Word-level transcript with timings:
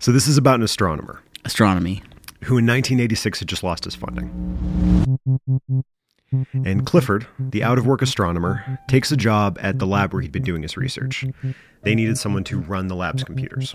So 0.00 0.12
this 0.12 0.26
is 0.26 0.38
about 0.38 0.54
an 0.54 0.62
astronomer 0.62 1.22
Astronomy. 1.44 2.02
who 2.44 2.56
in 2.56 2.66
1986 2.66 3.40
had 3.40 3.48
just 3.48 3.62
lost 3.62 3.84
his 3.84 3.94
funding. 3.94 4.30
And 6.54 6.86
Clifford, 6.86 7.26
the 7.38 7.62
out 7.62 7.76
of 7.76 7.86
work 7.86 8.00
astronomer, 8.00 8.78
takes 8.88 9.12
a 9.12 9.16
job 9.16 9.58
at 9.60 9.78
the 9.78 9.86
lab 9.86 10.14
where 10.14 10.22
he'd 10.22 10.32
been 10.32 10.42
doing 10.42 10.62
his 10.62 10.78
research. 10.78 11.26
They 11.82 11.94
needed 11.94 12.16
someone 12.16 12.44
to 12.44 12.58
run 12.58 12.88
the 12.88 12.96
lab's 12.96 13.24
computers. 13.24 13.74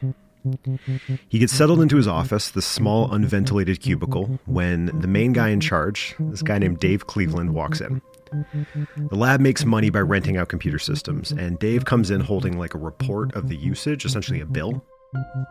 He 1.30 1.38
gets 1.38 1.54
settled 1.54 1.82
into 1.82 1.96
his 1.98 2.08
office, 2.08 2.50
this 2.50 2.66
small 2.66 3.12
unventilated 3.14 3.80
cubicle, 3.82 4.40
when 4.46 4.88
the 5.00 5.08
main 5.08 5.32
guy 5.32 5.50
in 5.50 5.60
charge, 5.60 6.16
this 6.20 6.42
guy 6.42 6.58
named 6.58 6.80
Dave 6.80 7.06
Cleveland, 7.06 7.54
walks 7.54 7.82
in. 7.82 8.02
The 8.32 9.16
lab 9.16 9.42
makes 9.42 9.64
money 9.64 9.92
by 9.92 10.00
renting 10.00 10.38
out 10.38 10.50
computer 10.50 10.80
systems, 10.80 11.32
and 11.32 11.60
Dave 11.60 11.86
comes 11.86 12.10
in 12.10 12.22
holding 12.22 12.58
like 12.58 12.74
a 12.74 12.80
report 12.80 13.36
of 13.36 13.48
the 13.48 13.58
usage, 13.58 14.06
essentially 14.06 14.40
a 14.40 14.46
bill. 14.46 14.84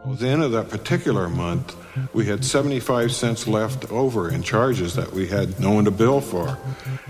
Well, 0.05 0.15
at 0.15 0.19
the 0.19 0.29
end 0.29 0.43
of 0.43 0.53
that 0.53 0.69
particular 0.69 1.29
month, 1.29 1.77
we 2.13 2.27
had 2.27 2.45
75 2.45 3.13
cents 3.13 3.47
left 3.47 3.91
over 3.91 4.31
in 4.31 4.43
charges 4.43 4.95
that 4.95 5.13
we 5.13 5.27
had 5.27 5.59
no 5.61 5.73
one 5.73 5.85
to 5.85 5.91
bill 5.91 6.21
for. 6.21 6.59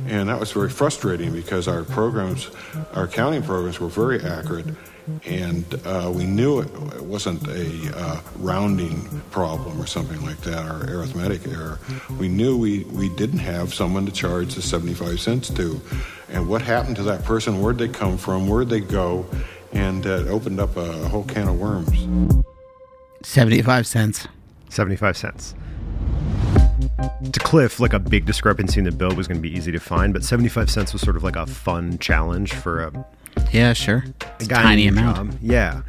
And 0.06 0.28
that 0.28 0.38
was 0.38 0.52
very 0.52 0.70
frustrating 0.70 1.32
because 1.32 1.68
our 1.68 1.84
programs, 1.84 2.50
our 2.94 3.04
accounting 3.04 3.42
programs 3.42 3.80
were 3.80 3.88
very 3.88 4.22
accurate. 4.22 4.66
And 5.26 5.64
uh, 5.84 6.10
we 6.14 6.24
knew 6.24 6.60
it, 6.60 6.68
it 6.94 7.04
wasn't 7.04 7.46
a 7.48 7.92
uh, 7.94 8.20
rounding 8.36 9.20
problem 9.30 9.80
or 9.80 9.86
something 9.86 10.24
like 10.24 10.40
that, 10.42 10.64
or 10.64 10.98
arithmetic 10.98 11.46
error. 11.46 11.78
We 12.18 12.28
knew 12.28 12.56
we, 12.56 12.84
we 12.84 13.10
didn't 13.10 13.40
have 13.40 13.74
someone 13.74 14.06
to 14.06 14.12
charge 14.12 14.54
the 14.54 14.62
75 14.62 15.20
cents 15.20 15.50
to. 15.50 15.80
And 16.30 16.48
what 16.48 16.62
happened 16.62 16.96
to 16.96 17.02
that 17.04 17.22
person? 17.24 17.60
Where'd 17.60 17.78
they 17.78 17.88
come 17.88 18.16
from? 18.16 18.48
Where'd 18.48 18.70
they 18.70 18.80
go? 18.80 19.26
And 19.74 20.06
uh, 20.06 20.10
it 20.20 20.28
opened 20.28 20.60
up 20.60 20.76
a 20.76 21.08
whole 21.08 21.24
can 21.24 21.48
of 21.48 21.58
worms. 21.58 22.44
75 23.22 23.86
cents. 23.86 24.28
75 24.70 25.16
cents. 25.16 25.54
To 27.32 27.40
Cliff, 27.40 27.80
like 27.80 27.92
a 27.92 27.98
big 27.98 28.26
discrepancy 28.26 28.78
in 28.78 28.84
the 28.84 28.92
bill 28.92 29.14
was 29.14 29.26
going 29.28 29.38
to 29.38 29.42
be 29.42 29.50
easy 29.54 29.72
to 29.72 29.78
find, 29.80 30.12
but 30.12 30.22
75 30.24 30.70
cents 30.70 30.92
was 30.92 31.02
sort 31.02 31.16
of 31.16 31.22
like 31.24 31.36
a 31.36 31.46
fun 31.46 31.98
challenge 31.98 32.52
for 32.52 32.82
a, 32.84 33.06
Yeah, 33.52 33.72
sure. 33.72 34.04
a 34.20 34.26
It's 34.40 34.46
a 34.46 34.48
tiny 34.48 34.86
amount. 34.88 35.16
job. 35.30 35.38
Yeah. 35.40 35.82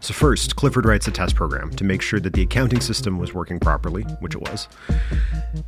So 0.00 0.12
first, 0.12 0.56
Clifford 0.56 0.84
writes 0.84 1.08
a 1.08 1.10
test 1.10 1.34
program 1.36 1.70
to 1.70 1.84
make 1.84 2.02
sure 2.02 2.20
that 2.20 2.32
the 2.34 2.42
accounting 2.42 2.80
system 2.80 3.18
was 3.18 3.32
working 3.32 3.58
properly, 3.58 4.02
which 4.20 4.34
it 4.34 4.42
was. 4.42 4.68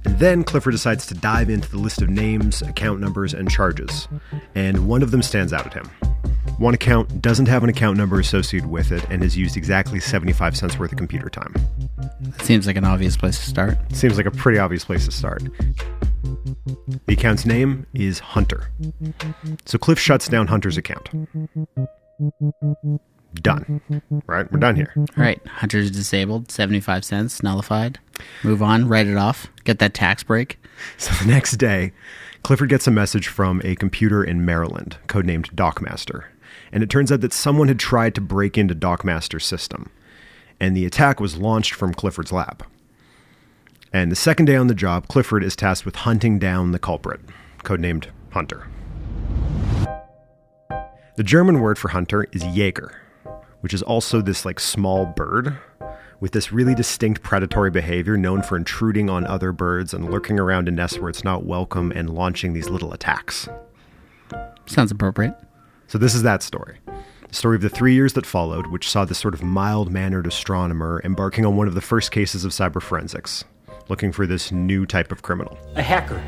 And 0.05 0.19
then 0.19 0.45
Clifford 0.45 0.73
decides 0.73 1.07
to 1.07 1.14
dive 1.14 1.48
into 1.48 1.70
the 1.70 1.79
list 1.79 2.03
of 2.03 2.11
names, 2.11 2.61
account 2.62 3.01
numbers, 3.01 3.33
and 3.33 3.51
charges. 3.51 4.09
And 4.55 4.87
one 4.87 5.03
of 5.03 5.11
them 5.12 5.23
stands 5.23 5.53
out 5.53 5.67
at 5.67 5.75
him. 5.75 5.89
One 6.61 6.75
account 6.75 7.22
doesn't 7.22 7.47
have 7.47 7.64
an 7.64 7.70
account 7.70 7.97
number 7.97 8.20
associated 8.20 8.69
with 8.69 8.92
it 8.92 9.03
and 9.08 9.22
has 9.22 9.34
used 9.34 9.56
exactly 9.56 9.98
75 9.98 10.55
cents 10.55 10.78
worth 10.78 10.92
of 10.92 10.98
computer 10.98 11.30
time. 11.30 11.55
That 12.20 12.42
Seems 12.42 12.67
like 12.67 12.77
an 12.77 12.84
obvious 12.84 13.17
place 13.17 13.39
to 13.39 13.47
start. 13.48 13.78
Seems 13.94 14.19
like 14.19 14.27
a 14.27 14.30
pretty 14.30 14.58
obvious 14.58 14.84
place 14.84 15.06
to 15.06 15.11
start. 15.11 15.42
The 17.06 17.14
account's 17.14 17.47
name 17.47 17.86
is 17.94 18.19
Hunter. 18.19 18.70
So 19.64 19.78
Cliff 19.78 19.98
shuts 19.98 20.28
down 20.28 20.48
Hunter's 20.48 20.77
account. 20.77 21.08
Done. 23.36 23.80
Right? 24.27 24.52
We're 24.52 24.58
done 24.58 24.77
here. 24.77 24.92
All 24.98 25.06
right. 25.17 25.41
Hunter's 25.47 25.91
disabled. 25.91 26.50
75 26.50 27.06
cents. 27.06 27.42
Nullified. 27.42 27.98
Move 28.45 28.62
on. 28.62 28.86
Write 28.86 29.06
it 29.06 29.17
off. 29.17 29.47
Get 29.64 29.78
that 29.78 29.95
tax 29.95 30.22
break. 30.22 30.62
So 30.98 31.14
the 31.24 31.30
next 31.30 31.52
day, 31.52 31.92
Clifford 32.42 32.69
gets 32.69 32.86
a 32.86 32.91
message 32.91 33.28
from 33.28 33.62
a 33.64 33.77
computer 33.77 34.22
in 34.22 34.45
Maryland, 34.45 34.98
codenamed 35.08 35.55
Docmaster. 35.55 36.24
And 36.73 36.83
it 36.83 36.91
turns 36.91 37.11
out 37.11 37.21
that 37.21 37.33
someone 37.33 37.69
had 37.69 37.79
tried 37.79 38.15
to 38.15 38.21
break 38.21 38.57
into 38.57 38.75
Docmaster's 38.75 39.45
system. 39.45 39.91
And 40.59 40.77
the 40.77 40.87
attack 40.87 41.21
was 41.21 41.39
launched 41.39 41.75
from 41.75 41.95
Clifford's 41.95 42.33
lab. 42.33 42.65
And 43.93 44.13
the 44.13 44.17
second 44.17 44.45
day 44.45 44.57
on 44.57 44.69
the 44.69 44.75
job, 44.75 45.09
Clifford 45.09 45.43
is 45.43 45.57
tasked 45.57 45.85
with 45.85 45.97
hunting 45.97 46.39
down 46.39 46.73
the 46.73 46.79
culprit, 46.79 47.21
codenamed 47.65 48.07
Hunter. 48.31 48.69
The 51.17 51.25
German 51.25 51.61
word 51.61 51.77
for 51.77 51.89
hunter 51.89 52.27
is 52.33 52.42
Jäger, 52.42 52.95
which 53.61 53.75
is 53.75 53.83
also 53.83 54.23
this 54.23 54.45
like 54.45 54.61
small 54.61 55.07
bird 55.07 55.59
with 56.20 56.33
this 56.33 56.53
really 56.53 56.75
distinct 56.75 57.23
predatory 57.23 57.70
behavior 57.70 58.17
known 58.17 58.42
for 58.42 58.57
intruding 58.57 59.11
on 59.11 59.27
other 59.27 59.53
birds 59.53 59.92
and 59.92 60.11
lurking 60.11 60.39
around 60.39 60.69
in 60.69 60.77
nests 60.77 60.98
where 60.98 61.11
it's 61.11 61.25
not 61.25 61.45
welcome 61.45 61.91
and 61.92 62.11
launching 62.11 62.53
these 62.53 62.70
little 62.70 62.92
attacks. 62.92 63.48
Sounds 64.67 64.91
appropriate. 64.92 65.35
So 65.90 65.98
this 65.98 66.14
is 66.14 66.23
that 66.23 66.40
story. 66.45 66.78
The 66.86 67.34
story 67.34 67.56
of 67.56 67.62
the 67.62 67.68
three 67.68 67.95
years 67.95 68.12
that 68.12 68.24
followed, 68.24 68.68
which 68.68 68.89
saw 68.89 69.05
this 69.05 69.18
sort 69.18 69.34
of 69.34 69.42
mild-mannered 69.42 70.24
astronomer 70.24 71.02
embarking 71.05 71.45
on 71.45 71.56
one 71.56 71.67
of 71.67 71.74
the 71.74 71.80
first 71.80 72.12
cases 72.12 72.45
of 72.45 72.52
cyber 72.52 72.80
forensics, 72.80 73.45
looking 73.89 74.12
for 74.12 74.24
this 74.24 74.52
new 74.52 74.86
type 74.86 75.11
of 75.11 75.23
criminal. 75.23 75.58
A 75.74 75.83
hacker, 75.83 76.23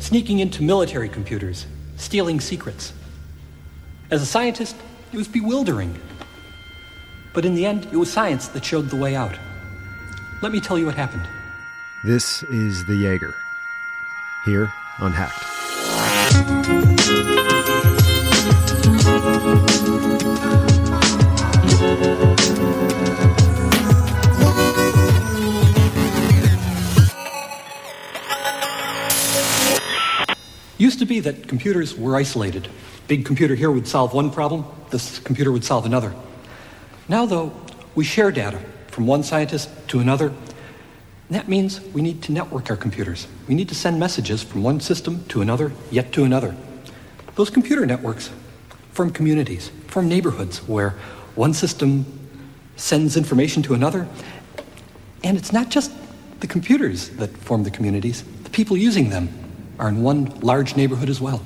sneaking 0.00 0.40
into 0.40 0.64
military 0.64 1.08
computers, 1.08 1.68
stealing 1.96 2.40
secrets. 2.40 2.92
As 4.10 4.20
a 4.20 4.26
scientist, 4.26 4.74
it 5.12 5.16
was 5.16 5.28
bewildering. 5.28 5.96
But 7.34 7.44
in 7.44 7.54
the 7.54 7.64
end, 7.64 7.84
it 7.92 7.96
was 7.96 8.12
science 8.12 8.48
that 8.48 8.64
showed 8.64 8.90
the 8.90 8.96
way 8.96 9.14
out. 9.14 9.38
Let 10.42 10.50
me 10.50 10.58
tell 10.58 10.76
you 10.76 10.86
what 10.86 10.96
happened. 10.96 11.28
This 12.04 12.42
is 12.50 12.84
the 12.86 12.96
Jaeger. 12.96 13.32
Here 14.44 14.72
on 14.98 15.12
Hacked. 15.12 16.91
Used 19.02 19.10
to 31.00 31.04
be 31.04 31.18
that 31.18 31.48
computers 31.48 31.96
were 31.96 32.14
isolated. 32.14 32.68
Big 33.08 33.24
computer 33.24 33.56
here 33.56 33.72
would 33.72 33.88
solve 33.88 34.14
one 34.14 34.30
problem, 34.30 34.64
this 34.90 35.18
computer 35.18 35.50
would 35.50 35.64
solve 35.64 35.84
another. 35.84 36.14
Now, 37.08 37.26
though, 37.26 37.52
we 37.96 38.04
share 38.04 38.30
data 38.30 38.60
from 38.86 39.08
one 39.08 39.24
scientist 39.24 39.68
to 39.88 39.98
another. 39.98 40.32
That 41.28 41.48
means 41.48 41.80
we 41.80 42.02
need 42.02 42.22
to 42.22 42.32
network 42.32 42.70
our 42.70 42.76
computers. 42.76 43.26
We 43.48 43.56
need 43.56 43.68
to 43.70 43.74
send 43.74 43.98
messages 43.98 44.44
from 44.44 44.62
one 44.62 44.78
system 44.78 45.24
to 45.30 45.42
another, 45.42 45.72
yet 45.90 46.12
to 46.12 46.22
another. 46.22 46.54
Those 47.34 47.50
computer 47.50 47.84
networks 47.84 48.30
form 48.92 49.10
communities, 49.10 49.70
form 49.88 50.08
neighborhoods 50.08 50.58
where 50.68 50.90
one 51.34 51.54
system 51.54 52.06
sends 52.76 53.16
information 53.16 53.62
to 53.64 53.74
another. 53.74 54.06
And 55.24 55.36
it's 55.36 55.52
not 55.52 55.70
just 55.70 55.92
the 56.40 56.46
computers 56.46 57.10
that 57.10 57.36
form 57.36 57.62
the 57.62 57.70
communities, 57.70 58.24
the 58.44 58.50
people 58.50 58.76
using 58.76 59.10
them 59.10 59.28
are 59.78 59.88
in 59.88 60.02
one 60.02 60.26
large 60.40 60.76
neighborhood 60.76 61.08
as 61.08 61.20
well. 61.20 61.42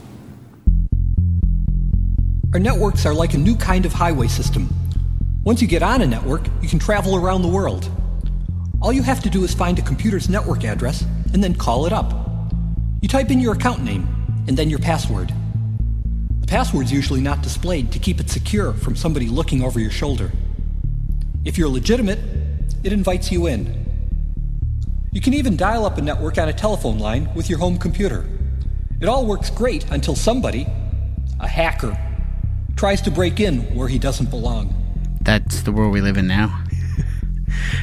Our 2.53 2.61
networks 2.61 3.05
are 3.07 3.15
like 3.15 3.35
a 3.35 3.39
new 3.39 3.57
kind 3.57 3.87
of 3.87 3.93
highway 3.93 4.29
system. 4.29 4.69
Once 5.45 5.61
you 5.61 5.69
get 5.69 5.83
on 5.83 6.03
a 6.03 6.07
network, 6.07 6.47
you 6.63 6.69
can 6.69 6.79
travel 6.79 7.15
around 7.15 7.43
the 7.43 7.49
world. 7.49 7.89
All 8.81 8.93
you 8.93 9.03
have 9.03 9.23
to 9.23 9.31
do 9.31 9.45
is 9.45 9.55
find 9.55 9.79
a 9.79 9.83
computer's 9.83 10.29
network 10.29 10.65
address 10.65 11.05
and 11.33 11.43
then 11.45 11.55
call 11.55 11.87
it 11.87 11.93
up. 11.93 12.13
You 13.03 13.09
type 13.09 13.31
in 13.31 13.41
your 13.41 13.55
account 13.55 13.83
name 13.83 14.09
and 14.49 14.57
then 14.57 14.71
your 14.71 14.79
password. 14.79 15.33
The 16.47 16.53
password's 16.53 16.93
usually 16.93 17.21
not 17.21 17.43
displayed 17.43 17.91
to 17.91 17.99
keep 17.99 18.21
it 18.21 18.31
secure 18.31 18.73
from 18.73 18.95
somebody 18.95 19.27
looking 19.27 19.65
over 19.65 19.81
your 19.81 19.91
shoulder. 19.91 20.31
If 21.45 21.59
you're 21.59 21.69
legitimate, 21.69 22.21
it 22.85 22.93
invites 22.93 23.33
you 23.33 23.49
in. 23.49 23.85
You 25.11 25.21
can 25.21 25.35
even 25.35 25.57
dial 25.57 25.85
up 25.85 25.99
a 25.99 26.03
network 26.03 26.39
on 26.39 26.49
a 26.49 26.53
telephone 26.53 27.01
line 27.01 27.35
with 27.35 27.51
your 27.51 27.59
home 27.59 27.79
computer. 27.79 28.25
It 29.01 29.09
all 29.09 29.27
works 29.27 29.51
great 29.51 29.91
until 29.91 30.15
somebody, 30.15 30.69
a 31.41 31.49
hacker, 31.49 31.99
tries 32.77 33.01
to 33.03 33.11
break 33.11 33.41
in 33.41 33.63
where 33.75 33.89
he 33.89 33.99
doesn't 33.99 34.31
belong. 34.31 34.73
That's 35.23 35.63
the 35.63 35.73
world 35.73 35.93
we 35.93 36.01
live 36.01 36.17
in 36.17 36.29
now. 36.29 36.63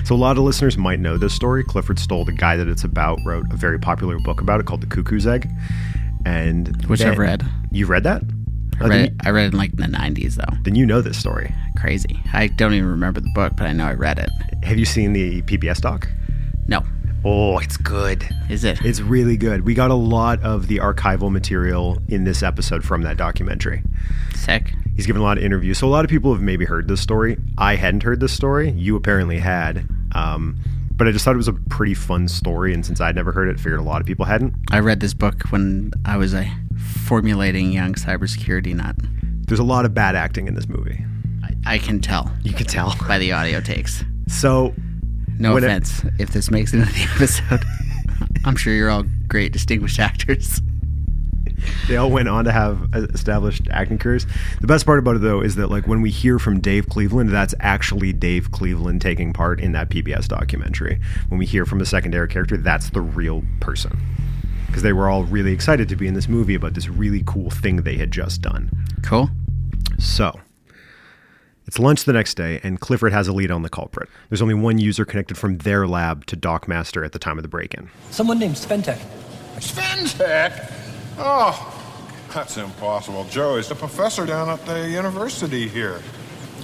So 0.05 0.15
a 0.15 0.17
lot 0.17 0.37
of 0.37 0.43
listeners 0.43 0.77
might 0.77 0.99
know 0.99 1.17
this 1.17 1.33
story. 1.33 1.63
Clifford 1.63 1.97
Stoll, 1.97 2.25
the 2.25 2.31
guy 2.31 2.57
that 2.57 2.67
it's 2.67 2.83
about, 2.83 3.19
wrote 3.25 3.51
a 3.51 3.55
very 3.55 3.79
popular 3.79 4.19
book 4.19 4.39
about 4.39 4.59
it 4.59 4.65
called 4.65 4.81
The 4.81 4.87
Cuckoo's 4.87 5.25
Egg. 5.25 5.49
And 6.25 6.85
Which 6.85 7.01
I've 7.01 7.17
read. 7.17 7.43
You've 7.71 7.89
read 7.89 8.03
that? 8.03 8.21
I 8.79 8.85
Oh, 8.85 8.89
read, 8.89 9.01
it, 9.05 9.13
I 9.23 9.29
read 9.29 9.45
it 9.45 9.53
in 9.53 9.57
like 9.57 9.75
the 9.75 9.83
90s, 9.83 10.35
though. 10.35 10.57
then 10.63 10.75
you 10.75 10.85
know 10.85 11.01
this 11.01 11.17
story. 11.17 11.53
Crazy. 11.77 12.19
I 12.33 12.47
don't 12.47 12.73
even 12.73 12.89
remember 12.89 13.19
the 13.21 13.31
book, 13.35 13.53
but 13.57 13.65
I 13.67 13.73
know 13.73 13.85
I 13.85 13.93
read 13.93 14.19
it. 14.19 14.29
Have 14.65 14.77
you 14.77 14.85
seen 14.85 15.13
the 15.13 15.41
PBS 15.43 15.81
doc? 15.81 16.07
No. 16.67 16.83
Oh, 17.25 17.57
it's 17.59 17.77
good. 17.77 18.27
Is 18.49 18.63
it? 18.65 18.83
It's 18.83 18.99
really 18.99 19.37
good. 19.37 19.63
We 19.65 19.73
got 19.73 19.91
a 19.91 19.95
lot 19.95 20.41
of 20.41 20.67
the 20.67 20.77
archival 20.79 21.31
material 21.31 21.97
in 22.09 22.25
this 22.25 22.43
episode 22.43 22.83
from 22.83 23.03
that 23.03 23.15
documentary. 23.17 23.81
Sick. 24.35 24.73
He's 24.95 25.05
given 25.07 25.21
a 25.21 25.25
lot 25.25 25.37
of 25.37 25.43
interviews. 25.43 25.77
So 25.79 25.87
a 25.87 25.89
lot 25.89 26.03
of 26.05 26.09
people 26.11 26.33
have 26.33 26.41
maybe 26.41 26.65
heard 26.65 26.87
this 26.87 26.99
story. 27.01 27.37
I 27.57 27.75
hadn't 27.75 28.03
heard 28.03 28.19
this 28.19 28.33
story. 28.33 28.71
You 28.71 28.95
apparently 28.95 29.39
had. 29.39 29.87
Um, 30.13 30.57
but 31.03 31.09
I 31.09 31.11
just 31.11 31.25
thought 31.25 31.33
it 31.33 31.37
was 31.37 31.49
a 31.49 31.53
pretty 31.69 31.93
fun 31.93 32.29
story. 32.29 32.73
And 32.73 32.85
since 32.85 33.01
I'd 33.01 33.13
never 33.13 33.33
heard 33.33 33.49
it, 33.49 33.57
figured 33.59 33.77
a 33.81 33.83
lot 33.83 33.99
of 33.99 34.07
people 34.07 34.23
hadn't. 34.23 34.53
I 34.71 34.79
read 34.79 35.01
this 35.01 35.13
book 35.13 35.43
when 35.51 35.91
I 36.05 36.15
was 36.15 36.33
a 36.33 36.49
formulating 36.77 37.73
young 37.73 37.93
cybersecurity 37.95 38.73
nut. 38.73 38.95
There's 39.47 39.59
a 39.59 39.65
lot 39.65 39.83
of 39.83 39.93
bad 39.93 40.15
acting 40.15 40.47
in 40.47 40.53
this 40.55 40.69
movie. 40.69 41.03
I, 41.43 41.73
I 41.73 41.77
can 41.77 41.99
tell 41.99 42.31
You 42.43 42.53
can 42.53 42.67
tell. 42.67 42.95
by 43.05 43.19
the 43.19 43.33
audio 43.33 43.59
takes. 43.59 44.01
So 44.29 44.73
No 45.39 45.53
When 45.55 45.63
it- 45.65 45.67
offense 45.67 46.05
if 46.19 46.29
this 46.31 46.49
makes 46.49 46.73
it 46.73 46.79
into 46.79 46.93
the 46.93 47.03
episode. 47.15 47.65
I'm 48.45 48.55
sure 48.55 48.73
you're 48.73 48.89
all 48.89 49.03
great, 49.27 49.51
distinguished 49.51 49.99
actors. 49.99 50.61
They 51.87 51.97
all 51.97 52.09
went 52.09 52.27
on 52.27 52.45
to 52.45 52.51
have 52.51 52.89
established 52.93 53.67
acting 53.71 53.97
careers. 53.97 54.25
The 54.61 54.67
best 54.67 54.85
part 54.85 54.99
about 54.99 55.17
it, 55.17 55.21
though, 55.21 55.41
is 55.41 55.55
that 55.55 55.67
like 55.69 55.87
when 55.87 56.01
we 56.01 56.09
hear 56.09 56.39
from 56.39 56.59
Dave 56.59 56.87
Cleveland, 56.89 57.29
that's 57.29 57.53
actually 57.59 58.13
Dave 58.13 58.51
Cleveland 58.51 59.01
taking 59.01 59.33
part 59.33 59.59
in 59.59 59.71
that 59.73 59.89
PBS 59.89 60.27
documentary. 60.27 60.99
When 61.29 61.39
we 61.39 61.45
hear 61.45 61.65
from 61.65 61.81
a 61.81 61.85
secondary 61.85 62.27
character, 62.27 62.57
that's 62.57 62.89
the 62.89 63.01
real 63.01 63.43
person. 63.59 63.99
Because 64.67 64.83
they 64.83 64.93
were 64.93 65.09
all 65.09 65.23
really 65.23 65.51
excited 65.51 65.89
to 65.89 65.95
be 65.95 66.07
in 66.07 66.13
this 66.13 66.27
movie 66.27 66.55
about 66.55 66.73
this 66.73 66.87
really 66.87 67.23
cool 67.25 67.49
thing 67.49 67.77
they 67.77 67.97
had 67.97 68.11
just 68.11 68.41
done. 68.41 68.71
Cool. 69.03 69.29
So, 69.99 70.39
it's 71.65 71.79
lunch 71.79 72.03
the 72.03 72.13
next 72.13 72.35
day, 72.35 72.59
and 72.63 72.79
Clifford 72.79 73.13
has 73.13 73.27
a 73.27 73.33
lead 73.33 73.51
on 73.51 73.61
the 73.61 73.69
culprit. 73.69 74.09
There's 74.29 74.41
only 74.41 74.53
one 74.53 74.79
user 74.79 75.05
connected 75.05 75.37
from 75.37 75.59
their 75.59 75.87
lab 75.87 76.25
to 76.27 76.37
Docmaster 76.37 77.05
at 77.05 77.11
the 77.11 77.19
time 77.19 77.37
of 77.37 77.43
the 77.43 77.47
break 77.47 77.73
in. 77.73 77.89
Someone 78.09 78.39
named 78.39 78.55
Sventek. 78.55 78.99
Sventech? 79.57 80.82
Oh, 81.17 81.79
that's 82.33 82.57
impossible. 82.57 83.25
Joe 83.25 83.57
is 83.57 83.69
the 83.69 83.75
professor 83.75 84.25
down 84.25 84.49
at 84.49 84.65
the 84.65 84.89
university 84.89 85.67
here, 85.67 86.01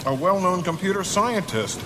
a 0.06 0.14
well 0.14 0.40
known 0.40 0.64
computer 0.64 1.04
scientist. 1.04 1.82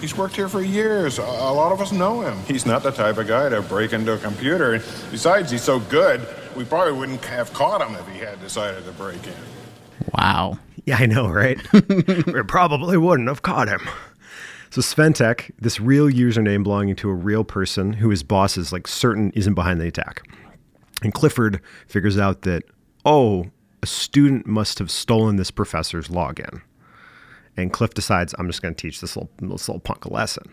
He's 0.00 0.16
worked 0.16 0.34
here 0.34 0.48
for 0.48 0.62
years. 0.62 1.18
A, 1.18 1.22
a 1.22 1.52
lot 1.52 1.72
of 1.72 1.80
us 1.80 1.92
know 1.92 2.22
him. 2.22 2.38
He's 2.48 2.64
not 2.64 2.82
the 2.82 2.90
type 2.90 3.18
of 3.18 3.26
guy 3.26 3.50
to 3.50 3.60
break 3.60 3.92
into 3.92 4.14
a 4.14 4.18
computer. 4.18 4.78
Besides, 5.10 5.50
he's 5.50 5.62
so 5.62 5.78
good, 5.78 6.26
we 6.56 6.64
probably 6.64 6.94
wouldn't 6.94 7.22
have 7.26 7.52
caught 7.52 7.86
him 7.86 7.94
if 7.96 8.08
he 8.08 8.18
had 8.18 8.40
decided 8.40 8.84
to 8.86 8.92
break 8.92 9.26
in. 9.26 9.34
Wow. 10.16 10.58
Yeah, 10.86 10.96
I 10.98 11.06
know, 11.06 11.28
right? 11.28 11.60
we 12.26 12.42
probably 12.44 12.96
wouldn't 12.96 13.28
have 13.28 13.42
caught 13.42 13.68
him. 13.68 13.80
So 14.70 14.80
Sventek, 14.80 15.50
this 15.58 15.80
real 15.80 16.08
username 16.08 16.62
belonging 16.62 16.96
to 16.96 17.10
a 17.10 17.14
real 17.14 17.44
person 17.44 17.94
who 17.94 18.08
his 18.08 18.22
boss 18.22 18.56
is 18.56 18.72
like 18.72 18.86
certain 18.86 19.32
isn't 19.32 19.54
behind 19.54 19.80
the 19.80 19.86
attack. 19.86 20.22
And 21.02 21.14
Clifford 21.14 21.60
figures 21.86 22.18
out 22.18 22.42
that, 22.42 22.64
oh, 23.04 23.46
a 23.82 23.86
student 23.86 24.46
must 24.46 24.78
have 24.78 24.90
stolen 24.90 25.36
this 25.36 25.50
professor's 25.50 26.08
login. 26.08 26.62
And 27.56 27.72
Cliff 27.72 27.94
decides, 27.94 28.34
I'm 28.38 28.46
just 28.46 28.62
going 28.62 28.74
to 28.74 28.80
teach 28.80 29.00
this 29.00 29.16
little, 29.16 29.30
this 29.40 29.68
little 29.68 29.80
punk 29.80 30.04
a 30.04 30.12
lesson. 30.12 30.44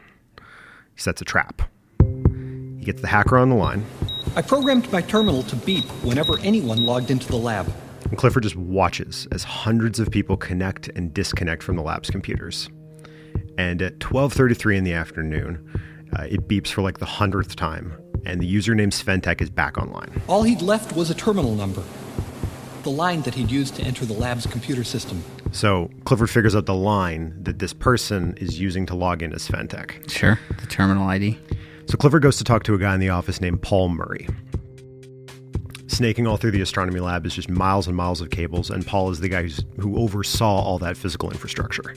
He 0.95 1.01
sets 1.01 1.21
a 1.21 1.25
trap. 1.25 1.61
He 1.99 2.85
gets 2.85 3.01
the 3.01 3.07
hacker 3.07 3.37
on 3.37 3.49
the 3.49 3.55
line, 3.55 3.85
I 4.37 4.43
programmed 4.43 4.91
my 4.91 5.01
terminal 5.01 5.41
to 5.41 5.55
beep 5.55 5.85
whenever 6.03 6.37
anyone 6.41 6.85
logged 6.85 7.09
into 7.09 7.27
the 7.27 7.37
lab. 7.37 7.73
and 8.03 8.19
Clifford 8.19 8.43
just 8.43 8.55
watches 8.55 9.27
as 9.31 9.43
hundreds 9.43 9.99
of 9.99 10.11
people 10.11 10.37
connect 10.37 10.89
and 10.89 11.11
disconnect 11.11 11.63
from 11.63 11.75
the 11.75 11.81
lab's 11.81 12.11
computers. 12.11 12.69
And 13.57 13.81
at 13.81 13.99
12:33 13.99 14.77
in 14.77 14.83
the 14.83 14.93
afternoon, 14.93 15.67
uh, 16.15 16.27
it 16.29 16.47
beeps 16.47 16.67
for 16.67 16.83
like 16.83 16.99
the 16.99 17.05
hundredth 17.05 17.55
time, 17.55 17.93
and 18.27 18.41
the 18.41 18.55
username 18.55 18.91
Sventek 18.91 19.41
is 19.41 19.49
back 19.49 19.77
online. 19.77 20.21
All 20.27 20.43
he'd 20.43 20.61
left 20.61 20.95
was 20.95 21.09
a 21.09 21.15
terminal 21.15 21.55
number. 21.55 21.83
The 22.83 22.89
line 22.91 23.21
that 23.21 23.35
he'd 23.35 23.49
used 23.49 23.75
to 23.75 23.83
enter 23.83 24.05
the 24.05 24.13
lab's 24.13 24.45
computer 24.45 24.83
system. 24.83 25.23
So 25.51 25.89
Clifford 26.05 26.29
figures 26.29 26.55
out 26.55 26.65
the 26.65 26.75
line 26.75 27.33
that 27.41 27.59
this 27.59 27.73
person 27.73 28.35
is 28.37 28.59
using 28.59 28.85
to 28.87 28.95
log 28.95 29.23
in 29.23 29.33
as 29.33 29.47
Sventek. 29.47 30.09
Sure. 30.09 30.39
The 30.59 30.67
terminal 30.67 31.07
ID. 31.07 31.39
So 31.87 31.97
Clifford 31.97 32.21
goes 32.21 32.37
to 32.37 32.43
talk 32.43 32.63
to 32.63 32.73
a 32.73 32.77
guy 32.77 32.93
in 32.93 32.99
the 32.99 33.09
office 33.09 33.39
named 33.39 33.61
Paul 33.61 33.89
Murray. 33.89 34.27
Snaking 35.87 36.27
all 36.27 36.35
through 36.35 36.51
the 36.51 36.61
astronomy 36.61 36.99
lab 36.99 37.25
is 37.25 37.33
just 37.33 37.49
miles 37.49 37.87
and 37.87 37.95
miles 37.95 38.19
of 38.19 38.29
cables, 38.29 38.69
and 38.69 38.85
Paul 38.85 39.09
is 39.09 39.21
the 39.21 39.29
guy 39.29 39.43
who's, 39.43 39.63
who 39.79 39.97
oversaw 39.97 40.61
all 40.61 40.77
that 40.79 40.97
physical 40.97 41.31
infrastructure. 41.31 41.95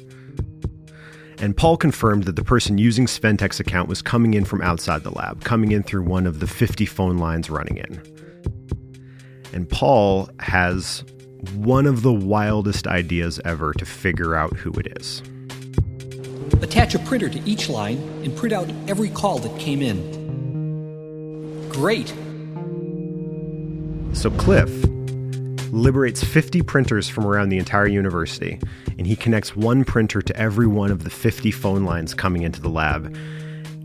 And 1.41 1.57
Paul 1.57 1.79
confirmed 1.79 2.25
that 2.25 2.37
the 2.37 2.45
person 2.45 2.77
using 2.77 3.07
Sventek's 3.07 3.61
account 3.61 3.89
was 3.89 4.03
coming 4.03 4.35
in 4.35 4.45
from 4.45 4.61
outside 4.61 5.05
the 5.05 5.11
lab, 5.11 5.43
coming 5.43 5.73
in 5.73 5.83
through 5.83 6.03
one 6.03 6.27
of 6.27 6.39
the 6.39 6.47
50 6.47 6.85
phone 6.85 7.17
lines 7.17 7.49
running 7.49 7.79
in. 7.79 8.03
And 9.55 9.67
Paul 9.69 10.29
has 10.41 11.03
one 11.55 11.87
of 11.87 12.03
the 12.03 12.13
wildest 12.13 12.87
ideas 12.87 13.41
ever 13.45 13.73
to 13.75 13.87
figure 13.87 14.35
out 14.35 14.55
who 14.55 14.71
it 14.73 14.99
is. 15.01 15.23
Attach 16.61 16.95
a 16.95 16.99
printer 16.99 17.31
to 17.31 17.41
each 17.49 17.71
line 17.71 17.97
and 18.23 18.37
print 18.37 18.53
out 18.53 18.71
every 18.87 19.09
call 19.09 19.39
that 19.39 19.59
came 19.59 19.81
in. 19.81 20.21
Great. 21.71 22.13
So 24.13 24.31
Cliff 24.33 24.71
liberates 25.73 26.23
50 26.23 26.63
printers 26.63 27.09
from 27.09 27.27
around 27.27 27.49
the 27.49 27.59
entire 27.59 27.87
university, 27.87 28.61
and 28.99 29.07
he 29.07 29.17
connects 29.17 29.57
one 29.57 29.85
printer 29.85 30.23
to 30.23 30.37
every 30.37 30.67
one 30.67 30.91
of 30.91 31.05
the 31.05 31.11
50 31.11 31.51
phone 31.51 31.85
lines 31.85 32.15
coming 32.15 32.43
into 32.43 32.61
the 32.61 32.69
lab. 32.69 33.17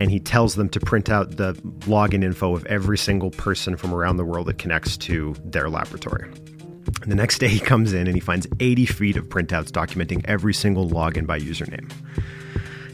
And 0.02 0.12
he 0.12 0.20
tells 0.20 0.56
them 0.56 0.68
to 0.70 0.80
print 0.80 1.10
out 1.10 1.38
the 1.38 1.54
login 1.82 2.24
info 2.24 2.54
of 2.54 2.66
every 2.66 2.98
single 2.98 3.32
person 3.32 3.78
from 3.78 3.94
around 3.94 4.18
the 4.18 4.26
world 4.26 4.48
that 4.48 4.58
connects 4.58 4.98
to 4.98 5.36
their 5.46 5.70
laboratory. 5.70 6.30
And 7.02 7.12
the 7.12 7.16
next 7.16 7.40
day 7.40 7.48
he 7.48 7.60
comes 7.60 7.94
in 7.94 8.08
and 8.08 8.16
he 8.16 8.20
finds 8.20 8.46
80 8.60 8.86
feet 8.88 9.18
of 9.18 9.30
printouts 9.30 9.70
documenting 9.70 10.24
every 10.26 10.54
single 10.54 10.90
login 10.90 11.26
by 11.26 11.40
username. 11.40 11.92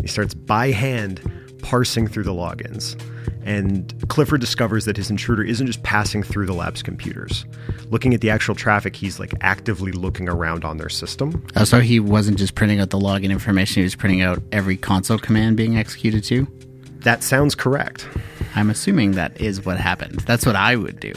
He 0.01 0.07
starts 0.07 0.33
by 0.33 0.71
hand 0.71 1.21
parsing 1.61 2.07
through 2.07 2.23
the 2.23 2.33
logins. 2.33 2.99
And 3.43 3.93
Clifford 4.07 4.41
discovers 4.41 4.85
that 4.85 4.97
his 4.97 5.09
intruder 5.09 5.43
isn't 5.43 5.65
just 5.65 5.81
passing 5.83 6.23
through 6.23 6.45
the 6.45 6.53
lab's 6.53 6.83
computers. 6.83 7.45
Looking 7.89 8.13
at 8.13 8.21
the 8.21 8.29
actual 8.29 8.55
traffic, 8.55 8.95
he's 8.95 9.19
like 9.19 9.33
actively 9.41 9.91
looking 9.91 10.29
around 10.29 10.63
on 10.63 10.77
their 10.77 10.89
system. 10.89 11.45
Oh, 11.55 11.63
so 11.63 11.79
he 11.79 11.99
wasn't 11.99 12.37
just 12.37 12.55
printing 12.55 12.79
out 12.79 12.91
the 12.91 12.99
login 12.99 13.31
information, 13.31 13.81
he 13.81 13.83
was 13.83 13.95
printing 13.95 14.21
out 14.21 14.41
every 14.51 14.77
console 14.77 15.17
command 15.17 15.57
being 15.57 15.77
executed 15.77 16.23
too? 16.23 16.47
That 16.99 17.23
sounds 17.23 17.55
correct. 17.55 18.07
I'm 18.55 18.69
assuming 18.69 19.13
that 19.13 19.39
is 19.41 19.65
what 19.65 19.77
happened. 19.77 20.19
That's 20.21 20.45
what 20.45 20.55
I 20.55 20.75
would 20.75 20.99
do 20.99 21.13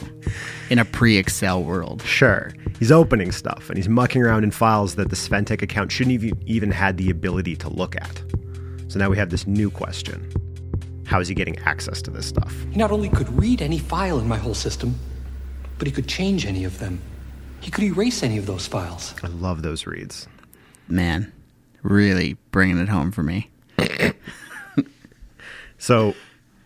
in 0.70 0.78
a 0.78 0.84
pre 0.84 1.18
Excel 1.18 1.62
world. 1.62 2.02
Sure. 2.02 2.52
He's 2.78 2.90
opening 2.90 3.32
stuff 3.32 3.68
and 3.68 3.76
he's 3.76 3.88
mucking 3.88 4.22
around 4.22 4.44
in 4.44 4.50
files 4.50 4.94
that 4.94 5.10
the 5.10 5.16
Sventek 5.16 5.62
account 5.62 5.92
shouldn't 5.92 6.42
even 6.46 6.70
had 6.70 6.96
the 6.96 7.10
ability 7.10 7.56
to 7.56 7.68
look 7.68 7.96
at. 7.96 8.22
So 8.88 8.98
now 8.98 9.10
we 9.10 9.16
have 9.16 9.30
this 9.30 9.46
new 9.46 9.70
question. 9.70 10.30
How 11.06 11.20
is 11.20 11.28
he 11.28 11.34
getting 11.34 11.58
access 11.60 12.00
to 12.02 12.10
this 12.10 12.26
stuff? 12.26 12.54
He 12.70 12.76
not 12.76 12.90
only 12.90 13.08
could 13.08 13.28
read 13.30 13.60
any 13.60 13.78
file 13.78 14.18
in 14.18 14.28
my 14.28 14.38
whole 14.38 14.54
system, 14.54 14.94
but 15.78 15.86
he 15.86 15.92
could 15.92 16.06
change 16.08 16.46
any 16.46 16.64
of 16.64 16.78
them. 16.78 17.00
He 17.60 17.70
could 17.70 17.84
erase 17.84 18.22
any 18.22 18.38
of 18.38 18.46
those 18.46 18.66
files. 18.66 19.14
I 19.22 19.26
love 19.28 19.62
those 19.62 19.86
reads. 19.86 20.28
Man, 20.86 21.32
really 21.82 22.36
bringing 22.50 22.78
it 22.78 22.88
home 22.88 23.10
for 23.10 23.22
me. 23.22 23.50
So 25.78 26.14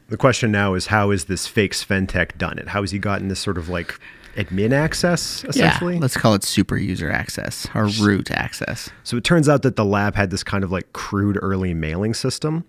the 0.08 0.16
question 0.16 0.52
now 0.52 0.74
is 0.74 0.86
how 0.86 1.10
is 1.10 1.24
this 1.24 1.46
fake 1.46 1.72
Sventek 1.72 2.38
done 2.38 2.58
it? 2.58 2.68
How 2.68 2.82
has 2.82 2.92
he 2.92 2.98
gotten 2.98 3.28
this 3.28 3.40
sort 3.40 3.58
of 3.58 3.68
like 3.68 3.98
admin 4.36 4.72
access 4.72 5.44
essentially? 5.44 5.94
Yeah, 5.94 6.00
let's 6.00 6.16
call 6.16 6.34
it 6.34 6.44
super 6.44 6.76
user 6.76 7.10
access 7.10 7.66
or 7.74 7.86
root 7.86 8.30
access. 8.30 8.90
So 9.04 9.16
it 9.16 9.24
turns 9.24 9.48
out 9.48 9.62
that 9.62 9.76
the 9.76 9.84
lab 9.84 10.14
had 10.14 10.30
this 10.30 10.42
kind 10.42 10.64
of 10.64 10.72
like 10.72 10.92
crude 10.92 11.38
early 11.40 11.74
mailing 11.74 12.14
system. 12.14 12.64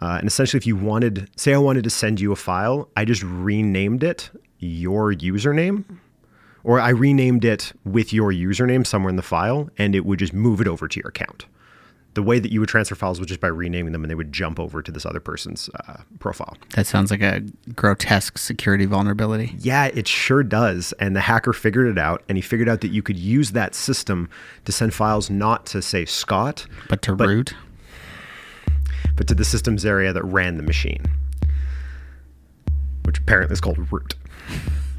Uh, 0.00 0.16
and 0.18 0.26
essentially, 0.26 0.58
if 0.58 0.66
you 0.66 0.74
wanted, 0.74 1.30
say, 1.36 1.54
I 1.54 1.58
wanted 1.58 1.84
to 1.84 1.90
send 1.90 2.20
you 2.20 2.32
a 2.32 2.36
file, 2.36 2.88
I 2.96 3.04
just 3.04 3.22
renamed 3.22 4.02
it 4.02 4.30
your 4.58 5.12
username, 5.14 5.84
or 6.64 6.80
I 6.80 6.88
renamed 6.90 7.44
it 7.44 7.72
with 7.84 8.12
your 8.12 8.32
username 8.32 8.86
somewhere 8.86 9.10
in 9.10 9.16
the 9.16 9.22
file, 9.22 9.70
and 9.78 9.94
it 9.94 10.04
would 10.04 10.18
just 10.18 10.32
move 10.32 10.60
it 10.60 10.66
over 10.66 10.88
to 10.88 11.00
your 11.00 11.08
account. 11.08 11.46
The 12.14 12.22
way 12.22 12.38
that 12.38 12.52
you 12.52 12.60
would 12.60 12.68
transfer 12.68 12.94
files 12.94 13.18
was 13.18 13.28
just 13.28 13.40
by 13.40 13.48
renaming 13.48 13.92
them, 13.92 14.04
and 14.04 14.10
they 14.10 14.14
would 14.14 14.32
jump 14.32 14.60
over 14.60 14.82
to 14.82 14.92
this 14.92 15.06
other 15.06 15.20
person's 15.20 15.70
uh, 15.88 16.02
profile. 16.18 16.56
That 16.74 16.86
sounds 16.86 17.10
like 17.10 17.22
a 17.22 17.40
grotesque 17.74 18.36
security 18.36 18.84
vulnerability. 18.84 19.54
Yeah, 19.58 19.86
it 19.86 20.06
sure 20.06 20.42
does. 20.42 20.92
And 21.00 21.16
the 21.16 21.22
hacker 21.22 21.54
figured 21.54 21.86
it 21.88 21.98
out, 21.98 22.22
and 22.28 22.36
he 22.36 22.42
figured 22.42 22.68
out 22.68 22.82
that 22.82 22.90
you 22.90 23.02
could 23.02 23.16
use 23.16 23.52
that 23.52 23.74
system 23.74 24.28
to 24.66 24.72
send 24.72 24.92
files 24.92 25.30
not 25.30 25.64
to, 25.66 25.80
say, 25.80 26.04
Scott, 26.04 26.66
But 26.88 27.00
to 27.02 27.14
root, 27.14 27.54
but 29.16 29.26
to 29.28 29.34
the 29.34 29.44
systems 29.44 29.86
area 29.86 30.12
that 30.12 30.24
ran 30.24 30.58
the 30.58 30.62
machine, 30.62 31.04
which 33.04 33.18
apparently 33.18 33.54
is 33.54 33.60
called 33.60 33.90
root. 33.90 34.14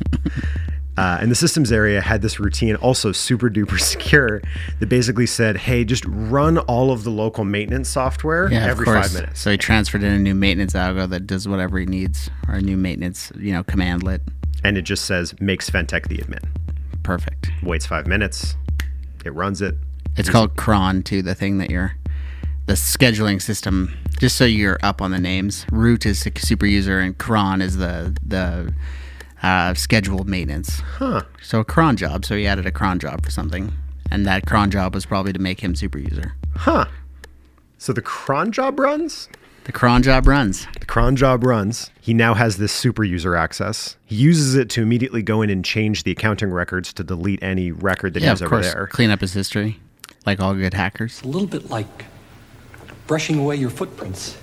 uh, 0.98 1.18
and 1.20 1.32
the 1.32 1.36
systems 1.36 1.72
area 1.72 2.02
had 2.02 2.22
this 2.22 2.40
routine, 2.40 2.76
also 2.76 3.12
super 3.12 3.50
duper 3.50 3.80
secure, 3.82 4.42
that 4.80 4.88
basically 4.88 5.26
said, 5.26 5.58
hey, 5.58 5.84
just 5.84 6.06
run 6.08 6.60
all 6.60 6.92
of 6.92 7.04
the 7.04 7.10
local 7.10 7.44
maintenance 7.44 7.90
software 7.90 8.52
yeah, 8.52 8.66
every 8.66 8.86
five 8.86 9.14
minutes. 9.14 9.40
So 9.40 9.52
he 9.52 9.58
transferred 9.58 10.04
in 10.04 10.12
a 10.14 10.20
new 10.20 10.36
maintenance 10.36 10.74
algo 10.74 11.10
that 11.10 11.26
does 11.26 11.48
whatever 11.48 11.80
he 11.80 11.86
needs, 11.86 12.30
or 12.48 12.56
a 12.56 12.62
new 12.62 12.78
maintenance, 12.78 13.32
you 13.38 13.54
know, 13.54 13.64
commandlet. 13.64 14.22
And 14.64 14.78
it 14.78 14.84
just 14.84 15.06
says, 15.06 15.34
makes 15.42 15.70
Sventek 15.70 16.08
the 16.08 16.20
admin. 16.20 16.46
Perfect. 17.02 17.52
Waits 17.64 17.86
five 17.86 18.08
minutes, 18.08 18.56
it 19.26 19.34
runs 19.34 19.62
it. 19.62 19.76
It's 20.16 20.30
called 20.30 20.56
cron 20.56 21.02
too. 21.02 21.22
The 21.22 21.36
thing 21.36 21.58
that 21.58 21.72
you're, 21.72 21.96
the 22.68 22.74
scheduling 22.74 23.42
system. 23.42 23.98
Just 24.20 24.38
so 24.38 24.46
you're 24.46 24.80
up 24.84 25.02
on 25.02 25.12
the 25.12 25.20
names, 25.20 25.66
root 25.72 26.06
is 26.06 26.24
the 26.24 26.32
super 26.38 26.68
user, 26.68 27.00
and 27.00 27.18
cron 27.18 27.62
is 27.62 27.78
the 27.78 28.16
the 28.26 28.74
uh, 29.44 29.74
scheduled 29.76 30.28
maintenance. 30.28 30.80
Huh. 30.80 31.24
So 31.42 31.60
a 31.60 31.66
cron 31.66 31.98
job. 31.98 32.26
So 32.26 32.36
he 32.36 32.48
added 32.48 32.66
a 32.66 32.72
cron 32.72 32.98
job 33.00 33.24
for 33.24 33.30
something, 33.32 33.74
and 34.10 34.26
that 34.26 34.46
cron 34.48 34.72
job 34.72 34.96
was 34.96 35.06
probably 35.06 35.34
to 35.34 35.40
make 35.40 35.60
him 35.62 35.76
super 35.76 35.98
user. 36.00 36.34
Huh. 36.56 36.86
So 37.78 37.92
the 37.94 38.02
cron 38.02 38.52
job 38.52 38.80
runs? 38.80 39.28
The 39.66 39.72
cron 39.72 40.04
job 40.04 40.28
runs. 40.28 40.68
The 40.80 40.86
cron 40.86 41.16
job 41.16 41.44
runs. 41.44 41.90
He 42.02 42.14
now 42.14 42.34
has 42.34 42.58
this 42.58 42.72
super 42.74 43.04
user 43.04 43.36
access. 43.36 43.96
He 44.06 44.16
uses 44.16 44.56
it 44.56 44.70
to 44.72 44.82
immediately 44.82 45.22
go 45.22 45.42
in 45.42 45.50
and 45.50 45.64
change 45.64 46.04
the 46.04 46.12
accounting 46.12 46.52
records 46.52 46.92
to 46.94 47.04
delete 47.04 47.42
any 47.42 47.72
record 47.72 48.14
that 48.14 48.20
Yeah, 48.22 48.26
he 48.26 48.30
has 48.30 48.42
of 48.42 48.48
over 48.48 48.56
course. 48.62 48.74
there. 48.74 48.88
Clean 48.88 49.10
up 49.10 49.22
his 49.22 49.34
history, 49.34 49.80
like 50.26 50.40
all 50.42 50.54
good 50.54 50.74
hackers. 50.74 51.22
A 51.24 51.28
little 51.28 51.48
bit 51.48 51.70
like 51.70 52.06
brushing 53.08 53.40
away 53.40 53.56
your 53.56 53.70
footprints 53.70 54.38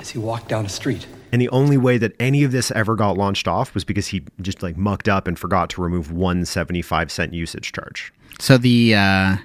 as 0.00 0.12
you 0.14 0.20
walk 0.20 0.48
down 0.48 0.66
a 0.66 0.68
street. 0.68 1.06
And 1.34 1.42
the 1.42 1.48
only 1.48 1.76
way 1.76 1.98
that 1.98 2.12
any 2.20 2.44
of 2.44 2.52
this 2.52 2.70
ever 2.70 2.94
got 2.94 3.18
launched 3.18 3.48
off 3.48 3.74
was 3.74 3.84
because 3.84 4.06
he 4.06 4.22
just 4.40 4.62
like 4.62 4.76
mucked 4.76 5.08
up 5.08 5.26
and 5.26 5.36
forgot 5.36 5.68
to 5.70 5.82
remove 5.82 6.12
one 6.12 6.44
75 6.44 7.10
cent 7.10 7.34
usage 7.34 7.72
charge. 7.72 8.12
So 8.38 8.56
the 8.56 8.94
uh, 8.94 9.36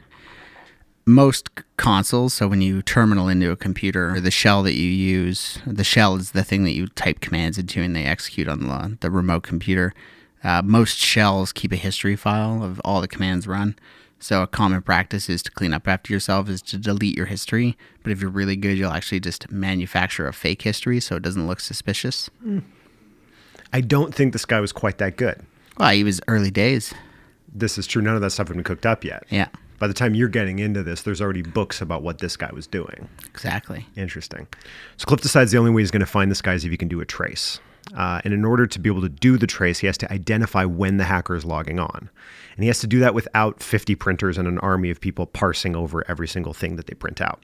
most 1.07 1.49
consoles, 1.77 2.35
so 2.35 2.47
when 2.47 2.61
you 2.61 2.83
terminal 2.83 3.27
into 3.27 3.49
a 3.49 3.55
computer, 3.55 4.13
or 4.13 4.19
the 4.19 4.29
shell 4.29 4.61
that 4.61 4.75
you 4.75 4.87
use, 4.87 5.57
the 5.65 5.83
shell 5.83 6.15
is 6.15 6.29
the 6.29 6.43
thing 6.43 6.63
that 6.65 6.73
you 6.73 6.89
type 6.89 7.21
commands 7.21 7.57
into 7.57 7.81
and 7.81 7.95
they 7.95 8.05
execute 8.05 8.47
on 8.47 8.67
the, 8.67 8.95
the 8.99 9.09
remote 9.09 9.41
computer. 9.41 9.91
Uh, 10.43 10.61
most 10.63 10.95
shells 10.99 11.51
keep 11.51 11.71
a 11.71 11.75
history 11.75 12.15
file 12.15 12.63
of 12.63 12.79
all 12.85 13.01
the 13.01 13.07
commands 13.07 13.47
run. 13.47 13.75
So 14.19 14.41
a 14.43 14.47
common 14.47 14.81
practice 14.81 15.29
is 15.29 15.41
to 15.43 15.51
clean 15.51 15.73
up 15.73 15.87
after 15.87 16.11
yourself 16.11 16.49
is 16.49 16.61
to 16.63 16.77
delete 16.77 17.15
your 17.15 17.25
history. 17.27 17.77
But 18.03 18.11
if 18.11 18.21
you're 18.21 18.29
really 18.29 18.57
good, 18.57 18.77
you'll 18.77 18.91
actually 18.91 19.21
just 19.21 19.49
manufacture 19.51 20.27
a 20.27 20.33
fake 20.33 20.61
history 20.63 20.99
so 20.99 21.15
it 21.15 21.23
doesn't 21.23 21.47
look 21.47 21.59
suspicious. 21.61 22.29
Hmm. 22.41 22.59
I 23.71 23.81
don't 23.81 24.13
think 24.13 24.33
this 24.33 24.45
guy 24.45 24.59
was 24.59 24.71
quite 24.71 24.97
that 24.97 25.15
good. 25.15 25.45
Well, 25.77 25.91
he 25.91 26.03
was 26.03 26.19
early 26.27 26.51
days. 26.51 26.93
This 27.53 27.77
is 27.77 27.87
true. 27.87 28.01
None 28.01 28.15
of 28.15 28.21
that 28.21 28.31
stuff 28.31 28.47
had 28.47 28.57
been 28.57 28.63
cooked 28.63 28.85
up 28.85 29.03
yet. 29.03 29.23
Yeah, 29.29 29.47
By 29.79 29.87
the 29.87 29.93
time 29.93 30.15
you're 30.15 30.27
getting 30.27 30.59
into 30.59 30.83
this, 30.83 31.03
there's 31.03 31.21
already 31.21 31.41
books 31.41 31.81
about 31.81 32.01
what 32.03 32.17
this 32.17 32.35
guy 32.35 32.49
was 32.51 32.67
doing. 32.67 33.07
exactly. 33.25 33.87
Interesting. 33.95 34.47
So 34.97 35.05
Cliff 35.05 35.21
decides 35.21 35.51
the 35.51 35.57
only 35.59 35.71
way 35.71 35.81
he's 35.81 35.91
going 35.91 36.01
to 36.01 36.05
find 36.05 36.29
this 36.29 36.41
guy 36.41 36.53
is 36.55 36.65
if 36.65 36.71
he 36.71 36.77
can 36.77 36.87
do 36.89 36.99
a 36.99 37.05
trace. 37.05 37.59
Uh, 37.95 38.21
and 38.23 38.33
in 38.33 38.45
order 38.45 38.67
to 38.67 38.79
be 38.79 38.89
able 38.89 39.01
to 39.01 39.09
do 39.09 39.37
the 39.37 39.47
trace, 39.47 39.79
he 39.79 39.87
has 39.87 39.97
to 39.97 40.11
identify 40.11 40.65
when 40.65 40.97
the 40.97 41.03
hacker 41.03 41.35
is 41.35 41.45
logging 41.45 41.79
on. 41.79 42.09
And 42.55 42.63
he 42.63 42.67
has 42.67 42.79
to 42.79 42.87
do 42.87 42.99
that 42.99 43.13
without 43.13 43.63
50 43.63 43.95
printers 43.95 44.37
and 44.37 44.47
an 44.47 44.59
army 44.59 44.89
of 44.89 45.01
people 45.01 45.25
parsing 45.25 45.75
over 45.75 46.03
every 46.09 46.27
single 46.27 46.53
thing 46.53 46.75
that 46.75 46.87
they 46.87 46.93
print 46.93 47.21
out. 47.21 47.41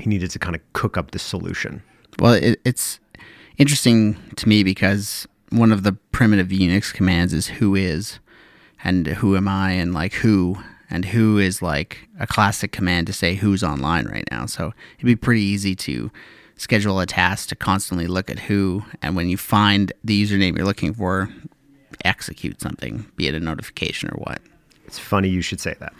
He 0.00 0.08
needed 0.08 0.30
to 0.30 0.38
kind 0.38 0.56
of 0.56 0.62
cook 0.72 0.96
up 0.96 1.10
this 1.10 1.22
solution. 1.22 1.82
Well, 2.18 2.34
it, 2.34 2.60
it's 2.64 2.98
interesting 3.58 4.16
to 4.36 4.48
me 4.48 4.64
because 4.64 5.26
one 5.50 5.70
of 5.70 5.82
the 5.82 5.92
primitive 5.92 6.48
Unix 6.48 6.92
commands 6.92 7.32
is 7.32 7.46
who 7.46 7.74
is 7.74 8.18
and 8.82 9.06
who 9.06 9.36
am 9.36 9.48
I 9.48 9.72
and 9.72 9.92
like 9.92 10.14
who 10.14 10.56
and 10.90 11.06
who 11.06 11.38
is 11.38 11.62
like 11.62 12.08
a 12.18 12.26
classic 12.26 12.72
command 12.72 13.06
to 13.06 13.12
say 13.12 13.34
who's 13.34 13.62
online 13.62 14.06
right 14.06 14.28
now. 14.30 14.46
So 14.46 14.72
it'd 14.96 15.06
be 15.06 15.16
pretty 15.16 15.42
easy 15.42 15.74
to 15.76 16.10
schedule 16.62 17.00
a 17.00 17.06
task 17.06 17.48
to 17.48 17.56
constantly 17.56 18.06
look 18.06 18.30
at 18.30 18.38
who 18.38 18.84
and 19.02 19.16
when 19.16 19.28
you 19.28 19.36
find 19.36 19.92
the 20.04 20.22
username 20.22 20.56
you're 20.56 20.64
looking 20.64 20.94
for, 20.94 21.28
execute 22.04 22.60
something, 22.60 23.04
be 23.16 23.26
it 23.26 23.34
a 23.34 23.40
notification 23.40 24.08
or 24.10 24.16
what. 24.18 24.40
It's 24.86 24.96
funny 24.98 25.28
you 25.28 25.42
should 25.42 25.58
say 25.58 25.74
that. 25.80 25.92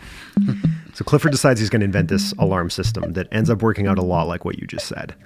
so 0.95 1.05
Clifford 1.05 1.33
decides 1.33 1.59
he's 1.59 1.69
going 1.69 1.81
to 1.81 1.87
invent 1.87 2.09
this 2.09 2.33
alarm 2.39 2.71
system 2.71 3.15
that 3.15 3.27
ends 3.33 3.51
up 3.51 3.61
working 3.61 3.89
out 3.89 3.99
a 3.99 4.03
lot 4.03 4.29
like 4.29 4.45
what 4.45 4.61
you 4.61 4.67
just 4.69 4.87
said. 4.87 5.17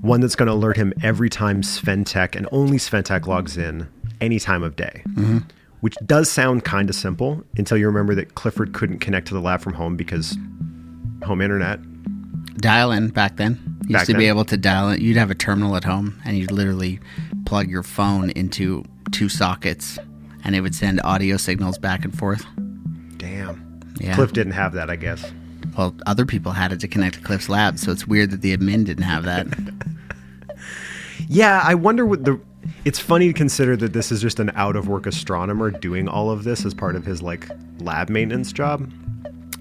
One 0.00 0.20
that's 0.22 0.34
going 0.34 0.46
to 0.46 0.54
alert 0.54 0.78
him 0.78 0.94
every 1.02 1.28
time 1.28 1.60
Sventek 1.60 2.34
and 2.34 2.48
only 2.50 2.78
Sventek 2.78 3.26
logs 3.26 3.58
in 3.58 3.86
any 4.22 4.38
time 4.38 4.62
of 4.62 4.76
day. 4.76 5.02
Mm-hmm. 5.10 5.38
Which 5.80 5.96
does 6.06 6.30
sound 6.30 6.64
kind 6.64 6.88
of 6.88 6.94
simple 6.94 7.44
until 7.56 7.76
you 7.76 7.86
remember 7.86 8.14
that 8.14 8.34
Clifford 8.34 8.72
couldn't 8.72 9.00
connect 9.00 9.28
to 9.28 9.34
the 9.34 9.40
lab 9.40 9.60
from 9.60 9.74
home 9.74 9.96
because 9.96 10.38
home 11.22 11.42
internet. 11.42 11.80
dial 12.56 12.92
in 12.92 13.08
back 13.08 13.36
then. 13.36 13.79
You 13.86 13.96
used 13.96 14.06
to 14.10 14.16
be 14.16 14.26
able 14.26 14.44
to 14.46 14.56
dial 14.56 14.90
in. 14.90 15.00
You'd 15.00 15.16
have 15.16 15.30
a 15.30 15.34
terminal 15.34 15.76
at 15.76 15.84
home, 15.84 16.20
and 16.24 16.36
you'd 16.36 16.52
literally 16.52 17.00
plug 17.44 17.68
your 17.68 17.82
phone 17.82 18.30
into 18.30 18.84
two 19.10 19.28
sockets, 19.28 19.98
and 20.44 20.54
it 20.54 20.60
would 20.60 20.74
send 20.74 21.00
audio 21.02 21.36
signals 21.36 21.78
back 21.78 22.04
and 22.04 22.16
forth. 22.16 22.44
Damn. 23.16 23.80
Yeah. 23.98 24.14
Cliff 24.14 24.32
didn't 24.32 24.52
have 24.52 24.72
that, 24.74 24.90
I 24.90 24.96
guess. 24.96 25.30
Well, 25.76 25.94
other 26.06 26.24
people 26.24 26.52
had 26.52 26.72
it 26.72 26.80
to 26.80 26.88
connect 26.88 27.16
to 27.16 27.20
Cliff's 27.20 27.48
lab, 27.48 27.78
so 27.78 27.92
it's 27.92 28.06
weird 28.06 28.30
that 28.30 28.40
the 28.40 28.56
admin 28.56 28.84
didn't 28.84 29.04
have 29.04 29.24
that. 29.24 29.46
Yeah, 31.28 31.62
I 31.64 31.74
wonder 31.74 32.04
what 32.04 32.24
the. 32.24 32.40
It's 32.84 32.98
funny 32.98 33.28
to 33.28 33.32
consider 33.32 33.76
that 33.76 33.92
this 33.92 34.10
is 34.10 34.20
just 34.20 34.40
an 34.40 34.50
out 34.56 34.74
of 34.74 34.88
work 34.88 35.06
astronomer 35.06 35.70
doing 35.70 36.08
all 36.08 36.30
of 36.30 36.42
this 36.42 36.64
as 36.64 36.74
part 36.74 36.96
of 36.96 37.04
his 37.04 37.22
like 37.22 37.48
lab 37.78 38.08
maintenance 38.08 38.52
job. 38.52 38.90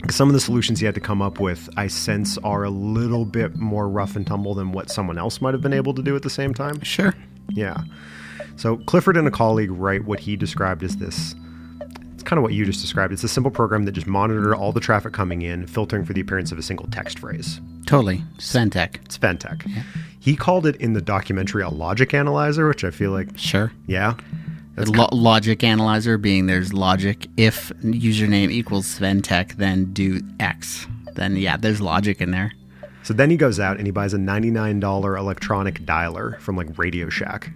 Some 0.09 0.27
of 0.29 0.33
the 0.33 0.39
solutions 0.39 0.79
he 0.79 0.85
had 0.85 0.95
to 0.95 1.01
come 1.01 1.21
up 1.21 1.39
with, 1.39 1.69
I 1.77 1.87
sense, 1.87 2.37
are 2.39 2.63
a 2.63 2.69
little 2.69 3.25
bit 3.25 3.57
more 3.57 3.87
rough 3.87 4.15
and 4.15 4.25
tumble 4.25 4.55
than 4.55 4.71
what 4.71 4.89
someone 4.89 5.17
else 5.17 5.41
might 5.41 5.53
have 5.53 5.61
been 5.61 5.73
able 5.73 5.93
to 5.93 6.01
do 6.01 6.15
at 6.15 6.23
the 6.23 6.29
same 6.29 6.53
time. 6.53 6.81
sure. 6.81 7.13
Yeah. 7.49 7.81
So 8.55 8.77
Clifford 8.77 9.17
and 9.17 9.27
a 9.27 9.31
colleague 9.31 9.71
write 9.71 10.05
what 10.05 10.19
he 10.19 10.35
described 10.35 10.83
as 10.83 10.97
this. 10.97 11.33
It's 12.13 12.23
kind 12.23 12.37
of 12.37 12.43
what 12.43 12.53
you 12.53 12.65
just 12.65 12.81
described. 12.81 13.11
It's 13.13 13.23
a 13.23 13.27
simple 13.29 13.51
program 13.51 13.83
that 13.85 13.93
just 13.93 14.07
monitored 14.07 14.53
all 14.53 14.71
the 14.71 14.79
traffic 14.79 15.13
coming 15.13 15.41
in, 15.41 15.65
filtering 15.67 16.05
for 16.05 16.13
the 16.13 16.21
appearance 16.21 16.51
of 16.51 16.57
a 16.59 16.61
single 16.63 16.87
text 16.91 17.19
phrase. 17.19 17.59
Totally. 17.85 18.23
Sventek. 18.37 18.97
It's 19.05 19.17
Fentech. 19.17 19.67
He 20.19 20.35
called 20.35 20.65
it 20.65 20.75
in 20.77 20.93
the 20.93 21.01
documentary 21.01 21.63
a 21.63 21.69
logic 21.69 22.13
analyzer, 22.13 22.67
which 22.67 22.83
I 22.83 22.91
feel 22.91 23.11
like, 23.11 23.29
Sure. 23.37 23.71
yeah, 23.87 24.15
The 24.85 24.91
lo- 24.91 25.09
logic 25.11 25.63
analyzer 25.63 26.17
being 26.17 26.45
there's 26.45 26.73
logic. 26.73 27.27
If 27.37 27.69
username 27.83 28.51
equals 28.51 28.85
Sventek, 28.87 29.57
then 29.57 29.93
do 29.93 30.21
X. 30.39 30.87
Then, 31.15 31.35
yeah, 31.35 31.57
there's 31.57 31.81
logic 31.81 32.21
in 32.21 32.31
there. 32.31 32.51
So 33.03 33.13
then 33.13 33.29
he 33.29 33.37
goes 33.37 33.59
out 33.59 33.77
and 33.77 33.87
he 33.87 33.91
buys 33.91 34.13
a 34.13 34.17
$99 34.17 35.17
electronic 35.17 35.81
dialer 35.81 36.39
from 36.39 36.55
like 36.55 36.77
Radio 36.77 37.09
Shack, 37.09 37.51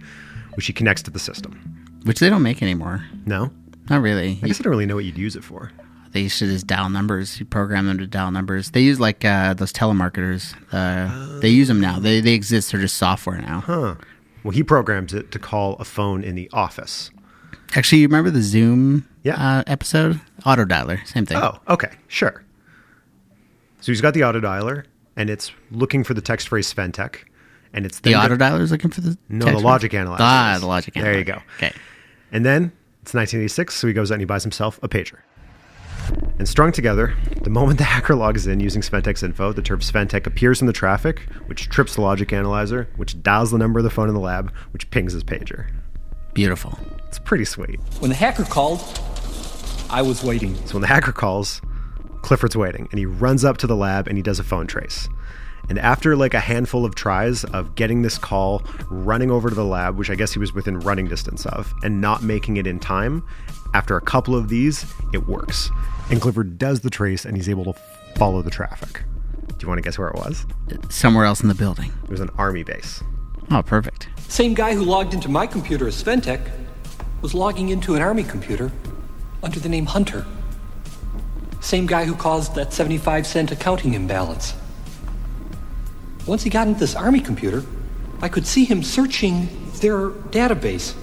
which 0.54 0.66
he 0.66 0.72
connects 0.72 1.02
to 1.04 1.10
the 1.10 1.18
system. 1.18 1.60
Which 2.04 2.18
they 2.18 2.28
don't 2.28 2.42
make 2.42 2.62
anymore. 2.62 3.04
No? 3.24 3.50
Not 3.88 4.02
really. 4.02 4.38
I 4.42 4.46
guess 4.46 4.60
I 4.60 4.64
don't 4.64 4.70
really 4.70 4.86
know 4.86 4.96
what 4.96 5.04
you'd 5.04 5.18
use 5.18 5.36
it 5.36 5.44
for. 5.44 5.70
They 6.12 6.20
used 6.20 6.38
to 6.38 6.46
just 6.46 6.66
dial 6.66 6.90
numbers. 6.90 7.40
You 7.40 7.46
program 7.46 7.86
them 7.86 7.98
to 7.98 8.06
dial 8.06 8.30
numbers. 8.30 8.70
They 8.70 8.82
use 8.82 9.00
like 9.00 9.24
uh, 9.24 9.54
those 9.54 9.72
telemarketers. 9.72 10.54
Uh, 10.72 11.40
they 11.40 11.48
use 11.48 11.66
them 11.66 11.80
now. 11.80 11.98
They 11.98 12.20
they 12.20 12.34
exist. 12.34 12.70
They're 12.70 12.80
just 12.80 12.96
software 12.96 13.38
now. 13.38 13.60
Huh. 13.60 13.96
Well, 14.44 14.52
he 14.52 14.62
programs 14.62 15.12
it 15.14 15.32
to 15.32 15.38
call 15.38 15.74
a 15.76 15.84
phone 15.84 16.22
in 16.22 16.34
the 16.34 16.48
office. 16.52 17.10
Actually, 17.74 18.02
you 18.02 18.06
remember 18.08 18.30
the 18.30 18.42
Zoom 18.42 19.08
Yeah. 19.22 19.34
uh, 19.36 19.64
episode? 19.66 20.20
Auto 20.46 20.64
dialer, 20.64 21.04
same 21.06 21.26
thing. 21.26 21.38
Oh, 21.38 21.58
okay, 21.68 21.90
sure. 22.08 22.44
So 23.80 23.90
he's 23.90 24.00
got 24.00 24.14
the 24.14 24.22
auto 24.24 24.40
dialer 24.40 24.84
and 25.16 25.28
it's 25.30 25.50
looking 25.70 26.04
for 26.04 26.14
the 26.14 26.20
text 26.20 26.48
phrase 26.48 26.72
Sventek. 26.72 27.16
And 27.72 27.84
it's 27.84 28.00
the 28.00 28.14
auto 28.14 28.36
dialer 28.36 28.60
is 28.60 28.70
looking 28.70 28.90
for 28.90 29.00
the 29.00 29.18
No, 29.28 29.46
the 29.46 29.58
logic 29.58 29.94
analyzer 29.94 30.22
Ah, 30.22 30.56
the 30.60 30.66
logic 30.66 30.96
analyzer. 30.96 31.12
There 31.12 31.18
you 31.18 31.24
go. 31.24 31.42
Okay. 31.56 31.72
And 32.30 32.44
then 32.46 32.70
it's 33.02 33.12
1986, 33.14 33.74
so 33.74 33.86
he 33.88 33.92
goes 33.92 34.10
out 34.10 34.14
and 34.14 34.22
he 34.22 34.26
buys 34.26 34.42
himself 34.44 34.78
a 34.82 34.88
pager. 34.88 35.18
And 36.38 36.48
strung 36.48 36.72
together, 36.72 37.14
the 37.42 37.50
moment 37.50 37.78
the 37.78 37.84
hacker 37.84 38.16
logs 38.16 38.46
in 38.46 38.58
using 38.58 38.82
Sventek's 38.82 39.22
info, 39.22 39.52
the 39.52 39.62
term 39.62 39.78
Sventek 39.78 40.26
appears 40.26 40.60
in 40.60 40.66
the 40.66 40.72
traffic, 40.72 41.20
which 41.46 41.68
trips 41.68 41.94
the 41.94 42.00
logic 42.00 42.32
analyzer, 42.32 42.88
which 42.96 43.22
dials 43.22 43.52
the 43.52 43.58
number 43.58 43.78
of 43.78 43.84
the 43.84 43.90
phone 43.90 44.08
in 44.08 44.14
the 44.14 44.20
lab, 44.20 44.52
which 44.72 44.90
pings 44.90 45.12
his 45.12 45.22
pager. 45.22 45.70
Beautiful. 46.32 46.76
It's 47.06 47.20
pretty 47.20 47.44
sweet. 47.44 47.78
When 48.00 48.10
the 48.10 48.16
hacker 48.16 48.44
called, 48.44 48.80
I 49.88 50.02
was 50.02 50.24
waiting. 50.24 50.56
So 50.66 50.74
when 50.74 50.80
the 50.80 50.88
hacker 50.88 51.12
calls, 51.12 51.62
Clifford's 52.22 52.56
waiting, 52.56 52.88
and 52.90 52.98
he 52.98 53.06
runs 53.06 53.44
up 53.44 53.58
to 53.58 53.68
the 53.68 53.76
lab 53.76 54.08
and 54.08 54.16
he 54.16 54.22
does 54.22 54.40
a 54.40 54.44
phone 54.44 54.66
trace. 54.66 55.08
And 55.68 55.78
after 55.78 56.16
like 56.16 56.34
a 56.34 56.40
handful 56.40 56.84
of 56.84 56.96
tries 56.96 57.44
of 57.44 57.74
getting 57.76 58.02
this 58.02 58.18
call, 58.18 58.64
running 58.90 59.30
over 59.30 59.48
to 59.48 59.54
the 59.54 59.64
lab, 59.64 59.96
which 59.96 60.10
I 60.10 60.14
guess 60.14 60.32
he 60.32 60.38
was 60.40 60.52
within 60.52 60.80
running 60.80 61.06
distance 61.06 61.46
of, 61.46 61.72
and 61.82 62.00
not 62.00 62.22
making 62.22 62.56
it 62.56 62.66
in 62.66 62.80
time, 62.80 63.24
after 63.72 63.96
a 63.96 64.00
couple 64.00 64.34
of 64.34 64.48
these, 64.48 64.84
it 65.12 65.26
works. 65.28 65.70
And 66.10 66.20
Clifford 66.20 66.58
does 66.58 66.80
the 66.80 66.90
trace 66.90 67.24
and 67.24 67.36
he's 67.36 67.48
able 67.48 67.64
to 67.64 67.74
follow 68.16 68.42
the 68.42 68.50
traffic. 68.50 69.02
Do 69.48 69.56
you 69.60 69.68
want 69.68 69.78
to 69.78 69.82
guess 69.82 69.98
where 69.98 70.08
it 70.08 70.16
was? 70.16 70.46
Somewhere 70.90 71.24
else 71.24 71.40
in 71.40 71.48
the 71.48 71.54
building. 71.54 71.92
It 72.04 72.10
was 72.10 72.20
an 72.20 72.30
army 72.36 72.62
base. 72.62 73.02
Oh, 73.50 73.62
perfect. 73.62 74.08
Same 74.28 74.54
guy 74.54 74.74
who 74.74 74.84
logged 74.84 75.14
into 75.14 75.28
my 75.28 75.46
computer 75.46 75.88
as 75.88 76.02
Sventek 76.02 76.50
was 77.20 77.34
logging 77.34 77.70
into 77.70 77.94
an 77.94 78.02
army 78.02 78.24
computer 78.24 78.70
under 79.42 79.60
the 79.60 79.68
name 79.68 79.86
Hunter. 79.86 80.26
Same 81.60 81.86
guy 81.86 82.04
who 82.04 82.14
caused 82.14 82.54
that 82.54 82.72
75 82.72 83.26
cent 83.26 83.52
accounting 83.52 83.94
imbalance. 83.94 84.54
Once 86.26 86.42
he 86.42 86.50
got 86.50 86.66
into 86.66 86.80
this 86.80 86.94
army 86.94 87.20
computer, 87.20 87.64
I 88.20 88.28
could 88.28 88.46
see 88.46 88.64
him 88.64 88.82
searching 88.82 89.48
their 89.80 90.10
database, 90.10 90.94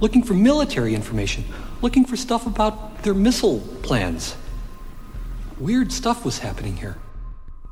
looking 0.00 0.22
for 0.22 0.34
military 0.34 0.94
information, 0.94 1.44
looking 1.80 2.04
for 2.04 2.16
stuff 2.16 2.46
about 2.46 2.91
their 3.02 3.14
missile 3.14 3.60
plans. 3.82 4.36
Weird 5.58 5.92
stuff 5.92 6.24
was 6.24 6.38
happening 6.38 6.76
here. 6.76 6.96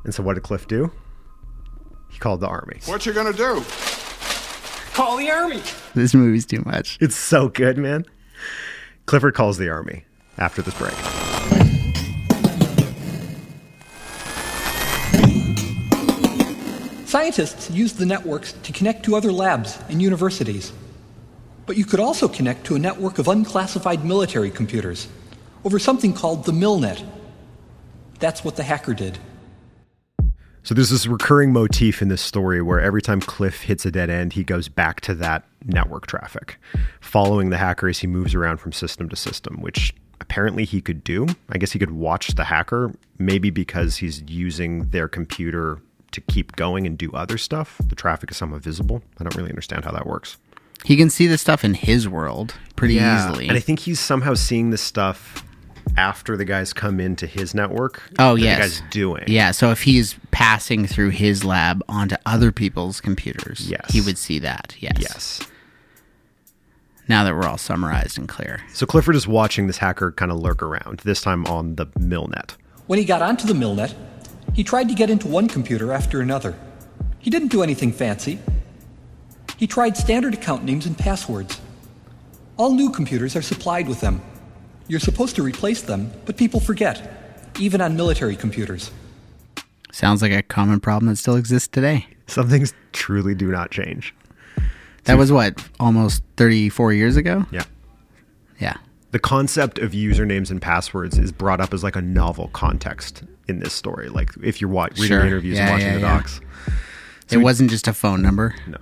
And 0.04 0.14
so 0.14 0.22
what 0.22 0.34
did 0.34 0.42
Cliff 0.42 0.66
do? 0.68 0.90
He 2.10 2.18
called 2.18 2.40
the 2.40 2.48
army. 2.48 2.80
What 2.86 3.06
you 3.06 3.12
gonna 3.12 3.32
do? 3.32 3.62
Call 4.92 5.16
the 5.16 5.30
army! 5.30 5.62
This 5.94 6.14
movie's 6.14 6.46
too 6.46 6.62
much. 6.66 6.98
It's 7.00 7.16
so 7.16 7.48
good, 7.48 7.78
man. 7.78 8.04
Clifford 9.06 9.34
calls 9.34 9.58
the 9.58 9.68
army 9.68 10.04
after 10.38 10.62
this 10.62 10.76
break. 10.76 10.94
Scientists 17.06 17.70
use 17.70 17.92
the 17.92 18.06
networks 18.06 18.52
to 18.62 18.72
connect 18.72 19.04
to 19.04 19.16
other 19.16 19.32
labs 19.32 19.78
and 19.88 20.00
universities. 20.00 20.72
But 21.66 21.76
you 21.76 21.84
could 21.84 22.00
also 22.00 22.28
connect 22.28 22.64
to 22.66 22.76
a 22.76 22.78
network 22.78 23.18
of 23.18 23.28
unclassified 23.28 24.04
military 24.04 24.50
computers 24.50 25.08
over 25.64 25.78
something 25.78 26.12
called 26.12 26.44
the 26.44 26.52
MILNet. 26.52 27.06
That's 28.18 28.44
what 28.44 28.56
the 28.56 28.62
hacker 28.62 28.94
did. 28.94 29.18
So 30.62 30.74
there's 30.74 30.90
this 30.90 31.06
recurring 31.06 31.52
motif 31.52 32.02
in 32.02 32.08
this 32.08 32.20
story 32.20 32.60
where 32.60 32.80
every 32.80 33.00
time 33.00 33.20
Cliff 33.20 33.62
hits 33.62 33.86
a 33.86 33.90
dead 33.90 34.10
end, 34.10 34.34
he 34.34 34.44
goes 34.44 34.68
back 34.68 35.00
to 35.02 35.14
that 35.14 35.44
network 35.64 36.06
traffic, 36.06 36.58
following 37.00 37.48
the 37.48 37.56
hacker 37.56 37.88
as 37.88 38.00
he 38.00 38.06
moves 38.06 38.34
around 38.34 38.58
from 38.58 38.72
system 38.72 39.08
to 39.08 39.16
system, 39.16 39.60
which 39.62 39.94
apparently 40.20 40.64
he 40.64 40.82
could 40.82 41.02
do. 41.02 41.26
I 41.48 41.56
guess 41.56 41.72
he 41.72 41.78
could 41.78 41.92
watch 41.92 42.34
the 42.34 42.44
hacker, 42.44 42.94
maybe 43.18 43.48
because 43.48 43.96
he's 43.96 44.22
using 44.28 44.90
their 44.90 45.08
computer 45.08 45.80
to 46.12 46.20
keep 46.20 46.56
going 46.56 46.86
and 46.86 46.98
do 46.98 47.10
other 47.12 47.38
stuff. 47.38 47.80
The 47.86 47.94
traffic 47.94 48.30
is 48.30 48.36
somewhat 48.36 48.62
visible. 48.62 49.02
I 49.18 49.24
don't 49.24 49.34
really 49.36 49.50
understand 49.50 49.84
how 49.86 49.92
that 49.92 50.06
works. 50.06 50.36
He 50.84 50.96
can 50.96 51.08
see 51.08 51.26
the 51.26 51.38
stuff 51.38 51.64
in 51.64 51.74
his 51.74 52.08
world 52.08 52.54
pretty 52.76 52.94
easily. 52.94 53.48
And 53.48 53.56
I 53.56 53.60
think 53.60 53.80
he's 53.80 54.00
somehow 54.00 54.34
seeing 54.34 54.70
this 54.70 54.82
stuff 54.82 55.44
after 55.96 56.36
the 56.36 56.44
guys 56.44 56.72
come 56.72 57.00
into 57.00 57.26
his 57.26 57.54
network. 57.54 58.02
Oh, 58.18 58.36
that 58.36 58.42
yes. 58.42 58.56
The 58.56 58.62
guy's 58.82 58.90
doing. 58.90 59.24
Yeah, 59.26 59.50
so 59.50 59.70
if 59.70 59.82
he's 59.82 60.16
passing 60.30 60.86
through 60.86 61.10
his 61.10 61.44
lab 61.44 61.82
onto 61.88 62.16
other 62.26 62.52
people's 62.52 63.00
computers, 63.00 63.68
Yes. 63.70 63.90
he 63.92 64.00
would 64.00 64.18
see 64.18 64.38
that. 64.40 64.74
Yes. 64.78 64.94
Yes. 65.00 65.40
Now 67.08 67.24
that 67.24 67.34
we're 67.34 67.48
all 67.48 67.58
summarized 67.58 68.18
and 68.18 68.28
clear. 68.28 68.60
So 68.72 68.86
Clifford 68.86 69.16
is 69.16 69.26
watching 69.26 69.66
this 69.66 69.78
hacker 69.78 70.12
kind 70.12 70.30
of 70.30 70.38
lurk 70.38 70.62
around, 70.62 71.00
this 71.00 71.20
time 71.20 71.44
on 71.46 71.74
the 71.74 71.86
Milnet. 71.98 72.52
When 72.86 72.98
he 72.98 73.04
got 73.04 73.20
onto 73.22 73.46
the 73.46 73.52
MILNet, 73.54 73.94
he 74.54 74.62
tried 74.64 74.88
to 74.88 74.94
get 74.94 75.10
into 75.10 75.28
one 75.28 75.48
computer 75.48 75.92
after 75.92 76.20
another. 76.20 76.58
He 77.18 77.30
didn't 77.30 77.48
do 77.48 77.62
anything 77.62 77.92
fancy. 77.92 78.38
He 79.56 79.66
tried 79.66 79.96
standard 79.96 80.34
account 80.34 80.64
names 80.64 80.86
and 80.86 80.96
passwords. 80.96 81.60
All 82.56 82.72
new 82.74 82.90
computers 82.90 83.36
are 83.36 83.42
supplied 83.42 83.88
with 83.88 84.00
them. 84.00 84.20
You're 84.90 84.98
supposed 84.98 85.36
to 85.36 85.42
replace 85.44 85.82
them, 85.82 86.12
but 86.26 86.36
people 86.36 86.58
forget, 86.58 87.52
even 87.60 87.80
on 87.80 87.96
military 87.96 88.34
computers. 88.34 88.90
Sounds 89.92 90.20
like 90.20 90.32
a 90.32 90.42
common 90.42 90.80
problem 90.80 91.08
that 91.10 91.14
still 91.16 91.36
exists 91.36 91.68
today. 91.68 92.08
Some 92.26 92.48
things 92.48 92.74
truly 92.92 93.36
do 93.36 93.52
not 93.52 93.70
change. 93.70 94.12
That 95.04 95.16
was 95.16 95.30
what, 95.30 95.64
almost 95.78 96.24
34 96.38 96.92
years 96.92 97.16
ago? 97.16 97.46
Yeah. 97.52 97.62
Yeah. 98.58 98.78
The 99.12 99.20
concept 99.20 99.78
of 99.78 99.92
usernames 99.92 100.50
and 100.50 100.60
passwords 100.60 101.18
is 101.18 101.30
brought 101.30 101.60
up 101.60 101.72
as 101.72 101.84
like 101.84 101.94
a 101.94 102.02
novel 102.02 102.48
context 102.52 103.22
in 103.46 103.60
this 103.60 103.72
story. 103.72 104.08
Like 104.08 104.30
if 104.42 104.60
you're 104.60 104.70
wa- 104.70 104.86
reading 104.92 105.04
Sure. 105.06 105.24
interviews 105.24 105.56
Yeah, 105.56 105.66
and 105.66 105.70
watching 105.72 105.86
yeah, 105.86 105.94
the 105.94 106.00
yeah. 106.00 106.16
docs. 106.16 106.40
it 107.30 107.36
wasn't 107.38 107.70
just 107.70 107.86
a 107.86 107.92
phone 107.92 108.22
number. 108.22 108.56
No. 108.66 108.78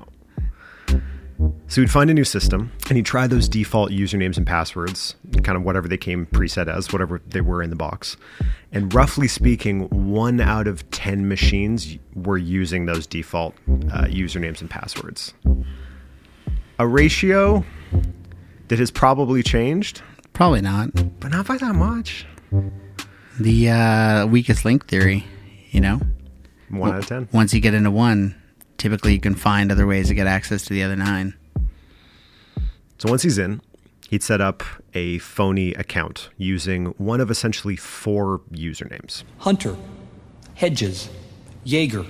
So 1.68 1.80
he'd 1.82 1.90
find 1.90 2.10
a 2.10 2.14
new 2.14 2.24
system 2.24 2.72
and 2.88 2.96
he'd 2.96 3.06
try 3.06 3.26
those 3.26 3.48
default 3.48 3.90
usernames 3.90 4.36
and 4.36 4.46
passwords, 4.46 5.14
kind 5.44 5.56
of 5.56 5.62
whatever 5.62 5.86
they 5.86 5.96
came 5.96 6.26
preset 6.26 6.66
as, 6.66 6.92
whatever 6.92 7.20
they 7.28 7.40
were 7.40 7.62
in 7.62 7.70
the 7.70 7.76
box. 7.76 8.16
And 8.72 8.92
roughly 8.92 9.28
speaking, 9.28 9.88
one 10.12 10.40
out 10.40 10.66
of 10.66 10.88
10 10.90 11.28
machines 11.28 11.96
were 12.14 12.38
using 12.38 12.86
those 12.86 13.06
default 13.06 13.54
uh, 13.92 14.04
usernames 14.06 14.60
and 14.60 14.68
passwords. 14.70 15.34
A 16.78 16.86
ratio 16.86 17.64
that 18.68 18.78
has 18.78 18.90
probably 18.90 19.42
changed, 19.42 20.02
Probably 20.32 20.60
not. 20.60 20.90
but 21.20 21.30
not 21.30 21.46
by 21.46 21.56
that 21.58 21.74
much. 21.74 22.26
The 23.38 23.70
uh, 23.70 24.26
weakest 24.26 24.64
link 24.64 24.86
theory, 24.86 25.24
you 25.70 25.80
know? 25.80 26.00
One 26.70 26.92
out 26.92 26.98
of 27.00 27.06
10. 27.06 27.28
Once 27.32 27.52
you 27.54 27.60
get 27.60 27.74
into 27.74 27.90
one, 27.90 28.34
typically 28.78 29.12
you 29.12 29.20
can 29.20 29.34
find 29.34 29.70
other 29.70 29.86
ways 29.86 30.08
to 30.08 30.14
get 30.14 30.26
access 30.26 30.62
to 30.64 30.72
the 30.72 30.82
other 30.82 30.96
nine. 30.96 31.34
So 32.98 33.10
once 33.10 33.22
he's 33.22 33.38
in, 33.38 33.60
he'd 34.08 34.22
set 34.22 34.40
up 34.40 34.62
a 34.94 35.18
phony 35.18 35.74
account 35.74 36.30
using 36.36 36.86
one 36.96 37.20
of 37.20 37.30
essentially 37.30 37.76
four 37.76 38.40
usernames. 38.52 39.22
Hunter, 39.38 39.76
Hedges, 40.54 41.08
Jaeger, 41.64 42.06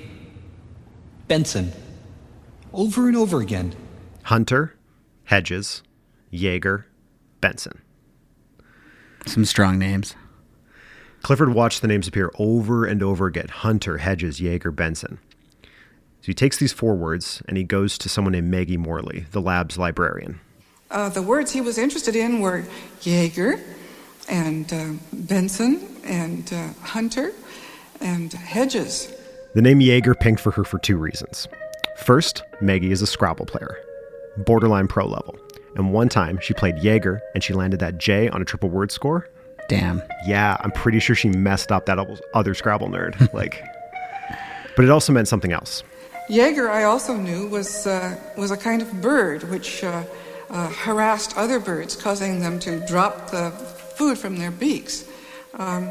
Benson. 1.27 1.73
Over 2.73 3.09
and 3.09 3.17
over 3.17 3.41
again. 3.41 3.75
Hunter, 4.25 4.75
Hedges, 5.25 5.83
Jaeger, 6.31 6.87
Benson. 7.41 7.81
Some 9.27 9.45
strong 9.45 9.79
names. 9.79 10.15
Clifford 11.23 11.53
watched 11.53 11.83
the 11.83 11.89
names 11.89 12.09
appear 12.09 12.31
over 12.39 12.87
and 12.87 13.03
over 13.03 13.27
again 13.27 13.49
Hunter, 13.49 13.99
Hedges, 13.99 14.41
Jaeger, 14.41 14.71
Benson. 14.71 15.19
So 16.21 16.27
he 16.27 16.35
takes 16.35 16.57
these 16.57 16.73
four 16.73 16.95
words 16.95 17.43
and 17.47 17.57
he 17.57 17.65
goes 17.65 17.97
to 17.99 18.09
someone 18.09 18.33
named 18.33 18.51
Maggie 18.51 18.77
Morley, 18.77 19.27
the 19.31 19.41
lab's 19.41 19.79
librarian. 19.79 20.41
Uh, 20.91 21.09
the 21.09 21.23
words 21.23 21.53
he 21.53 21.61
was 21.61 21.79
interested 21.79 22.17
in 22.17 22.41
were 22.41 22.65
Jaeger 23.03 23.61
and 24.29 24.73
uh, 24.73 24.93
Benson 25.13 25.97
and 26.05 26.53
uh, 26.53 26.73
Hunter 26.83 27.33
and 28.01 28.33
Hedges. 28.33 29.13
The 29.55 29.63
name 29.63 29.81
Jaeger 29.81 30.15
pinged 30.15 30.41
for 30.41 30.51
her 30.53 30.65
for 30.65 30.79
two 30.79 30.97
reasons. 30.97 31.49
First, 31.99 32.43
Maggie 32.61 32.93
is 32.93 33.03
a 33.03 33.07
Scrabble 33.07 33.47
player, 33.47 33.77
borderline 34.39 34.89
pro 34.89 35.07
level. 35.07 35.37
And 35.77 35.93
one 35.93 36.09
time 36.09 36.39
she 36.41 36.55
played 36.55 36.79
Jaeger 36.79 37.21
and 37.35 37.45
she 37.45 37.53
landed 37.53 37.81
that 37.81 37.99
J 37.99 38.29
on 38.29 38.43
a 38.43 38.45
triple 38.45 38.69
word 38.69 38.91
score. 38.91 39.29
Damn. 39.69 40.03
Yeah, 40.27 40.57
I'm 40.61 40.71
pretty 40.71 40.99
sure 40.99 41.15
she 41.15 41.29
messed 41.29 41.71
up 41.71 41.87
that 41.87 41.99
other 42.35 42.55
Scrabble 42.55 42.89
nerd. 42.89 43.33
like, 43.35 43.63
but 44.77 44.85
it 44.85 44.91
also 44.91 45.13
meant 45.13 45.29
something 45.29 45.53
else. 45.53 45.83
Jaeger, 46.29 46.69
I 46.69 46.85
also 46.85 47.17
knew, 47.17 47.47
was, 47.49 47.87
uh, 47.87 48.17
was 48.37 48.51
a 48.51 48.57
kind 48.57 48.83
of 48.83 49.01
bird 49.01 49.45
which 49.45 49.83
uh, 49.83 50.05
uh, 50.51 50.69
harassed 50.71 51.37
other 51.37 51.59
birds, 51.59 51.97
causing 51.97 52.41
them 52.41 52.59
to 52.61 52.81
drop 52.87 53.31
the 53.31 53.51
food 53.51 54.19
from 54.19 54.37
their 54.37 54.51
beaks. 54.51 55.07
Um, 55.55 55.91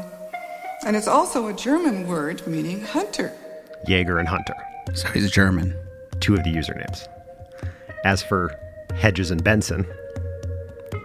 and 0.86 0.94
it's 0.96 1.08
also 1.08 1.48
a 1.48 1.52
German 1.52 2.06
word 2.06 2.46
meaning 2.46 2.80
hunter. 2.82 3.32
Jaeger 3.86 4.18
and 4.18 4.28
Hunter, 4.28 4.54
So 4.94 5.08
he's 5.08 5.30
German. 5.30 5.74
two 6.20 6.34
of 6.34 6.44
the 6.44 6.50
usernames. 6.50 7.06
As 8.04 8.22
for 8.22 8.54
Hedges 8.94 9.30
and 9.32 9.42
Benson, 9.42 9.86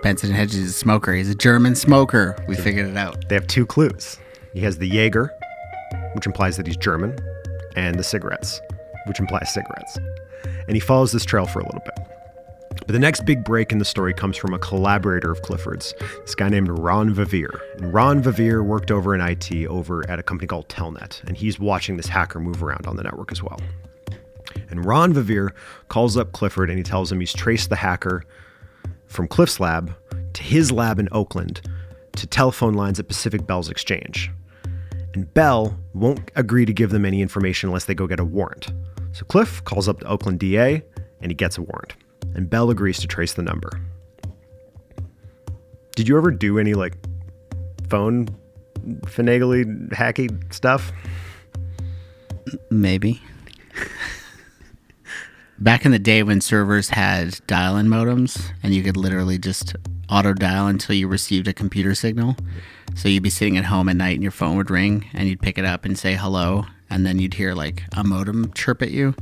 Benson 0.04 0.30
and 0.30 0.38
Hedges 0.38 0.58
is 0.58 0.70
a 0.72 0.74
smoker. 0.74 1.14
He's 1.14 1.30
a 1.30 1.36
German 1.36 1.76
smoker. 1.76 2.36
We 2.48 2.56
figured 2.56 2.88
it 2.88 2.98
out. 2.98 3.28
they 3.30 3.36
have 3.36 3.48
two 3.48 3.66
clues. 3.66 4.18
He 4.54 4.60
has 4.62 4.78
the 4.78 4.88
Jaeger, 4.88 5.32
which 6.14 6.26
implies 6.28 6.58
that 6.58 6.68
he's 6.68 6.78
German, 6.78 7.18
and 7.76 7.98
the 7.98 8.04
cigarettes, 8.04 8.60
which 9.06 9.20
implies 9.20 9.54
cigarettes. 9.54 9.98
And 10.68 10.76
he 10.76 10.80
follows 10.80 11.12
this 11.12 11.26
trail 11.26 11.46
for 11.46 11.60
a 11.60 11.66
little 11.66 11.82
bit. 11.82 12.08
But 12.86 12.88
the 12.88 13.00
next 13.00 13.26
big 13.26 13.44
break 13.44 13.72
in 13.72 13.78
the 13.78 13.86
story 13.86 14.14
comes 14.14 14.36
from 14.36 14.54
a 14.54 14.60
collaborator 14.60 15.32
of 15.32 15.42
Clifford's, 15.42 15.94
this 16.22 16.36
guy 16.36 16.50
named 16.50 16.70
Ron 16.70 17.14
Vivier. 17.14 17.60
And 17.78 17.94
Ron 17.94 18.22
Vivier 18.22 18.64
worked 18.64 18.92
over 18.92 19.16
in 19.16 19.22
IT 19.22 19.68
over 19.68 20.10
at 20.10 20.20
a 20.20 20.24
company 20.24 20.48
called 20.48 20.68
Telnet, 20.70 21.24
and 21.24 21.38
he's 21.38 21.60
watching 21.60 21.98
this 21.98 22.08
hacker 22.08 22.40
move 22.40 22.64
around 22.64 22.88
on 22.88 22.96
the 22.96 23.04
network 23.04 23.32
as 23.32 23.42
well. 23.42 23.60
And 24.70 24.84
Ron 24.84 25.14
Vivier 25.14 25.52
calls 25.88 26.18
up 26.18 26.32
Clifford 26.32 26.70
and 26.70 26.78
he 26.78 26.84
tells 26.84 27.12
him 27.12 27.20
he's 27.20 27.34
traced 27.34 27.70
the 27.70 27.76
hacker 27.76 28.24
from 29.06 29.28
Cliff's 29.28 29.60
lab 29.60 29.96
to 30.34 30.44
his 30.44 30.72
lab 30.72 31.00
in 31.00 31.08
Oakland 31.12 31.62
to 32.16 32.28
telephone 32.28 32.74
lines 32.74 33.00
at 33.00 33.08
Pacific 33.08 33.46
Bell's 33.46 33.70
exchange. 33.70 34.32
And 35.14 35.32
Bell 35.34 35.78
won't 35.94 36.32
agree 36.36 36.66
to 36.66 36.74
give 36.74 36.90
them 36.90 37.06
any 37.06 37.22
information 37.22 37.70
unless 37.70 37.86
they 37.86 37.94
go 37.94 38.08
get 38.08 38.20
a 38.20 38.26
warrant. 38.26 38.72
So 39.14 39.26
Cliff 39.26 39.64
calls 39.64 39.88
up 39.88 40.00
the 40.00 40.08
Oakland 40.08 40.40
DA 40.40 40.84
and 41.22 41.32
he 41.32 41.36
gets 41.36 41.58
a 41.58 41.62
warrant. 41.62 41.96
And 42.36 42.50
Bell 42.50 42.70
agrees 42.70 43.00
to 43.00 43.08
trace 43.08 43.34
the 43.34 43.44
number. 43.44 43.80
Did 45.96 46.08
you 46.08 46.18
ever 46.18 46.32
do 46.32 46.58
any 46.58 46.74
like 46.74 46.98
phone 47.90 48.28
finagly 49.06 49.90
hacky 49.92 50.54
stuff? 50.54 50.92
Maybe. 52.72 53.22
Back 55.60 55.86
in 55.86 55.92
the 55.92 56.00
day 56.00 56.24
when 56.24 56.42
servers 56.42 56.90
had 56.90 57.40
dial 57.46 57.78
in 57.78 57.88
modems 57.88 58.52
and 58.64 58.74
you 58.74 58.82
could 58.82 58.98
literally 58.98 59.38
just 59.38 59.76
auto 60.10 60.34
dial 60.34 60.68
until 60.68 60.96
you 60.96 61.08
received 61.08 61.48
a 61.48 61.54
computer 61.54 61.94
signal. 61.94 62.36
So 62.96 63.08
you'd 63.08 63.24
be 63.24 63.30
sitting 63.30 63.58
at 63.58 63.66
home 63.66 63.88
at 63.90 63.96
night 63.96 64.16
and 64.16 64.24
your 64.24 64.32
phone 64.32 64.58
would 64.58 64.72
ring 64.72 65.08
and 65.14 65.30
you'd 65.30 65.42
pick 65.42 65.58
it 65.60 65.66
up 65.66 65.86
and 65.86 65.98
say 65.98 66.16
hello. 66.16 66.66
And 66.94 67.08
then 67.08 67.18
you'd 67.18 67.34
hear 67.34 67.56
like 67.56 67.82
a 67.98 68.04
modem 68.04 68.54
chirp 68.54 68.84
at 68.84 68.92
you. 68.92 69.16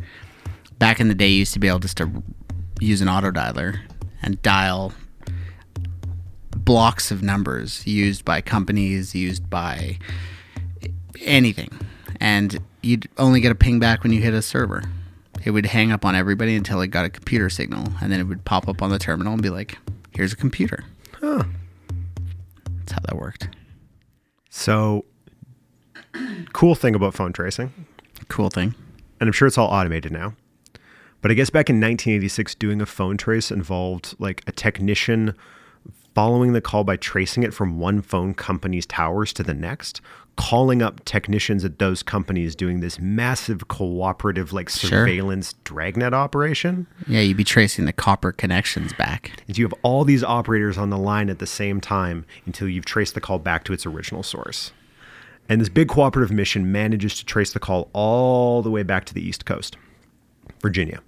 Back 0.78 1.00
in 1.00 1.08
the 1.08 1.16
day, 1.16 1.30
you 1.30 1.38
used 1.38 1.54
to 1.54 1.60
be 1.60 1.70
able 1.70 1.80
just 1.80 1.96
to 1.98 2.22
use 2.82 3.00
an 3.00 3.08
auto 3.08 3.32
dialer 3.32 3.80
and 4.22 4.42
dial 4.42 4.92
blocks 6.58 7.12
of 7.12 7.24
numbers 7.24 7.88
used 7.88 8.26
by 8.26 8.42
companies, 8.42 9.16
used 9.16 9.50
by 9.50 9.98
anything. 11.22 11.70
And 12.20 12.60
you'd 12.84 13.08
only 13.18 13.40
get 13.40 13.54
a 13.54 13.56
ping 13.56 13.80
back 13.80 14.04
when 14.04 14.12
you 14.12 14.22
hit 14.22 14.34
a 14.34 14.42
server. 14.42 14.84
It 15.46 15.52
would 15.52 15.68
hang 15.68 15.94
up 15.94 16.04
on 16.04 16.14
everybody 16.14 16.58
until 16.58 16.82
it 16.82 16.88
got 16.88 17.06
a 17.06 17.10
computer 17.10 17.50
signal, 17.50 17.88
and 18.02 18.12
then 18.12 18.20
it 18.20 18.26
would 18.26 18.44
pop 18.44 18.68
up 18.68 18.82
on 18.82 18.90
the 18.90 19.00
terminal 19.00 19.32
and 19.32 19.42
be 19.42 19.50
like, 19.50 19.78
here's 20.14 20.34
a 20.34 20.36
computer. 20.36 20.84
Huh. 21.22 21.44
That's 22.80 22.92
how 22.92 23.00
that 23.06 23.16
worked. 23.16 23.48
So, 24.50 25.06
cool 26.54 26.76
thing 26.76 26.96
about 26.96 27.14
phone 27.14 27.34
tracing 27.34 27.74
Cool 28.28 28.50
thing. 28.50 28.76
and 29.20 29.28
I'm 29.28 29.34
sure 29.34 29.48
it's 29.48 29.58
all 29.58 29.68
automated 29.68 30.12
now. 30.12 30.34
But 31.22 31.32
I 31.32 31.34
guess 31.36 31.50
back 31.50 31.70
in 31.70 31.76
1986, 31.76 32.56
doing 32.56 32.82
a 32.82 32.86
phone 32.86 33.18
trace 33.18 33.52
involved 33.52 34.16
like 34.20 34.44
a 34.48 34.52
technician 34.52 35.36
following 36.16 36.54
the 36.54 36.62
call 36.62 36.84
by 36.84 36.98
tracing 36.98 37.44
it 37.44 37.54
from 37.54 37.80
one 37.80 38.02
phone 38.02 38.34
company's 38.34 38.86
towers 38.86 39.32
to 39.34 39.44
the 39.44 39.54
next, 39.54 40.02
calling 40.36 40.82
up 40.82 41.04
technicians 41.06 41.64
at 41.64 41.80
those 41.80 42.04
companies 42.04 42.56
doing 42.56 42.80
this 42.80 43.00
massive 43.00 43.68
cooperative 43.68 44.52
like 44.52 44.70
Sure. 44.70 44.90
surveillance 44.90 45.54
dragnet 45.64 46.14
operation. 46.14 46.88
Yeah, 47.08 47.22
you'd 47.22 47.38
be 47.38 47.44
tracing 47.44 47.86
the 47.86 47.94
copper 47.94 48.32
connections 48.32 48.92
back. 48.94 49.32
And 49.48 49.58
you 49.58 49.64
have 49.66 49.74
all 49.84 50.04
these 50.04 50.24
operators 50.24 50.78
on 50.78 50.90
the 50.90 50.98
line 50.98 51.30
at 51.30 51.40
the 51.40 51.48
same 51.48 51.80
time 51.80 52.26
until 52.46 52.68
you've 52.68 52.86
traced 52.86 53.14
the 53.14 53.22
call 53.22 53.40
back 53.40 53.64
to 53.66 53.74
its 53.74 53.86
original 53.86 54.24
source. 54.24 54.72
And 55.52 55.60
this 55.60 55.68
big 55.68 55.90
cooperative 55.90 56.32
mission 56.32 56.72
manages 56.72 57.18
to 57.18 57.26
trace 57.26 57.52
the 57.52 57.60
call 57.60 57.90
all 57.92 58.62
the 58.62 58.72
way 58.72 58.84
back 58.84 59.04
to 59.04 59.14
the 59.14 59.22
East 59.22 59.46
Coast, 59.46 59.76
Virginia. 60.62 61.02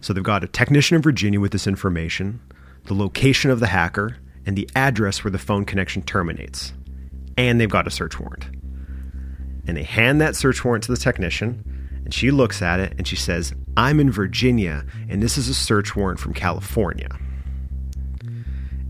So 0.00 0.12
they've 0.12 0.24
got 0.24 0.42
a 0.42 0.48
technician 0.48 0.96
in 0.96 1.02
Virginia 1.02 1.38
with 1.38 1.52
this 1.52 1.68
information, 1.68 2.40
the 2.86 2.94
location 2.94 3.52
of 3.52 3.60
the 3.60 3.68
hacker, 3.68 4.16
and 4.44 4.56
the 4.56 4.68
address 4.74 5.22
where 5.22 5.30
the 5.30 5.38
phone 5.38 5.64
connection 5.64 6.02
terminates. 6.02 6.72
And 7.38 7.60
they've 7.60 7.70
got 7.70 7.86
a 7.86 7.90
search 7.90 8.18
warrant. 8.18 8.46
And 9.68 9.76
they 9.76 9.84
hand 9.84 10.20
that 10.20 10.34
search 10.34 10.64
warrant 10.64 10.82
to 10.84 10.92
the 10.92 10.98
technician, 10.98 12.02
and 12.04 12.12
she 12.12 12.32
looks 12.32 12.62
at 12.62 12.80
it 12.80 12.94
and 12.98 13.06
she 13.06 13.14
says, 13.14 13.54
I'm 13.76 14.00
in 14.00 14.10
Virginia, 14.10 14.84
and 15.08 15.22
this 15.22 15.38
is 15.38 15.48
a 15.48 15.54
search 15.54 15.94
warrant 15.94 16.18
from 16.18 16.34
California. 16.34 17.16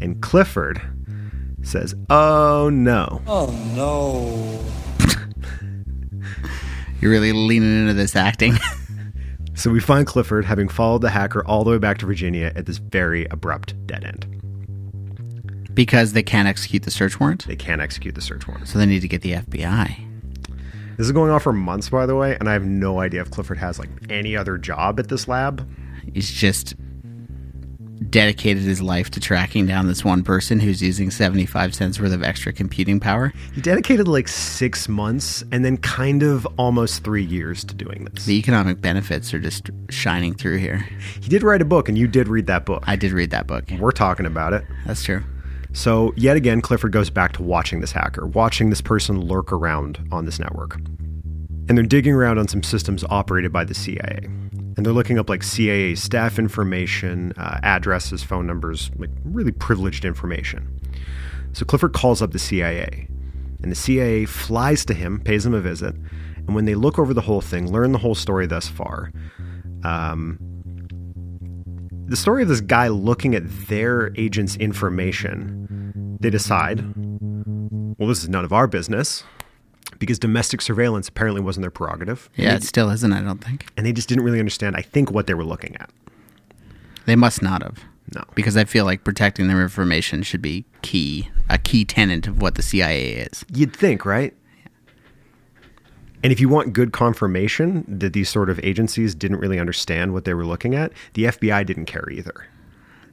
And 0.00 0.22
Clifford 0.22 0.80
says, 1.62 1.94
Oh 2.08 2.70
no. 2.72 3.20
Oh 3.26 3.50
no. 3.74 4.60
You're 7.00 7.10
really 7.10 7.32
leaning 7.32 7.80
into 7.82 7.94
this 7.94 8.16
acting. 8.16 8.54
So 9.54 9.68
we 9.70 9.80
find 9.80 10.06
Clifford 10.06 10.46
having 10.46 10.68
followed 10.68 11.02
the 11.02 11.10
hacker 11.10 11.44
all 11.44 11.64
the 11.64 11.70
way 11.70 11.76
back 11.76 11.98
to 11.98 12.06
Virginia 12.06 12.50
at 12.56 12.64
this 12.64 12.78
very 12.78 13.26
abrupt 13.26 13.74
dead 13.86 14.04
end. 14.04 14.24
because 15.74 16.14
they 16.14 16.22
can't 16.22 16.48
execute 16.48 16.84
the 16.84 16.90
search 16.90 17.20
warrant. 17.20 17.46
They 17.46 17.56
can't 17.56 17.82
execute 17.82 18.14
the 18.14 18.22
search 18.22 18.48
warrant. 18.48 18.68
So 18.68 18.78
they 18.78 18.86
need 18.86 19.00
to 19.00 19.08
get 19.08 19.20
the 19.20 19.32
FBI. 19.32 19.96
This 20.96 21.04
is 21.06 21.12
going 21.12 21.30
on 21.30 21.40
for 21.40 21.52
months, 21.52 21.90
by 21.90 22.06
the 22.06 22.16
way, 22.16 22.38
and 22.40 22.48
I 22.48 22.54
have 22.54 22.64
no 22.64 23.00
idea 23.00 23.20
if 23.20 23.30
Clifford 23.30 23.58
has 23.58 23.78
like 23.78 23.90
any 24.08 24.34
other 24.34 24.56
job 24.56 24.98
at 24.98 25.08
this 25.08 25.28
lab. 25.28 25.68
He's 26.14 26.30
just 26.30 26.74
dedicated 28.08 28.62
his 28.62 28.80
life 28.80 29.10
to 29.10 29.20
tracking 29.20 29.66
down 29.66 29.86
this 29.86 30.04
one 30.04 30.22
person 30.22 30.58
who's 30.58 30.82
using 30.82 31.10
75 31.10 31.74
cents 31.74 32.00
worth 32.00 32.12
of 32.12 32.22
extra 32.22 32.52
computing 32.52 32.98
power. 32.98 33.32
He 33.54 33.60
dedicated 33.60 34.08
like 34.08 34.28
six 34.28 34.88
months 34.88 35.44
and 35.52 35.64
then 35.64 35.76
kind 35.76 36.22
of 36.22 36.46
almost 36.56 37.04
three 37.04 37.24
years 37.24 37.64
to 37.64 37.74
doing 37.74 38.06
this. 38.06 38.24
The 38.24 38.38
economic 38.38 38.80
benefits 38.80 39.34
are 39.34 39.38
just 39.38 39.70
shining 39.90 40.34
through 40.34 40.58
here. 40.58 40.88
He 41.20 41.28
did 41.28 41.42
write 41.42 41.60
a 41.60 41.66
book, 41.66 41.88
and 41.88 41.98
you 41.98 42.06
did 42.06 42.28
read 42.28 42.46
that 42.46 42.64
book. 42.64 42.82
I 42.86 42.96
did 42.96 43.12
read 43.12 43.30
that 43.30 43.46
book. 43.46 43.64
We're 43.78 43.90
talking 43.90 44.26
about 44.26 44.52
it. 44.52 44.64
That's 44.86 45.02
true. 45.02 45.22
So, 45.72 46.12
yet 46.16 46.36
again, 46.36 46.60
Clifford 46.60 46.92
goes 46.92 47.10
back 47.10 47.32
to 47.34 47.42
watching 47.42 47.80
this 47.80 47.92
hacker, 47.92 48.26
watching 48.26 48.70
this 48.70 48.80
person 48.80 49.20
lurk 49.20 49.52
around 49.52 50.00
on 50.10 50.24
this 50.24 50.40
network. 50.40 50.76
And 51.68 51.78
they're 51.78 51.84
digging 51.84 52.12
around 52.12 52.38
on 52.38 52.48
some 52.48 52.64
systems 52.64 53.04
operated 53.08 53.52
by 53.52 53.64
the 53.64 53.74
CIA. 53.74 54.28
And 54.76 54.86
they're 54.86 54.92
looking 54.92 55.18
up 55.18 55.28
like 55.28 55.42
CIA 55.42 55.94
staff 55.94 56.38
information, 56.38 57.32
uh, 57.36 57.60
addresses, 57.62 58.22
phone 58.22 58.46
numbers, 58.46 58.90
like 58.96 59.10
really 59.24 59.52
privileged 59.52 60.04
information. 60.04 60.80
So 61.52 61.64
Clifford 61.64 61.92
calls 61.92 62.22
up 62.22 62.32
the 62.32 62.38
CIA. 62.38 63.08
And 63.62 63.70
the 63.70 63.76
CIA 63.76 64.24
flies 64.24 64.84
to 64.86 64.94
him, 64.94 65.20
pays 65.20 65.44
him 65.44 65.54
a 65.54 65.60
visit. 65.60 65.94
And 66.36 66.54
when 66.54 66.64
they 66.64 66.74
look 66.74 66.98
over 66.98 67.12
the 67.12 67.20
whole 67.20 67.40
thing, 67.40 67.70
learn 67.70 67.92
the 67.92 67.98
whole 67.98 68.14
story 68.14 68.46
thus 68.46 68.68
far, 68.68 69.12
um, 69.84 70.38
the 72.06 72.16
story 72.16 72.42
of 72.42 72.48
this 72.48 72.60
guy 72.60 72.88
looking 72.88 73.34
at 73.34 73.42
their 73.68 74.12
agent's 74.16 74.56
information, 74.56 76.16
they 76.20 76.30
decide, 76.30 76.82
well, 77.98 78.08
this 78.08 78.22
is 78.22 78.28
none 78.28 78.44
of 78.44 78.52
our 78.52 78.66
business 78.66 79.24
because 79.98 80.18
domestic 80.18 80.60
surveillance 80.62 81.08
apparently 81.08 81.40
wasn't 81.40 81.62
their 81.62 81.70
prerogative. 81.70 82.30
Yeah, 82.36 82.54
it 82.54 82.62
still 82.62 82.90
isn't, 82.90 83.12
I 83.12 83.20
don't 83.20 83.42
think. 83.44 83.66
And 83.76 83.84
they 83.84 83.92
just 83.92 84.08
didn't 84.08 84.24
really 84.24 84.38
understand, 84.38 84.76
I 84.76 84.82
think, 84.82 85.10
what 85.10 85.26
they 85.26 85.34
were 85.34 85.44
looking 85.44 85.76
at. 85.76 85.90
They 87.06 87.16
must 87.16 87.42
not 87.42 87.62
have. 87.62 87.84
No. 88.14 88.24
Because 88.34 88.56
I 88.56 88.64
feel 88.64 88.84
like 88.84 89.04
protecting 89.04 89.46
their 89.48 89.62
information 89.62 90.22
should 90.22 90.42
be 90.42 90.64
key, 90.82 91.28
a 91.48 91.58
key 91.58 91.84
tenet 91.84 92.26
of 92.26 92.40
what 92.42 92.56
the 92.56 92.62
CIA 92.62 93.12
is. 93.12 93.44
You'd 93.52 93.74
think, 93.76 94.04
right? 94.04 94.34
And 96.22 96.32
if 96.32 96.40
you 96.40 96.48
want 96.48 96.72
good 96.72 96.92
confirmation 96.92 97.84
that 97.88 98.12
these 98.12 98.28
sort 98.28 98.50
of 98.50 98.60
agencies 98.62 99.14
didn't 99.14 99.38
really 99.38 99.58
understand 99.58 100.12
what 100.12 100.24
they 100.24 100.34
were 100.34 100.44
looking 100.44 100.74
at, 100.74 100.92
the 101.14 101.24
FBI 101.24 101.64
didn't 101.64 101.86
care 101.86 102.08
either. 102.10 102.46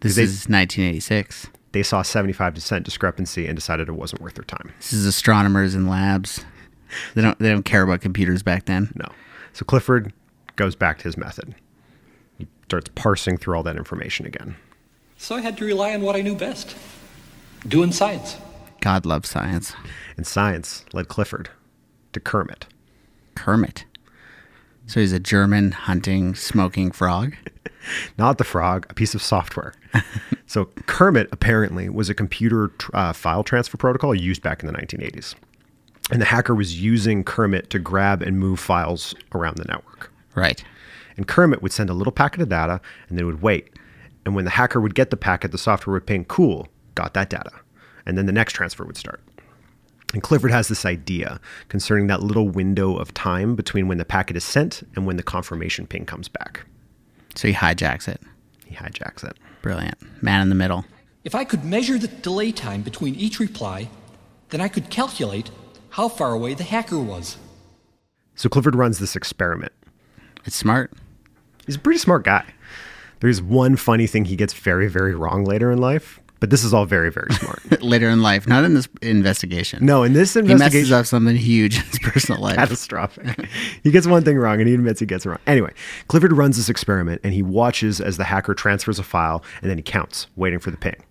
This 0.01 0.15
They- 0.15 0.23
is 0.23 0.49
1986. 0.49 1.47
They 1.73 1.83
saw 1.83 2.01
75% 2.01 2.83
discrepancy 2.83 3.45
and 3.45 3.55
decided 3.55 3.87
it 3.87 3.93
wasn't 3.93 4.21
worth 4.21 4.33
their 4.35 4.43
time. 4.43 4.71
This 4.79 4.93
is 4.93 5.05
astronomers 5.05 5.75
in 5.75 5.87
labs. 5.87 6.43
They 7.15 7.21
don't 7.21 7.37
they 7.39 7.49
don't 7.49 7.63
care 7.63 7.83
about 7.83 8.01
computers 8.01 8.43
back 8.43 8.65
then. 8.65 8.91
No. 8.95 9.07
So 9.53 9.65
Clifford 9.65 10.13
goes 10.55 10.75
back 10.75 10.99
to 10.99 11.03
his 11.05 11.17
method. 11.17 11.55
He 12.37 12.47
starts 12.65 12.89
parsing 12.95 13.37
through 13.37 13.55
all 13.55 13.63
that 13.63 13.77
information 13.77 14.25
again. 14.25 14.55
So 15.17 15.35
I 15.35 15.41
had 15.41 15.57
to 15.57 15.65
rely 15.65 15.93
on 15.93 16.01
what 16.01 16.15
I 16.15 16.21
knew 16.21 16.35
best 16.35 16.75
doing 17.67 17.91
science. 17.91 18.37
God 18.81 19.05
loves 19.05 19.29
science. 19.29 19.73
And 20.15 20.25
science 20.25 20.85
led 20.93 21.07
Clifford 21.07 21.49
to 22.13 22.19
Kermit. 22.19 22.67
Kermit. 23.35 23.85
So 24.85 24.99
he's 24.99 25.11
a 25.11 25.19
German 25.19 25.71
hunting 25.71 26.33
smoking 26.35 26.91
frog. 26.91 27.35
Not 28.17 28.37
the 28.37 28.43
frog, 28.43 28.85
a 28.89 28.93
piece 28.93 29.15
of 29.15 29.21
software. 29.21 29.73
so 30.45 30.65
Kermit 30.85 31.29
apparently 31.31 31.89
was 31.89 32.09
a 32.09 32.13
computer 32.13 32.69
tr- 32.77 32.91
uh, 32.93 33.13
file 33.13 33.43
transfer 33.43 33.77
protocol 33.77 34.15
used 34.15 34.41
back 34.41 34.63
in 34.63 34.67
the 34.67 34.73
1980s. 34.73 35.35
And 36.11 36.21
the 36.21 36.25
hacker 36.25 36.55
was 36.55 36.81
using 36.81 37.23
Kermit 37.23 37.69
to 37.71 37.79
grab 37.79 38.21
and 38.21 38.39
move 38.39 38.59
files 38.59 39.13
around 39.33 39.57
the 39.57 39.65
network. 39.65 40.11
Right. 40.35 40.63
And 41.17 41.27
Kermit 41.27 41.61
would 41.61 41.73
send 41.73 41.89
a 41.89 41.93
little 41.93 42.13
packet 42.13 42.41
of 42.41 42.49
data 42.49 42.79
and 43.09 43.17
then 43.17 43.25
would 43.25 43.41
wait. 43.41 43.69
And 44.25 44.35
when 44.35 44.45
the 44.45 44.51
hacker 44.51 44.79
would 44.79 44.95
get 44.95 45.09
the 45.09 45.17
packet, 45.17 45.51
the 45.51 45.57
software 45.57 45.93
would 45.93 46.05
ping, 46.05 46.25
cool, 46.25 46.67
got 46.95 47.13
that 47.13 47.29
data. 47.29 47.51
And 48.05 48.17
then 48.17 48.25
the 48.25 48.31
next 48.31 48.53
transfer 48.53 48.85
would 48.85 48.97
start. 48.97 49.21
And 50.13 50.23
Clifford 50.23 50.51
has 50.51 50.69
this 50.69 50.85
idea 50.85 51.41
concerning 51.67 52.07
that 52.07 52.23
little 52.23 52.47
window 52.47 52.95
of 52.95 53.13
time 53.13 53.55
between 53.55 53.89
when 53.89 53.97
the 53.97 54.05
packet 54.05 54.37
is 54.37 54.45
sent 54.45 54.83
and 54.95 55.05
when 55.05 55.17
the 55.17 55.23
confirmation 55.23 55.85
ping 55.85 56.05
comes 56.05 56.29
back. 56.29 56.65
So 57.35 57.49
he 57.49 57.53
hijacks 57.53 58.07
it. 58.07 58.21
He 58.65 58.75
hijacks 58.75 59.23
it. 59.23 59.37
Brilliant. 59.61 59.97
Man 60.23 60.41
in 60.41 60.49
the 60.49 60.55
middle. 60.55 60.85
If 61.25 61.35
I 61.35 61.43
could 61.43 61.65
measure 61.65 61.97
the 61.97 62.07
delay 62.07 62.53
time 62.53 62.83
between 62.83 63.15
each 63.15 63.39
reply, 63.39 63.89
then 64.49 64.61
I 64.61 64.69
could 64.69 64.89
calculate 64.89 65.51
how 65.97 66.07
far 66.07 66.31
away 66.31 66.53
the 66.53 66.63
hacker 66.63 66.99
was. 66.99 67.37
So 68.35 68.49
Clifford 68.49 68.75
runs 68.75 68.99
this 68.99 69.15
experiment. 69.15 69.73
It's 70.45 70.55
smart. 70.55 70.93
He's 71.65 71.75
a 71.75 71.79
pretty 71.79 71.97
smart 71.97 72.23
guy. 72.23 72.45
There's 73.19 73.41
one 73.41 73.75
funny 73.75 74.05
thing 74.05 74.25
he 74.25 74.35
gets 74.35 74.53
very, 74.53 74.87
very 74.87 75.15
wrong 75.15 75.43
later 75.43 75.71
in 75.71 75.79
life, 75.79 76.19
but 76.39 76.51
this 76.51 76.63
is 76.63 76.71
all 76.71 76.85
very, 76.85 77.09
very 77.11 77.33
smart. 77.33 77.81
Later 77.81 78.09
in 78.09 78.21
life, 78.21 78.45
not 78.47 78.63
in 78.63 78.75
this 78.75 78.87
investigation. 79.01 79.83
no, 79.83 80.03
in 80.03 80.13
this 80.13 80.35
investigation, 80.35 80.45
He 80.45 80.59
messes 80.59 80.91
investigation, 80.91 80.93
up 80.99 81.05
something 81.07 81.35
huge 81.35 81.77
in 81.77 81.83
his 81.85 81.97
personal 81.97 82.39
life. 82.43 82.55
catastrophic. 82.57 83.49
he 83.83 83.89
gets 83.89 84.05
one 84.05 84.23
thing 84.23 84.37
wrong 84.37 84.59
and 84.59 84.67
he 84.67 84.75
admits 84.75 84.99
he 84.99 85.07
gets 85.07 85.25
it 85.25 85.29
wrong. 85.29 85.39
Anyway, 85.47 85.73
Clifford 86.09 86.31
runs 86.33 86.57
this 86.57 86.69
experiment 86.69 87.21
and 87.23 87.33
he 87.33 87.41
watches 87.41 87.99
as 87.99 88.17
the 88.17 88.25
hacker 88.25 88.53
transfers 88.53 88.99
a 88.99 89.03
file 89.03 89.43
and 89.63 89.71
then 89.71 89.79
he 89.79 89.81
counts, 89.81 90.27
waiting 90.35 90.59
for 90.59 90.69
the 90.69 90.77
ping. 90.77 91.03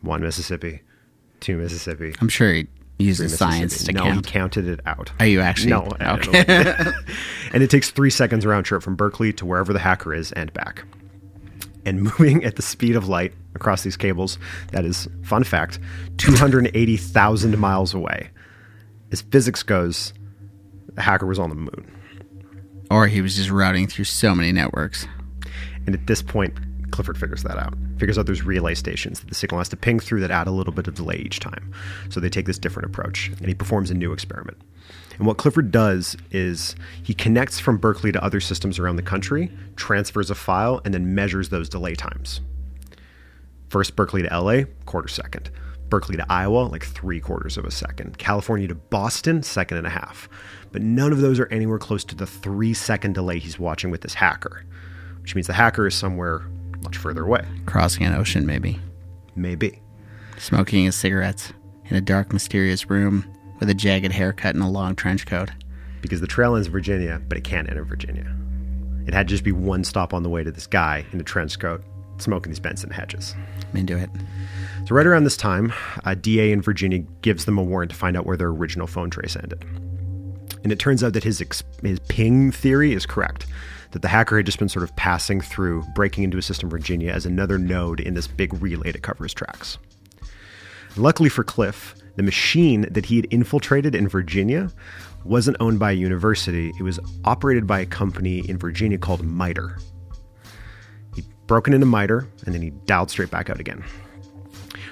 One 0.00 0.20
Mississippi, 0.22 0.82
two 1.40 1.56
Mississippi. 1.56 2.14
I'm 2.20 2.28
sure 2.28 2.52
he 2.52 2.68
three 2.98 3.06
uses 3.06 3.36
science 3.36 3.84
to 3.84 3.92
no, 3.92 4.02
count. 4.02 4.26
he 4.26 4.32
counted 4.32 4.68
it 4.68 4.80
out. 4.86 5.12
Are 5.20 5.26
you 5.26 5.40
actually? 5.40 5.70
No. 5.70 5.88
Okay. 6.00 6.44
and 7.52 7.62
it 7.62 7.70
takes 7.70 7.90
three 7.90 8.10
seconds 8.10 8.46
round 8.46 8.66
trip 8.66 8.82
from 8.82 8.96
Berkeley 8.96 9.32
to 9.34 9.46
wherever 9.46 9.72
the 9.72 9.78
hacker 9.78 10.14
is 10.14 10.32
and 10.32 10.52
back. 10.52 10.84
And 11.84 12.02
moving 12.18 12.44
at 12.44 12.56
the 12.56 12.62
speed 12.62 12.96
of 12.96 13.08
light 13.08 13.32
across 13.54 13.82
these 13.82 13.96
cables, 13.96 14.38
that 14.72 14.84
is, 14.84 15.08
fun 15.22 15.44
fact, 15.44 15.78
280,000 16.18 17.58
miles 17.58 17.94
away. 17.94 18.30
As 19.12 19.22
physics 19.22 19.62
goes, 19.62 20.12
the 20.94 21.02
hacker 21.02 21.26
was 21.26 21.38
on 21.38 21.50
the 21.50 21.56
moon. 21.56 21.90
or 22.90 23.06
he 23.06 23.20
was 23.20 23.36
just 23.36 23.50
routing 23.50 23.86
through 23.86 24.04
so 24.04 24.34
many 24.34 24.52
networks. 24.52 25.06
And 25.86 25.94
at 25.94 26.06
this 26.08 26.22
point, 26.22 26.54
Clifford 26.90 27.18
figures 27.18 27.42
that 27.42 27.58
out. 27.58 27.74
Figures 27.98 28.18
out 28.18 28.26
there's 28.26 28.44
relay 28.44 28.74
stations 28.74 29.20
that 29.20 29.28
the 29.28 29.34
signal 29.34 29.58
has 29.58 29.68
to 29.70 29.76
ping 29.76 30.00
through 30.00 30.20
that 30.20 30.30
add 30.30 30.46
a 30.46 30.50
little 30.52 30.72
bit 30.72 30.86
of 30.86 30.94
delay 30.94 31.16
each 31.16 31.40
time. 31.40 31.72
So 32.08 32.20
they 32.20 32.28
take 32.28 32.46
this 32.46 32.58
different 32.58 32.86
approach, 32.86 33.28
and 33.28 33.46
he 33.46 33.54
performs 33.54 33.90
a 33.90 33.94
new 33.94 34.12
experiment. 34.12 34.58
And 35.18 35.26
what 35.26 35.38
Clifford 35.38 35.70
does 35.70 36.16
is 36.30 36.76
he 37.02 37.14
connects 37.14 37.58
from 37.58 37.78
Berkeley 37.78 38.12
to 38.12 38.22
other 38.22 38.40
systems 38.40 38.78
around 38.78 38.96
the 38.96 39.02
country, 39.02 39.50
transfers 39.76 40.30
a 40.30 40.34
file, 40.34 40.80
and 40.84 40.92
then 40.92 41.14
measures 41.14 41.48
those 41.48 41.68
delay 41.68 41.94
times. 41.94 42.40
First 43.68 43.96
Berkeley 43.96 44.22
to 44.22 44.40
LA, 44.40 44.62
quarter 44.84 45.08
second. 45.08 45.50
Berkeley 45.88 46.16
to 46.16 46.26
Iowa, 46.28 46.64
like 46.64 46.84
three 46.84 47.20
quarters 47.20 47.56
of 47.56 47.64
a 47.64 47.70
second. 47.70 48.18
California 48.18 48.68
to 48.68 48.74
Boston, 48.74 49.42
second 49.42 49.78
and 49.78 49.86
a 49.86 49.90
half. 49.90 50.28
But 50.72 50.82
none 50.82 51.12
of 51.12 51.20
those 51.20 51.38
are 51.38 51.46
anywhere 51.46 51.78
close 51.78 52.04
to 52.04 52.14
the 52.14 52.26
three 52.26 52.74
second 52.74 53.14
delay 53.14 53.38
he's 53.38 53.58
watching 53.58 53.90
with 53.90 54.00
this 54.00 54.14
hacker, 54.14 54.64
which 55.22 55.34
means 55.34 55.46
the 55.46 55.52
hacker 55.52 55.86
is 55.86 55.94
somewhere 55.94 56.42
much 56.86 56.96
further 56.96 57.24
away. 57.24 57.44
Crossing 57.66 58.04
an 58.04 58.14
ocean, 58.14 58.46
maybe. 58.46 58.80
Maybe. 59.34 59.82
Smoking 60.38 60.84
his 60.84 60.94
cigarettes 60.94 61.52
in 61.86 61.96
a 61.96 62.00
dark, 62.00 62.32
mysterious 62.32 62.88
room 62.88 63.26
with 63.58 63.68
a 63.68 63.74
jagged 63.74 64.12
haircut 64.12 64.54
and 64.54 64.62
a 64.62 64.68
long 64.68 64.94
trench 64.94 65.26
coat. 65.26 65.50
Because 66.00 66.20
the 66.20 66.26
trail 66.26 66.54
ends 66.54 66.68
in 66.68 66.72
Virginia, 66.72 67.20
but 67.28 67.36
it 67.36 67.44
can't 67.44 67.68
enter 67.68 67.84
Virginia. 67.84 68.32
It 69.06 69.14
had 69.14 69.28
to 69.28 69.34
just 69.34 69.44
be 69.44 69.52
one 69.52 69.84
stop 69.84 70.14
on 70.14 70.22
the 70.22 70.28
way 70.28 70.44
to 70.44 70.50
this 70.50 70.66
guy 70.66 71.04
in 71.12 71.20
a 71.20 71.24
trench 71.24 71.58
coat 71.58 71.82
smoking 72.18 72.50
these 72.50 72.60
Benson 72.60 72.90
hedges. 72.90 73.34
I'm 73.70 73.76
into 73.76 73.98
it. 73.98 74.10
So, 74.86 74.94
right 74.94 75.06
around 75.06 75.24
this 75.24 75.36
time, 75.36 75.72
a 76.04 76.14
DA 76.14 76.52
in 76.52 76.62
Virginia 76.62 77.00
gives 77.22 77.44
them 77.44 77.58
a 77.58 77.62
warrant 77.62 77.90
to 77.90 77.96
find 77.96 78.16
out 78.16 78.26
where 78.26 78.36
their 78.36 78.48
original 78.48 78.86
phone 78.86 79.10
trace 79.10 79.36
ended. 79.36 79.64
And 80.62 80.72
it 80.72 80.78
turns 80.78 81.04
out 81.04 81.12
that 81.12 81.24
his, 81.24 81.40
ex- 81.40 81.62
his 81.82 81.98
ping 82.00 82.52
theory 82.52 82.92
is 82.92 83.06
correct 83.06 83.46
that 83.96 84.02
the 84.02 84.08
hacker 84.08 84.36
had 84.36 84.44
just 84.44 84.58
been 84.58 84.68
sort 84.68 84.82
of 84.82 84.94
passing 84.94 85.40
through, 85.40 85.82
breaking 85.94 86.22
into 86.22 86.36
a 86.36 86.42
system 86.42 86.66
in 86.66 86.70
Virginia 86.70 87.10
as 87.10 87.24
another 87.24 87.56
node 87.56 87.98
in 87.98 88.12
this 88.12 88.26
big 88.26 88.52
relay 88.60 88.92
to 88.92 89.00
cover 89.00 89.24
his 89.24 89.32
tracks. 89.32 89.78
Luckily 90.98 91.30
for 91.30 91.42
Cliff, 91.42 91.94
the 92.16 92.22
machine 92.22 92.82
that 92.90 93.06
he 93.06 93.16
had 93.16 93.26
infiltrated 93.30 93.94
in 93.94 94.06
Virginia 94.06 94.70
wasn't 95.24 95.56
owned 95.60 95.78
by 95.78 95.92
a 95.92 95.94
university, 95.94 96.74
it 96.78 96.82
was 96.82 97.00
operated 97.24 97.66
by 97.66 97.80
a 97.80 97.86
company 97.86 98.40
in 98.40 98.58
Virginia 98.58 98.98
called 98.98 99.24
MITRE. 99.24 99.78
He'd 101.14 101.24
broken 101.46 101.72
into 101.72 101.86
MITRE 101.86 102.28
and 102.44 102.54
then 102.54 102.60
he 102.60 102.68
dialed 102.84 103.10
straight 103.10 103.30
back 103.30 103.48
out 103.48 103.60
again, 103.60 103.82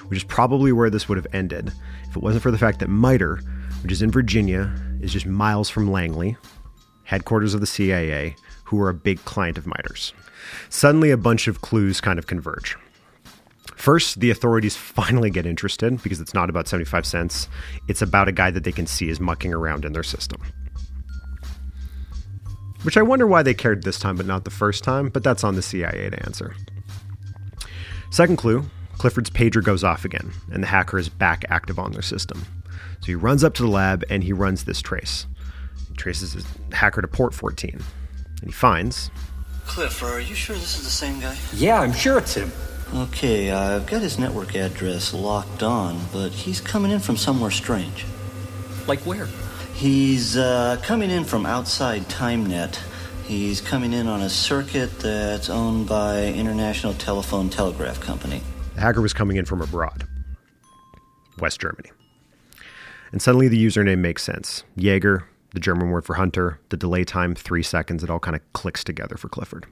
which 0.07 0.17
is 0.17 0.25
probably 0.25 0.73
where 0.73 0.88
this 0.88 1.11
would 1.11 1.19
have 1.19 1.27
ended 1.35 1.71
if 2.09 2.17
it 2.17 2.23
wasn't 2.23 2.43
for 2.43 2.51
the 2.51 2.57
fact 2.57 2.79
that 2.79 2.88
MITRE, 2.88 3.38
which 3.83 3.93
is 3.93 4.01
in 4.01 4.11
Virginia, 4.11 4.75
is 5.03 5.12
just 5.12 5.27
miles 5.27 5.69
from 5.69 5.93
Langley, 5.93 6.38
headquarters 7.03 7.53
of 7.53 7.61
the 7.61 7.67
CIA, 7.67 8.35
who 8.75 8.81
were 8.81 8.89
a 8.89 8.95
big 8.95 9.25
client 9.25 9.57
of 9.57 9.69
MITRE's. 9.69 10.13
Suddenly, 10.69 11.13
a 11.13 11.17
bunch 11.17 11.47
of 11.47 11.61
clues 11.61 12.01
kind 12.01 12.19
of 12.19 12.27
converge. 12.27 12.77
First, 13.77 14.19
the 14.19 14.31
authorities 14.31 14.77
finally 14.99 15.31
get 15.31 15.47
interested 15.47 16.03
because 16.03 16.21
it's 16.21 16.35
not 16.35 16.51
about 16.51 16.67
75 16.67 17.07
cents. 17.07 17.49
It's 17.87 18.03
about 18.03 18.27
a 18.27 18.33
guy 18.33 18.51
that 18.51 18.65
they 18.65 18.73
can 18.73 18.89
see 18.89 19.09
is 19.09 19.21
mucking 19.21 19.55
around 19.55 19.85
in 19.85 19.93
their 19.93 20.03
system. 20.03 20.43
Which 22.83 22.97
I 22.97 23.03
wonder 23.03 23.29
why 23.29 23.45
they 23.45 23.55
cared 23.55 23.85
this 23.85 24.01
time 24.01 24.17
but 24.17 24.27
not 24.27 24.43
the 24.43 24.51
first 24.51 24.83
time, 24.83 25.09
but 25.09 25.23
that's 25.23 25.45
on 25.45 25.55
the 25.55 25.63
CIA 25.63 26.11
to 26.11 26.27
answer. 26.27 26.57
Second 28.11 28.37
clue 28.37 28.65
Clifford's 28.99 29.31
pager 29.31 29.63
goes 29.63 29.85
off 29.85 30.05
again, 30.05 30.33
and 30.53 30.63
the 30.63 30.67
hacker 30.67 30.99
is 30.99 31.09
back 31.09 31.45
active 31.49 31.79
on 31.79 31.93
their 31.93 32.03
system. 32.03 32.45
So 33.01 33.07
he 33.07 33.15
runs 33.15 33.45
up 33.45 33.55
to 33.55 33.63
the 33.63 33.69
lab 33.69 34.05
and 34.11 34.25
he 34.25 34.33
runs 34.33 34.65
this 34.65 34.81
trace. 34.81 35.27
He 35.89 35.95
traces 35.95 36.33
his 36.33 36.47
hacker 36.73 37.03
to 37.03 37.09
port 37.09 37.35
14, 37.35 37.81
and 38.44 38.52
he 38.52 38.52
finds 38.52 39.11
Cliff, 39.66 40.02
are 40.02 40.20
you 40.20 40.35
sure 40.35 40.54
this 40.54 40.76
is 40.76 40.85
the 40.85 40.90
same 40.90 41.18
guy? 41.18 41.35
Yeah, 41.54 41.80
I'm 41.80 41.94
sure 41.94 42.18
it's 42.18 42.35
him. 42.35 42.52
Okay, 42.94 43.50
I've 43.50 43.87
got 43.87 44.02
his 44.02 44.18
network 44.18 44.54
address 44.54 45.14
locked 45.14 45.62
on, 45.62 45.98
but 46.12 46.30
he's 46.33 46.61
coming 46.61 46.90
in 46.90 47.00
from 47.00 47.16
somewhere 47.16 47.50
strange. 47.50 48.04
Like 48.87 49.00
where? 49.00 49.26
He's 49.72 50.37
uh, 50.37 50.78
coming 50.83 51.11
in 51.11 51.24
from 51.24 51.46
outside 51.46 52.02
Tymnet. 52.02 52.78
He's 53.24 53.62
coming 53.62 53.94
in 53.94 54.07
on 54.07 54.20
a 54.20 54.28
circuit 54.28 54.98
that's 54.98 55.48
owned 55.48 55.88
by 55.88 56.26
International 56.26 56.92
Telephone 56.92 57.48
Telegraph 57.48 57.98
Company. 58.00 58.42
The 58.74 58.83
hacker 58.83 59.00
was 59.00 59.14
coming 59.14 59.38
in 59.38 59.46
from 59.46 59.62
abroad, 59.62 60.07
West 61.38 61.59
Germany. 61.62 61.90
And 63.11 63.22
suddenly 63.22 63.48
the 63.48 63.64
username 63.64 64.00
makes 64.00 64.22
sense. 64.22 64.64
Jaeger, 64.76 65.24
the 65.55 65.61
German 65.61 65.90
word 65.90 66.05
for 66.05 66.14
hunter, 66.14 66.59
the 66.69 66.77
delay 66.77 67.05
time, 67.05 67.35
three 67.35 67.62
seconds, 67.62 68.05
it 68.05 68.11
all 68.11 68.19
kind 68.19 68.35
of 68.37 68.43
clicks 68.53 68.85
together 68.85 69.17
for 69.17 69.29
Clifford. 69.29 69.67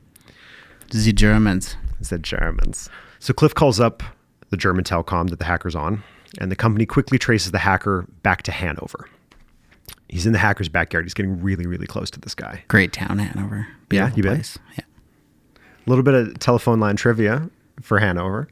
The 0.90 1.12
Germans. 1.12 1.76
The 2.08 2.18
Germans. 2.18 2.88
So 3.18 3.32
Cliff 3.32 3.54
calls 3.54 3.80
up 3.80 4.02
the 4.50 4.56
German 4.56 4.84
telecom 4.84 5.30
that 5.30 5.38
the 5.38 5.44
hacker's 5.44 5.74
on, 5.74 6.02
and 6.38 6.50
the 6.50 6.56
company 6.56 6.86
quickly 6.86 7.18
traces 7.18 7.52
the 7.52 7.58
hacker 7.58 8.06
back 8.22 8.42
to 8.42 8.52
Hanover. 8.52 9.08
He's 10.08 10.26
in 10.26 10.32
the 10.32 10.38
hacker's 10.38 10.68
backyard. 10.68 11.04
He's 11.06 11.14
getting 11.14 11.40
really, 11.40 11.66
really 11.66 11.86
close 11.86 12.10
to 12.10 12.20
this 12.20 12.34
guy. 12.34 12.64
Great 12.68 12.92
town, 12.92 13.18
Hanover. 13.18 13.66
Yeah, 13.90 14.10
Beautiful 14.10 14.16
you 14.18 14.22
bet. 14.24 14.34
place. 14.34 14.58
Yeah. 14.76 14.84
A 15.86 15.90
little 15.90 16.04
bit 16.04 16.14
of 16.14 16.38
telephone 16.38 16.80
line 16.80 16.96
trivia 16.96 17.48
for 17.80 17.98
Hanover. 17.98 18.48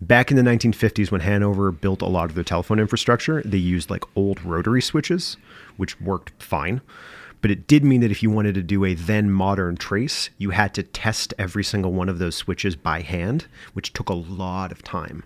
Back 0.00 0.30
in 0.30 0.36
the 0.36 0.42
1950s, 0.42 1.10
when 1.10 1.20
Hanover 1.20 1.70
built 1.70 2.00
a 2.00 2.06
lot 2.06 2.30
of 2.30 2.34
their 2.34 2.44
telephone 2.44 2.80
infrastructure, 2.80 3.42
they 3.44 3.58
used 3.58 3.90
like 3.90 4.04
old 4.16 4.42
rotary 4.42 4.80
switches, 4.80 5.36
which 5.76 6.00
worked 6.00 6.42
fine. 6.42 6.80
But 7.42 7.50
it 7.50 7.66
did 7.66 7.84
mean 7.84 8.00
that 8.00 8.10
if 8.10 8.22
you 8.22 8.30
wanted 8.30 8.54
to 8.54 8.62
do 8.62 8.84
a 8.84 8.94
then 8.94 9.30
modern 9.30 9.76
trace, 9.76 10.30
you 10.38 10.50
had 10.50 10.74
to 10.74 10.82
test 10.82 11.34
every 11.38 11.64
single 11.64 11.92
one 11.92 12.08
of 12.08 12.18
those 12.18 12.34
switches 12.34 12.76
by 12.76 13.00
hand, 13.02 13.46
which 13.74 13.92
took 13.92 14.08
a 14.08 14.14
lot 14.14 14.72
of 14.72 14.82
time. 14.82 15.24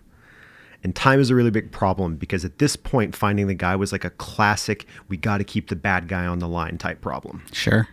And 0.83 0.95
time 0.95 1.19
is 1.19 1.31
a 1.31 1.35
really 1.35 1.51
big 1.51 1.73
problem 1.73 2.17
because 2.17 2.45
at 2.45 2.59
this 2.59 2.77
point, 2.77 3.17
finding 3.17 3.47
the 3.47 3.55
guy 3.55 3.75
was 3.75 3.91
like 3.91 4.05
a 4.05 4.11
classic, 4.11 4.87
we 5.09 5.17
got 5.17 5.39
to 5.39 5.45
keep 5.45 5.69
the 5.69 5.77
bad 5.77 6.09
guy 6.09 6.27
on 6.27 6.41
the 6.41 6.49
line 6.49 6.79
type 6.79 7.01
problem. 7.01 7.45
Sure. 7.53 7.89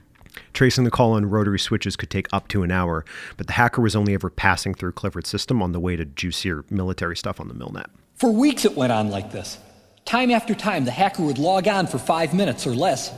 Tracing 0.61 0.83
the 0.83 0.91
call 0.91 1.13
on 1.13 1.27
rotary 1.27 1.57
switches 1.57 1.95
could 1.95 2.11
take 2.11 2.27
up 2.31 2.47
to 2.49 2.61
an 2.61 2.69
hour, 2.69 3.03
but 3.35 3.47
the 3.47 3.53
hacker 3.53 3.81
was 3.81 3.95
only 3.95 4.13
ever 4.13 4.29
passing 4.29 4.75
through 4.75 4.91
Clifford's 4.91 5.27
system 5.27 5.59
on 5.59 5.71
the 5.71 5.79
way 5.79 5.95
to 5.95 6.05
juicier 6.05 6.63
military 6.69 7.17
stuff 7.17 7.39
on 7.39 7.47
the 7.47 7.55
Milnet. 7.55 7.87
For 8.13 8.29
weeks 8.29 8.63
it 8.63 8.75
went 8.75 8.91
on 8.91 9.09
like 9.09 9.31
this. 9.31 9.57
Time 10.05 10.29
after 10.29 10.53
time, 10.53 10.85
the 10.85 10.91
hacker 10.91 11.23
would 11.23 11.39
log 11.39 11.67
on 11.67 11.87
for 11.87 11.97
five 11.97 12.35
minutes 12.35 12.67
or 12.67 12.75
less, 12.75 13.11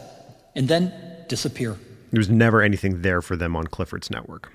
and 0.56 0.69
then 0.69 0.93
disappear. 1.27 1.77
There 2.12 2.19
was 2.19 2.29
never 2.29 2.62
anything 2.62 3.01
there 3.01 3.21
for 3.21 3.36
them 3.36 3.58
on 3.58 3.67
Clifford's 3.67 4.10
network. 4.10 4.49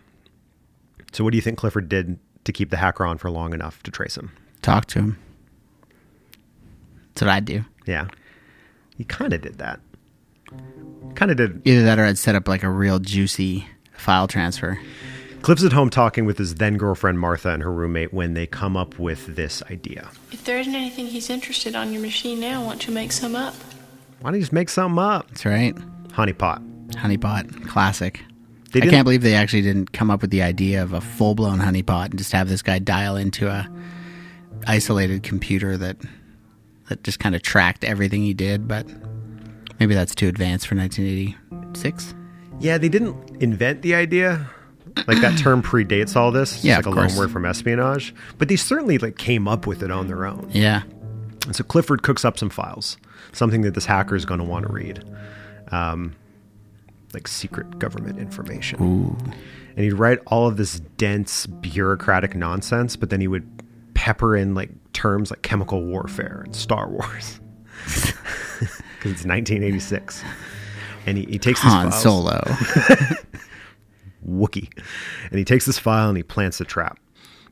So, 1.13 1.25
what 1.25 1.33
do 1.33 1.37
you 1.37 1.43
think 1.43 1.59
Clifford 1.59 1.91
did 1.91 2.19
to 2.45 2.53
keep 2.55 2.71
the 2.71 2.79
hacker 2.79 3.05
on 3.05 3.19
for 3.19 3.31
long 3.31 3.53
enough 3.53 3.83
to 3.83 3.91
trace 3.91 4.17
him? 4.17 4.33
Talk 4.63 4.87
to 4.87 4.99
him. 5.01 5.19
That's 7.09 7.21
what 7.21 7.29
I'd 7.29 7.45
do. 7.45 7.67
Yeah, 7.85 8.09
he 8.97 9.05
kind 9.05 9.35
of 9.35 9.43
did 9.43 9.59
that. 9.59 9.81
Kind 11.15 11.31
of 11.31 11.37
did. 11.37 11.63
Either 11.65 11.83
that 11.83 11.99
or 11.99 12.05
I'd 12.05 12.19
set 12.19 12.35
up 12.35 12.49
like 12.49 12.63
a 12.63 12.71
real 12.71 12.99
juicy 12.99 13.67
file 13.93 14.29
transfer. 14.29 14.79
Cliff's 15.43 15.65
at 15.65 15.73
home 15.73 15.89
talking 15.89 16.27
with 16.27 16.39
his 16.39 16.57
then 16.57 16.77
girlfriend 16.77 17.19
Martha 17.21 17.51
and 17.51 17.63
her 17.63 17.73
roommate 17.73 18.13
when 18.13 18.35
they 18.35 18.47
come 18.47 18.77
up 18.77 18.99
with 18.99 19.37
this 19.37 19.63
idea. 19.71 20.11
If 20.33 20.45
there 20.45 20.59
isn't 20.59 20.75
anything 20.75 21.07
he's 21.07 21.31
interested 21.31 21.77
on 21.77 21.93
your 21.93 22.03
machine 22.03 22.41
now, 22.41 22.63
why 22.63 22.71
don't 22.71 22.87
you 22.87 22.93
make 22.93 23.13
some 23.13 23.37
up? 23.37 23.55
Why 24.21 24.31
don't 24.31 24.35
you 24.35 24.43
just 24.43 24.53
make 24.53 24.69
something 24.69 24.99
up? 24.99 25.29
That's 25.29 25.45
right. 25.45 25.75
Honeypot. 26.09 26.93
Honeypot. 26.93 27.69
Classic. 27.69 28.21
They 28.73 28.83
I 28.83 28.87
can't 28.87 29.05
believe 29.05 29.23
they 29.23 29.35
actually 29.35 29.63
didn't 29.63 29.93
come 29.93 30.11
up 30.11 30.21
with 30.21 30.31
the 30.31 30.43
idea 30.43 30.83
of 30.83 30.93
a 30.93 31.01
full 31.01 31.35
blown 31.35 31.59
honeypot 31.59 32.07
and 32.07 32.19
just 32.19 32.33
have 32.33 32.49
this 32.49 32.61
guy 32.61 32.79
dial 32.79 33.17
into 33.17 33.49
a 33.49 33.69
isolated 34.67 35.23
computer 35.23 35.77
that 35.77 35.97
that 36.89 37.03
just 37.03 37.19
kind 37.19 37.35
of 37.35 37.43
tracked 37.43 37.85
everything 37.85 38.23
he 38.23 38.35
did, 38.35 38.67
but 38.67 38.87
maybe 39.81 39.95
that's 39.95 40.15
too 40.15 40.29
advanced 40.29 40.67
for 40.67 40.75
1986. 40.77 42.15
Yeah, 42.61 42.79
they 42.79 42.89
didn't 42.89 43.17
invent 43.41 43.83
the 43.83 43.95
idea. 43.95 44.49
Like 45.07 45.21
that 45.21 45.39
term 45.39 45.63
predates 45.63 46.17
all 46.17 46.33
this. 46.33 46.57
It's 46.57 46.65
Yeah, 46.65 46.77
like 46.77 46.87
a 46.87 46.91
loan 46.91 46.99
course. 47.09 47.19
word 47.19 47.31
from 47.31 47.45
espionage. 47.45 48.15
But 48.39 48.49
they 48.49 48.57
certainly 48.57 48.99
like 48.99 49.17
came 49.17 49.47
up 49.47 49.67
with 49.67 49.83
it 49.83 49.91
on 49.91 50.09
their 50.09 50.27
own. 50.27 50.49
Yeah. 50.53 50.83
And 51.47 51.55
so 51.55 51.63
Clifford 51.65 52.03
cooks 52.03 52.25
up 52.25 52.37
some 52.39 52.51
files, 52.51 52.97
something 53.33 53.63
that 53.63 53.75
this 53.75 53.87
hacker 53.87 54.17
is 54.17 54.25
going 54.25 54.39
to 54.41 54.45
want 54.45 54.67
to 54.67 54.73
read, 54.73 55.03
um, 55.71 56.15
like 57.15 57.29
secret 57.29 57.79
government 57.79 58.19
information. 58.19 59.17
And 59.77 59.85
he'd 59.85 59.93
write 59.95 60.19
all 60.27 60.47
of 60.49 60.57
this 60.57 60.81
dense 60.99 61.47
bureaucratic 61.47 62.35
nonsense, 62.35 62.97
but 62.97 63.09
then 63.11 63.21
he 63.21 63.29
would 63.29 63.49
pepper 63.95 64.37
in 64.37 64.55
like 64.55 64.71
terms 64.93 65.31
like 65.31 65.43
chemical 65.43 65.85
warfare 65.85 66.43
and 66.45 66.55
Star 66.57 66.89
Wars 66.89 67.41
because 68.99 69.13
it's 69.13 69.25
1986. 69.25 70.23
And 71.07 71.17
he, 71.17 71.25
he 71.25 71.39
takes 71.39 71.63
these 71.63 71.73
Han 71.73 71.93
Solo. 71.93 72.41
Wookie. 74.29 74.71
And 75.31 75.39
he 75.39 75.45
takes 75.45 75.65
this 75.65 75.79
file 75.79 76.09
and 76.09 76.17
he 76.17 76.23
plants 76.23 76.61
a 76.61 76.65
trap 76.65 76.99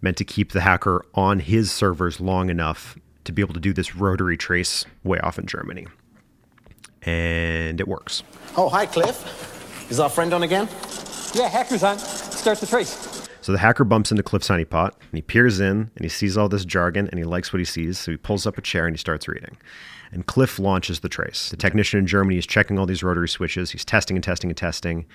meant 0.03 0.17
to 0.19 0.25
keep 0.25 0.53
the 0.53 0.61
hacker 0.61 1.05
on 1.15 1.41
his 1.41 1.73
servers 1.73 2.21
long 2.21 2.51
enough 2.51 2.99
to 3.25 3.33
be 3.33 3.43
able 3.43 3.55
to 3.55 3.61
do 3.61 3.73
this 3.73 3.97
rotary 3.97 4.37
trace 4.37 4.85
way 5.05 5.19
off 5.21 5.39
in 5.39 5.47
Germany. 5.47 5.87
And 7.03 7.81
it 7.81 7.89
works. 7.89 8.23
Oh, 8.57 8.69
hi, 8.69 8.87
Cliff. 8.87 9.91
Is 9.91 10.01
our 10.01 10.11
friend 10.11 10.33
on 10.33 10.43
again? 10.43 10.69
Yeah, 11.35 11.49
hacker's 11.49 11.83
on. 11.83 11.99
Start 11.99 12.59
the 12.59 12.67
trace. 12.67 13.16
So 13.47 13.53
the 13.53 13.59
hacker 13.59 13.85
bumps 13.85 14.11
into 14.11 14.25
Cliff's 14.25 14.49
honeypot 14.49 14.91
and 14.95 15.13
he 15.13 15.23
peers 15.23 15.61
in 15.61 15.89
and 15.95 16.05
he 16.05 16.09
sees 16.09 16.37
all 16.37 16.49
this 16.49 16.65
jargon 16.65 17.07
and 17.11 17.17
he 17.17 17.25
likes 17.25 17.53
what 17.53 17.61
he 17.61 17.65
sees. 17.65 17.97
So 17.97 18.11
he 18.11 18.17
pulls 18.17 18.45
up 18.45 18.59
a 18.59 18.61
chair 18.61 18.87
and 18.87 18.97
he 18.97 18.99
starts 18.99 19.29
reading. 19.29 19.57
And 20.11 20.27
Cliff 20.27 20.59
launches 20.59 20.99
the 20.99 21.09
trace. 21.09 21.51
The 21.51 21.57
technician 21.57 22.01
in 22.01 22.09
Germany 22.09 22.39
is 22.39 22.45
checking 22.45 22.77
all 22.77 22.87
these 22.87 23.05
rotary 23.05 23.29
switches. 23.29 23.71
He's 23.71 23.85
testing 23.85 24.17
and 24.17 24.25
testing 24.25 24.51
and 24.51 24.57
testing. 24.57 25.07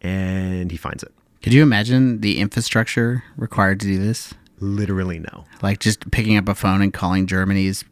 And 0.00 0.70
he 0.70 0.78
finds 0.78 1.02
it. 1.02 1.12
Could 1.42 1.52
you 1.52 1.62
imagine 1.62 2.22
the 2.22 2.38
infrastructure 2.38 3.22
required 3.36 3.80
to 3.80 3.86
do 3.86 3.98
this? 3.98 4.32
Literally 4.60 5.18
no. 5.18 5.44
Like 5.60 5.80
just 5.80 6.10
picking 6.10 6.38
up 6.38 6.48
a 6.48 6.54
phone 6.54 6.80
and 6.80 6.90
calling 6.90 7.26
Germany's 7.26 7.84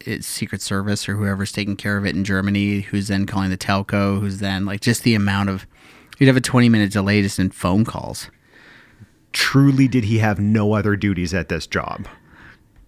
it's 0.00 0.26
Secret 0.26 0.60
Service 0.60 1.08
or 1.08 1.14
whoever's 1.14 1.52
taking 1.52 1.76
care 1.76 1.96
of 1.96 2.04
it 2.04 2.16
in 2.16 2.24
Germany, 2.24 2.80
who's 2.80 3.06
then 3.06 3.26
calling 3.26 3.50
the 3.50 3.56
telco, 3.56 4.18
who's 4.18 4.40
then 4.40 4.66
like 4.66 4.80
just 4.80 5.04
the 5.04 5.14
amount 5.14 5.50
of 5.50 5.68
you'd 6.18 6.26
have 6.26 6.36
a 6.36 6.40
20 6.40 6.68
minute 6.68 6.90
delay 6.90 7.22
just 7.22 7.38
in 7.38 7.50
phone 7.50 7.84
calls. 7.84 8.28
Truly, 9.36 9.86
did 9.86 10.04
he 10.04 10.16
have 10.20 10.38
no 10.40 10.72
other 10.72 10.96
duties 10.96 11.34
at 11.34 11.50
this 11.50 11.66
job? 11.66 12.08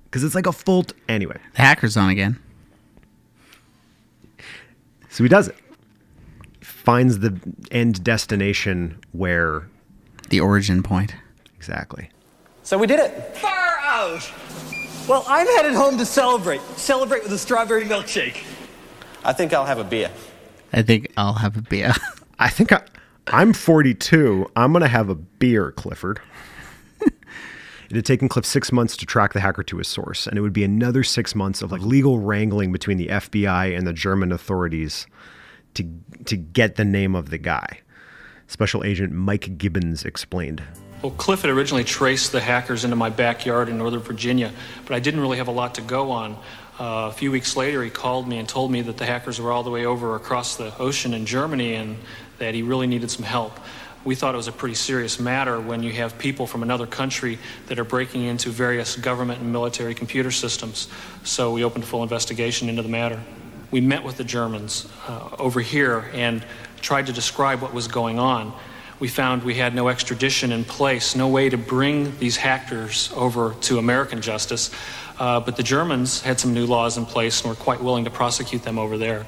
Because 0.04 0.24
it's 0.24 0.34
like 0.34 0.46
a 0.46 0.52
full. 0.52 0.84
T- 0.84 0.94
anyway, 1.06 1.36
The 1.54 1.60
hacker's 1.60 1.94
on 1.94 2.08
again. 2.08 2.38
so 5.10 5.22
he 5.22 5.28
does 5.28 5.48
it. 5.48 5.56
Finds 6.62 7.18
the 7.18 7.38
end 7.70 8.02
destination 8.02 8.98
where 9.12 9.68
The 10.30 10.40
origin 10.40 10.82
point. 10.82 11.14
exactly. 11.56 12.08
So 12.62 12.78
we 12.78 12.86
did 12.86 12.98
it. 13.00 13.36
Far 13.36 13.76
out! 13.82 14.32
Well, 15.06 15.24
I'm 15.28 15.46
headed 15.46 15.74
home 15.74 15.98
to 15.98 16.06
celebrate. 16.06 16.62
Celebrate 16.76 17.24
with 17.24 17.32
a 17.32 17.38
strawberry 17.38 17.84
milkshake. 17.84 18.42
I 19.22 19.34
think 19.34 19.52
I'll 19.52 19.66
have 19.66 19.78
a 19.78 19.84
beer. 19.84 20.10
I 20.72 20.80
think 20.80 21.12
I'll 21.18 21.34
have 21.34 21.58
a 21.58 21.62
beer. 21.62 21.92
I 22.38 22.48
think 22.48 22.72
I, 22.72 22.82
I'm 23.32 23.52
42. 23.52 24.50
I'm 24.56 24.72
going 24.72 24.82
to 24.82 24.88
have 24.88 25.08
a 25.08 25.14
beer, 25.14 25.72
Clifford. 25.72 26.20
it 27.00 27.96
had 27.96 28.04
taken 28.04 28.28
Cliff 28.28 28.44
six 28.44 28.72
months 28.72 28.96
to 28.96 29.06
track 29.06 29.32
the 29.32 29.40
hacker 29.40 29.62
to 29.64 29.78
his 29.78 29.88
source, 29.88 30.26
and 30.26 30.38
it 30.38 30.40
would 30.40 30.52
be 30.52 30.64
another 30.64 31.02
six 31.02 31.34
months 31.34 31.62
of 31.62 31.70
like 31.70 31.82
legal 31.82 32.18
wrangling 32.18 32.72
between 32.72 32.96
the 32.96 33.08
FBI 33.08 33.76
and 33.76 33.86
the 33.86 33.92
German 33.92 34.32
authorities 34.32 35.06
to 35.74 35.84
to 36.24 36.36
get 36.36 36.76
the 36.76 36.84
name 36.84 37.14
of 37.14 37.30
the 37.30 37.38
guy. 37.38 37.80
Special 38.46 38.82
Agent 38.82 39.12
Mike 39.12 39.58
Gibbons 39.58 40.04
explained. 40.04 40.62
Well, 41.02 41.12
Cliff 41.12 41.42
had 41.42 41.50
originally 41.50 41.84
traced 41.84 42.32
the 42.32 42.40
hackers 42.40 42.82
into 42.82 42.96
my 42.96 43.10
backyard 43.10 43.68
in 43.68 43.78
Northern 43.78 44.00
Virginia, 44.00 44.52
but 44.84 44.94
I 44.94 45.00
didn't 45.00 45.20
really 45.20 45.36
have 45.36 45.48
a 45.48 45.52
lot 45.52 45.76
to 45.76 45.82
go 45.82 46.10
on. 46.10 46.32
Uh, 46.80 47.08
a 47.08 47.12
few 47.12 47.30
weeks 47.30 47.56
later, 47.56 47.82
he 47.84 47.90
called 47.90 48.26
me 48.26 48.38
and 48.38 48.48
told 48.48 48.70
me 48.70 48.80
that 48.82 48.96
the 48.96 49.06
hackers 49.06 49.40
were 49.40 49.52
all 49.52 49.62
the 49.62 49.70
way 49.70 49.84
over 49.84 50.16
across 50.16 50.56
the 50.56 50.76
ocean 50.78 51.12
in 51.12 51.26
Germany 51.26 51.74
and 51.74 51.96
that 52.38 52.54
he 52.54 52.62
really 52.62 52.86
needed 52.86 53.10
some 53.10 53.24
help. 53.24 53.58
We 54.04 54.14
thought 54.14 54.34
it 54.34 54.36
was 54.38 54.48
a 54.48 54.52
pretty 54.52 54.76
serious 54.76 55.18
matter 55.18 55.60
when 55.60 55.82
you 55.82 55.92
have 55.92 56.18
people 56.18 56.46
from 56.46 56.62
another 56.62 56.86
country 56.86 57.38
that 57.66 57.78
are 57.78 57.84
breaking 57.84 58.24
into 58.24 58.50
various 58.50 58.96
government 58.96 59.40
and 59.40 59.52
military 59.52 59.94
computer 59.94 60.30
systems. 60.30 60.88
So 61.24 61.52
we 61.52 61.64
opened 61.64 61.84
a 61.84 61.86
full 61.86 62.02
investigation 62.02 62.68
into 62.68 62.82
the 62.82 62.88
matter. 62.88 63.20
We 63.70 63.80
met 63.80 64.04
with 64.04 64.16
the 64.16 64.24
Germans 64.24 64.88
uh, 65.06 65.36
over 65.38 65.60
here 65.60 66.10
and 66.14 66.44
tried 66.80 67.06
to 67.06 67.12
describe 67.12 67.60
what 67.60 67.74
was 67.74 67.88
going 67.88 68.18
on 68.18 68.52
we 69.00 69.06
found 69.06 69.44
we 69.44 69.54
had 69.54 69.74
no 69.74 69.88
extradition 69.88 70.50
in 70.50 70.64
place, 70.64 71.14
no 71.14 71.28
way 71.28 71.48
to 71.48 71.56
bring 71.56 72.16
these 72.18 72.36
hackers 72.36 73.12
over 73.14 73.54
to 73.62 73.78
American 73.78 74.20
justice. 74.20 74.70
Uh, 75.18 75.40
but 75.40 75.56
the 75.56 75.62
Germans 75.62 76.20
had 76.20 76.40
some 76.40 76.52
new 76.52 76.66
laws 76.66 76.96
in 76.96 77.06
place 77.06 77.42
and 77.42 77.50
were 77.50 77.56
quite 77.56 77.80
willing 77.80 78.04
to 78.04 78.10
prosecute 78.10 78.62
them 78.62 78.78
over 78.78 78.98
there. 78.98 79.26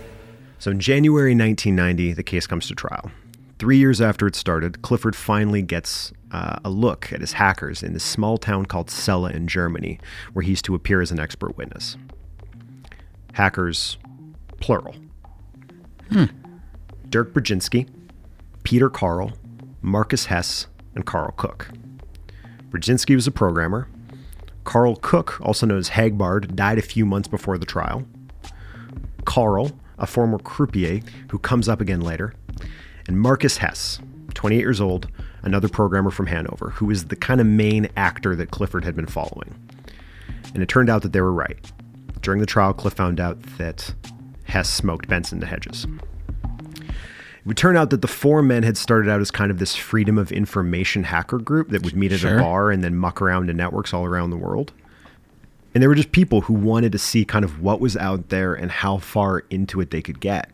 So 0.61 0.71
in 0.71 0.79
January 0.79 1.35
1990, 1.35 2.13
the 2.13 2.23
case 2.23 2.47
comes 2.47 2.69
to 2.69 2.75
trial. 2.75 3.11
Three 3.59 3.79
years 3.79 4.03
after 4.03 4.27
it 4.27 4.37
started, 4.37 4.83
Clifford 4.83 5.17
finally 5.17 5.63
gets 5.63 6.13
uh, 6.33 6.59
a 6.63 6.69
look 6.69 7.11
at 7.15 7.23
his 7.23 7.33
hackers 7.33 7.83
in 7.83 7.95
this 7.95 8.05
small 8.05 8.37
town 8.37 8.67
called 8.67 8.91
Celle 8.91 9.25
in 9.25 9.49
Germany, 9.49 9.99
where 10.35 10.43
he's 10.43 10.61
to 10.63 10.75
appear 10.75 11.01
as 11.01 11.11
an 11.11 11.19
expert 11.19 11.57
witness. 11.57 11.97
Hackers, 13.33 13.97
plural. 14.61 14.95
Dirk 17.09 17.33
Brzezinski, 17.33 17.89
Peter 18.63 18.91
Carl, 18.91 19.33
Marcus 19.81 20.27
Hess, 20.27 20.67
and 20.95 21.07
Carl 21.07 21.33
Cook. 21.39 21.71
Brzezinski 22.69 23.15
was 23.15 23.27
a 23.27 23.31
programmer. 23.31 23.89
Carl 24.65 24.97
Cook, 24.97 25.41
also 25.41 25.65
known 25.65 25.79
as 25.79 25.91
Hagbard, 25.91 26.55
died 26.55 26.77
a 26.77 26.83
few 26.83 27.07
months 27.07 27.29
before 27.29 27.57
the 27.57 27.65
trial. 27.65 28.05
Carl, 29.25 29.73
a 30.01 30.07
former 30.07 30.39
croupier 30.39 31.01
who 31.31 31.39
comes 31.39 31.69
up 31.69 31.81
again 31.81 32.01
later, 32.01 32.35
and 33.07 33.21
Marcus 33.21 33.59
Hess, 33.59 34.01
28 34.35 34.59
years 34.59 34.81
old, 34.81 35.09
another 35.43 35.69
programmer 35.69 36.11
from 36.11 36.27
Hanover, 36.27 36.71
who 36.71 36.91
is 36.91 37.07
the 37.07 37.17
kind 37.17 37.41
of 37.41 37.47
main 37.47 37.89
actor 37.97 38.35
that 38.37 38.51
Clifford 38.51 38.85
had 38.85 38.97
been 38.97 39.07
following. 39.07 39.55
And 40.55 40.63
it 40.63 40.69
turned 40.69 40.91
out 40.91 41.03
that 41.03 41.13
they 41.13 41.21
were 41.21 41.33
right. 41.33 41.71
During 42.23 42.41
the 42.41 42.47
trial, 42.47 42.73
Cliff 42.73 42.95
found 42.95 43.21
out 43.21 43.41
that 43.59 43.95
Hess 44.45 44.69
smoked 44.69 45.09
Benson 45.09 45.41
& 45.41 45.43
Hedges. 45.43 45.87
It 46.85 47.47
would 47.47 47.57
turn 47.57 47.77
out 47.77 47.89
that 47.91 48.03
the 48.03 48.09
four 48.09 48.43
men 48.43 48.63
had 48.65 48.77
started 48.77 49.11
out 49.11 49.21
as 49.21 49.31
kind 49.31 49.51
of 49.51 49.59
this 49.59 49.75
freedom 49.75 50.19
of 50.19 50.31
information 50.31 51.05
hacker 51.05 51.39
group 51.39 51.71
that 51.71 51.83
would 51.83 51.97
meet 51.97 52.13
at 52.13 52.21
Sure. 52.21 52.37
a 52.39 52.43
bar 52.43 52.71
and 52.71 52.85
then 52.85 52.95
muck 52.97 53.23
around 53.23 53.49
in 53.49 53.57
networks 53.57 53.95
all 53.95 54.05
around 54.05 54.31
the 54.31 54.37
world. 54.37 54.73
And 55.75 55.83
they 55.83 55.87
were 55.87 55.95
just 55.95 56.13
people 56.13 56.43
who 56.43 56.55
wanted 56.55 56.93
to 56.93 56.99
see 56.99 57.25
kind 57.25 57.45
of 57.45 57.61
what 57.63 57.81
was 57.81 57.97
out 57.97 58.29
there 58.29 58.55
and 58.55 58.71
how 58.71 58.99
far 58.99 59.45
into 59.51 59.81
it 59.81 59.91
they 59.91 60.03
could 60.03 60.21
get. 60.21 60.51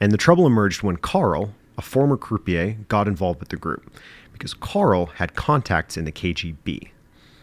And 0.00 0.12
the 0.12 0.18
trouble 0.18 0.46
emerged 0.46 0.82
when 0.82 0.96
Carl, 0.96 1.54
a 1.76 1.82
former 1.82 2.16
croupier, 2.16 2.76
got 2.88 3.08
involved 3.08 3.40
with 3.40 3.50
the 3.50 3.56
group 3.56 3.92
because 4.32 4.54
Carl 4.54 5.06
had 5.06 5.34
contacts 5.34 5.96
in 5.96 6.04
the 6.04 6.12
KGB. 6.12 6.90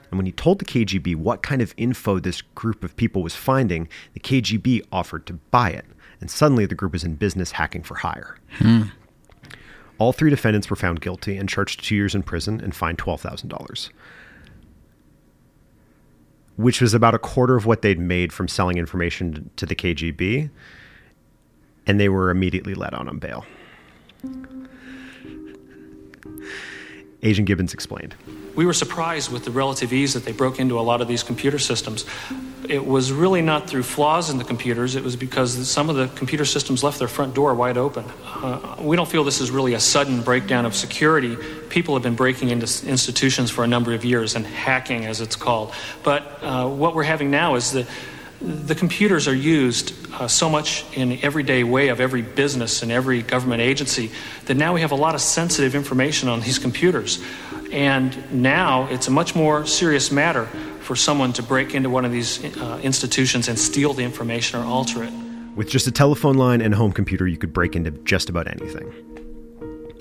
And 0.09 0.17
when 0.17 0.25
he 0.25 0.31
told 0.31 0.59
the 0.59 0.65
KGB 0.65 1.15
what 1.15 1.43
kind 1.43 1.61
of 1.61 1.73
info 1.77 2.19
this 2.19 2.41
group 2.41 2.83
of 2.83 2.95
people 2.95 3.21
was 3.21 3.35
finding, 3.35 3.87
the 4.13 4.19
KGB 4.19 4.85
offered 4.91 5.25
to 5.27 5.33
buy 5.33 5.69
it. 5.69 5.85
And 6.19 6.31
suddenly 6.31 6.65
the 6.65 6.75
group 6.75 6.93
was 6.93 7.03
in 7.03 7.15
business 7.15 7.51
hacking 7.51 7.83
for 7.83 7.95
hire. 7.95 8.37
Hmm. 8.53 8.83
All 9.99 10.13
three 10.13 10.29
defendants 10.29 10.69
were 10.69 10.75
found 10.75 11.01
guilty 11.01 11.37
and 11.37 11.49
charged 11.49 11.83
two 11.83 11.95
years 11.95 12.15
in 12.15 12.23
prison 12.23 12.61
and 12.61 12.75
fined 12.75 12.97
$12,000, 12.99 13.89
which 16.57 16.81
was 16.81 16.93
about 16.93 17.15
a 17.15 17.19
quarter 17.19 17.55
of 17.55 17.65
what 17.65 17.81
they'd 17.81 17.99
made 17.99 18.33
from 18.33 18.47
selling 18.47 18.77
information 18.77 19.49
to 19.55 19.65
the 19.65 19.75
KGB. 19.75 20.49
And 21.85 21.99
they 21.99 22.09
were 22.09 22.29
immediately 22.29 22.73
let 22.73 22.93
out 22.93 23.07
on 23.07 23.19
bail. 23.19 23.45
Agent 27.23 27.47
Gibbons 27.47 27.73
explained. 27.73 28.15
We 28.57 28.65
were 28.65 28.73
surprised 28.73 29.31
with 29.31 29.45
the 29.45 29.51
relative 29.51 29.93
ease 29.93 30.15
that 30.15 30.25
they 30.25 30.31
broke 30.31 30.59
into 30.59 30.79
a 30.79 30.81
lot 30.81 30.99
of 30.99 31.07
these 31.07 31.21
computer 31.21 31.59
systems. 31.59 32.05
It 32.67 32.83
was 32.83 33.11
really 33.11 33.43
not 33.43 33.69
through 33.69 33.83
flaws 33.83 34.31
in 34.31 34.39
the 34.39 34.43
computers, 34.43 34.95
it 34.95 35.03
was 35.03 35.15
because 35.15 35.69
some 35.69 35.91
of 35.91 35.95
the 35.95 36.07
computer 36.17 36.43
systems 36.43 36.83
left 36.83 36.97
their 36.97 37.07
front 37.07 37.35
door 37.35 37.53
wide 37.53 37.77
open. 37.77 38.03
Uh, 38.25 38.77
we 38.79 38.95
don't 38.95 39.07
feel 39.07 39.23
this 39.23 39.41
is 39.41 39.51
really 39.51 39.75
a 39.75 39.79
sudden 39.79 40.23
breakdown 40.23 40.65
of 40.65 40.75
security. 40.75 41.37
People 41.69 41.93
have 41.93 42.01
been 42.01 42.15
breaking 42.15 42.49
into 42.49 42.65
institutions 42.87 43.51
for 43.51 43.63
a 43.63 43.67
number 43.67 43.93
of 43.93 44.03
years 44.03 44.35
and 44.35 44.43
hacking, 44.43 45.05
as 45.05 45.21
it's 45.21 45.35
called. 45.35 45.71
But 46.01 46.23
uh, 46.41 46.67
what 46.67 46.95
we're 46.95 47.03
having 47.03 47.29
now 47.29 47.55
is 47.55 47.73
that 47.73 47.85
the 48.41 48.75
computers 48.75 49.27
are 49.27 49.35
used 49.35 49.93
uh, 50.13 50.27
so 50.27 50.49
much 50.49 50.85
in 50.95 51.19
everyday 51.23 51.63
way 51.63 51.87
of 51.89 51.99
every 51.99 52.21
business 52.21 52.83
and 52.83 52.91
every 52.91 53.21
government 53.21 53.61
agency 53.61 54.11
that 54.45 54.55
now 54.55 54.73
we 54.73 54.81
have 54.81 54.91
a 54.91 54.95
lot 54.95 55.15
of 55.15 55.21
sensitive 55.21 55.75
information 55.75 56.29
on 56.29 56.41
these 56.41 56.59
computers. 56.59 57.19
And 57.71 58.15
now 58.31 58.87
it's 58.87 59.07
a 59.07 59.11
much 59.11 59.35
more 59.35 59.65
serious 59.65 60.11
matter 60.11 60.45
for 60.81 60.95
someone 60.95 61.33
to 61.33 61.43
break 61.43 61.75
into 61.75 61.89
one 61.89 62.05
of 62.05 62.11
these 62.11 62.43
uh, 62.57 62.79
institutions 62.81 63.47
and 63.47 63.59
steal 63.59 63.93
the 63.93 64.03
information 64.03 64.59
or 64.59 64.63
alter 64.63 65.03
it. 65.03 65.13
With 65.55 65.69
just 65.69 65.87
a 65.87 65.91
telephone 65.91 66.35
line 66.35 66.61
and 66.61 66.73
a 66.73 66.77
home 66.77 66.91
computer, 66.91 67.27
you 67.27 67.37
could 67.37 67.51
break 67.51 67.75
into 67.75 67.91
just 67.91 68.29
about 68.29 68.47
anything. 68.47 68.93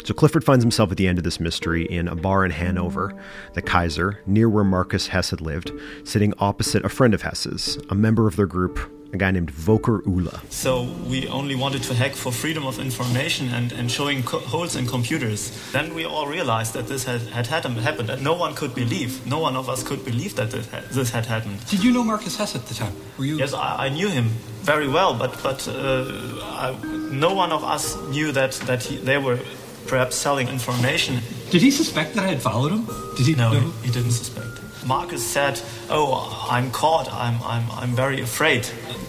So 0.06 0.14
Clifford 0.14 0.44
finds 0.44 0.62
himself 0.62 0.92
at 0.92 0.98
the 0.98 1.08
end 1.08 1.18
of 1.18 1.24
this 1.24 1.40
mystery 1.40 1.84
in 1.84 2.06
a 2.06 2.14
bar 2.14 2.44
in 2.44 2.52
Hanover, 2.52 3.12
the 3.54 3.60
Kaiser, 3.60 4.20
near 4.24 4.48
where 4.48 4.62
Marcus 4.62 5.08
Hess 5.08 5.30
had 5.30 5.40
lived, 5.40 5.72
sitting 6.04 6.32
opposite 6.38 6.84
a 6.84 6.88
friend 6.88 7.12
of 7.12 7.22
Hess's, 7.22 7.76
a 7.90 7.94
member 7.96 8.28
of 8.28 8.36
their 8.36 8.46
group, 8.46 8.78
a 9.12 9.16
guy 9.16 9.32
named 9.32 9.50
Volker 9.50 10.04
Ula. 10.06 10.40
So 10.48 10.84
we 11.08 11.26
only 11.26 11.56
wanted 11.56 11.82
to 11.82 11.94
hack 11.94 12.12
for 12.12 12.30
freedom 12.30 12.66
of 12.66 12.78
information 12.78 13.48
and, 13.48 13.72
and 13.72 13.90
showing 13.90 14.22
co- 14.22 14.38
holes 14.38 14.76
in 14.76 14.86
computers. 14.86 15.50
Then 15.72 15.92
we 15.92 16.04
all 16.04 16.28
realized 16.28 16.74
that 16.74 16.86
this 16.86 17.02
had, 17.02 17.22
had, 17.22 17.48
had 17.48 17.66
happened, 17.66 18.08
and 18.08 18.22
no 18.22 18.34
one 18.34 18.54
could 18.54 18.76
believe, 18.76 19.26
no 19.26 19.40
one 19.40 19.56
of 19.56 19.68
us 19.68 19.82
could 19.82 20.04
believe 20.04 20.36
that 20.36 20.52
this 20.52 20.68
had, 20.68 20.84
this 20.90 21.10
had 21.10 21.26
happened. 21.26 21.66
Did 21.66 21.82
you 21.82 21.90
know 21.90 22.04
Marcus 22.04 22.36
Hess 22.36 22.54
at 22.54 22.64
the 22.66 22.74
time? 22.74 22.94
Were 23.18 23.24
you? 23.24 23.38
Yes, 23.38 23.52
I, 23.54 23.86
I 23.86 23.88
knew 23.88 24.08
him 24.08 24.28
very 24.62 24.86
well, 24.86 25.18
but 25.18 25.42
but 25.42 25.66
uh, 25.66 26.04
I, 26.42 26.76
no 27.10 27.34
one 27.34 27.50
of 27.50 27.64
us 27.64 27.96
knew 28.10 28.30
that 28.30 28.52
that 28.66 28.84
he, 28.84 28.98
they 28.98 29.18
were 29.18 29.38
perhaps 29.86 30.16
selling 30.16 30.48
information. 30.48 31.20
Did 31.50 31.62
he 31.62 31.70
suspect 31.70 32.14
that 32.14 32.24
I 32.24 32.28
had 32.28 32.42
followed 32.42 32.72
him? 32.72 32.86
Did 33.16 33.26
he 33.26 33.34
No, 33.34 33.52
know? 33.52 33.60
he, 33.60 33.86
he 33.86 33.92
didn't 33.92 34.12
suspect. 34.12 34.46
Marcus 34.86 35.24
said, 35.24 35.60
"Oh, 35.90 36.46
I'm 36.50 36.70
caught. 36.70 37.12
I'm 37.12 37.40
I'm 37.42 37.64
I'm 37.72 37.96
very 37.96 38.20
afraid. 38.20 38.64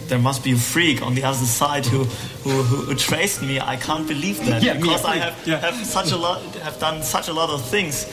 There 0.07 0.17
must 0.19 0.43
be 0.43 0.53
a 0.53 0.57
freak 0.57 1.01
on 1.01 1.13
the 1.15 1.23
other 1.23 1.45
side 1.45 1.85
who 1.85 2.05
who, 2.43 2.63
who, 2.63 2.77
who 2.85 2.95
traced 2.95 3.41
me. 3.43 3.59
I 3.59 3.75
can't 3.75 4.07
believe 4.07 4.37
that 4.45 4.63
Yeah, 4.63 4.73
because 4.79 5.03
a 5.03 5.07
I 5.07 5.11
freak. 5.11 5.23
have, 5.23 5.47
Yeah. 5.47 5.59
have 5.71 5.85
such 5.85 6.11
a 6.11 6.17
lot 6.17 6.41
have 6.63 6.79
done 6.79 7.03
such 7.03 7.27
a 7.29 7.33
lot 7.33 7.49
of 7.49 7.61
things. 7.69 8.05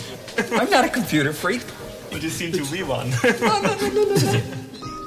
I'm 0.52 0.68
not 0.70 0.84
a 0.84 0.88
computer 0.88 1.32
freak. 1.32 1.62
But 2.10 2.22
you 2.22 2.30
seem 2.30 2.52
to 2.52 2.64
be 2.70 2.82
one. 2.82 3.10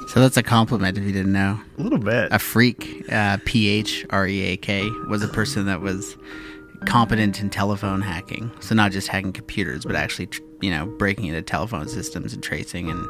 So 0.08 0.20
that's 0.20 0.38
a 0.38 0.42
compliment 0.42 0.96
if 0.96 1.04
you 1.04 1.12
didn't 1.12 1.32
know. 1.32 1.60
A 1.78 1.82
little 1.82 1.98
bit. 1.98 2.32
A 2.32 2.38
freak, 2.38 3.04
uh, 3.12 3.36
P 3.44 3.68
H 3.68 4.06
R 4.08 4.26
E 4.26 4.40
A 4.52 4.56
K, 4.56 4.88
was 5.06 5.22
a 5.22 5.28
person 5.28 5.66
that 5.66 5.82
was 5.82 6.16
competent 6.86 7.40
in 7.40 7.50
telephone 7.50 8.00
hacking. 8.00 8.50
So 8.60 8.74
not 8.74 8.92
just 8.92 9.08
hacking 9.08 9.32
computers, 9.32 9.84
but 9.84 9.96
actually, 9.96 10.28
you 10.60 10.70
know, 10.70 10.86
breaking 10.86 11.26
into 11.26 11.42
telephone 11.42 11.88
systems 11.88 12.32
and 12.32 12.42
tracing 12.42 12.90
and 12.90 13.06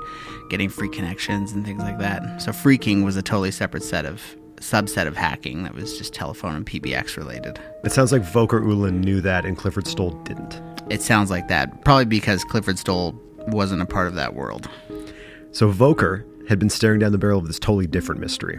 getting 0.50 0.68
free 0.68 0.88
connections 0.88 1.52
and 1.52 1.64
things 1.64 1.80
like 1.80 1.98
that. 1.98 2.42
So 2.42 2.52
phreaking 2.52 3.04
was 3.04 3.16
a 3.16 3.22
totally 3.22 3.50
separate 3.50 3.82
set 3.82 4.04
of 4.04 4.22
subset 4.56 5.06
of 5.06 5.16
hacking 5.16 5.62
that 5.62 5.74
was 5.74 5.96
just 5.96 6.12
telephone 6.12 6.56
and 6.56 6.66
PBX 6.66 7.16
related. 7.16 7.60
It 7.84 7.92
sounds 7.92 8.10
like 8.12 8.22
Volker 8.22 8.60
Uhlin 8.60 9.04
knew 9.04 9.20
that 9.20 9.44
and 9.44 9.56
Clifford 9.56 9.86
Stoll 9.86 10.10
didn't. 10.24 10.60
It 10.90 11.02
sounds 11.02 11.30
like 11.30 11.48
that, 11.48 11.84
probably 11.84 12.06
because 12.06 12.44
Clifford 12.44 12.78
Stoll 12.78 13.14
wasn't 13.48 13.82
a 13.82 13.86
part 13.86 14.08
of 14.08 14.14
that 14.14 14.34
world. 14.34 14.68
So 15.52 15.68
Volker 15.68 16.26
had 16.48 16.58
been 16.58 16.70
staring 16.70 16.98
down 16.98 17.12
the 17.12 17.18
barrel 17.18 17.38
of 17.38 17.46
this 17.46 17.58
totally 17.58 17.86
different 17.86 18.20
mystery. 18.20 18.56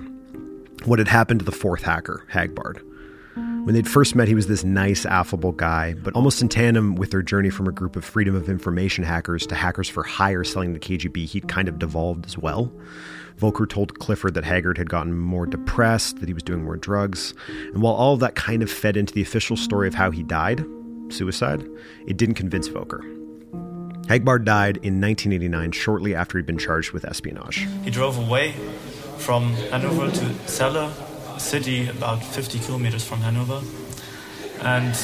What 0.85 0.99
had 0.99 1.07
happened 1.07 1.39
to 1.39 1.45
the 1.45 1.51
fourth 1.51 1.83
hacker, 1.83 2.25
Hagbard? 2.31 2.81
When 3.63 3.75
they'd 3.75 3.87
first 3.87 4.15
met, 4.15 4.27
he 4.27 4.35
was 4.35 4.47
this 4.47 4.63
nice, 4.63 5.05
affable 5.05 5.51
guy, 5.51 5.93
but 5.93 6.15
almost 6.15 6.41
in 6.41 6.49
tandem 6.49 6.95
with 6.95 7.11
their 7.11 7.21
journey 7.21 7.49
from 7.49 7.67
a 7.67 7.71
group 7.71 7.95
of 7.95 8.03
freedom 8.03 8.35
of 8.35 8.49
information 8.49 9.03
hackers 9.03 9.45
to 9.47 9.55
hackers 9.55 9.87
for 9.87 10.03
hire 10.03 10.43
selling 10.43 10.73
the 10.73 10.79
KGB, 10.79 11.25
he'd 11.25 11.47
kind 11.47 11.67
of 11.67 11.77
devolved 11.77 12.25
as 12.25 12.37
well. 12.37 12.71
Volker 13.37 13.65
told 13.65 13.99
Clifford 13.99 14.33
that 14.33 14.43
Hagbard 14.43 14.77
had 14.77 14.89
gotten 14.89 15.17
more 15.17 15.45
depressed, 15.45 16.19
that 16.19 16.27
he 16.27 16.33
was 16.33 16.43
doing 16.43 16.63
more 16.63 16.77
drugs, 16.77 17.33
and 17.73 17.81
while 17.81 17.93
all 17.93 18.13
of 18.13 18.19
that 18.21 18.35
kind 18.35 18.63
of 18.63 18.71
fed 18.71 18.97
into 18.97 19.13
the 19.13 19.21
official 19.21 19.55
story 19.55 19.87
of 19.87 19.93
how 19.93 20.11
he 20.11 20.23
died, 20.23 20.65
suicide, 21.09 21.65
it 22.07 22.17
didn't 22.17 22.35
convince 22.35 22.67
Volker. 22.67 23.03
Hagbard 24.07 24.43
died 24.43 24.77
in 24.77 24.99
1989, 24.99 25.71
shortly 25.71 26.15
after 26.15 26.37
he'd 26.37 26.47
been 26.47 26.57
charged 26.57 26.91
with 26.91 27.05
espionage. 27.05 27.67
He 27.83 27.91
drove 27.91 28.17
away 28.17 28.53
from 29.19 29.53
Hanover 29.69 30.09
to 30.09 30.33
Celle, 30.49 30.91
city 31.39 31.89
about 31.89 32.23
50 32.23 32.59
kilometers 32.59 33.03
from 33.03 33.21
Hanover, 33.21 33.61
and 34.61 34.95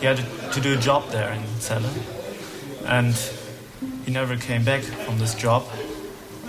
he 0.00 0.06
had 0.06 0.18
to 0.52 0.60
do 0.60 0.74
a 0.74 0.80
job 0.80 1.10
there 1.10 1.32
in 1.32 1.44
Celle. 1.60 1.90
And 2.84 3.14
he 4.04 4.12
never 4.12 4.36
came 4.36 4.64
back 4.64 4.82
from 4.82 5.18
this 5.18 5.34
job. 5.34 5.66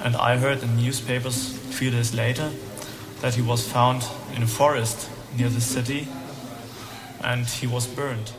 And 0.03 0.15
I 0.15 0.37
heard 0.37 0.61
in 0.61 0.75
newspapers 0.75 1.55
a 1.55 1.73
few 1.73 1.89
days 1.89 2.13
later 2.13 2.51
that 3.21 3.35
he 3.35 3.41
was 3.41 3.67
found 3.67 4.05
in 4.35 4.43
a 4.43 4.47
forest 4.47 5.09
near 5.37 5.49
the 5.49 5.61
city 5.61 6.07
and 7.23 7.47
he 7.47 7.65
was 7.65 7.87
burned. 7.87 8.31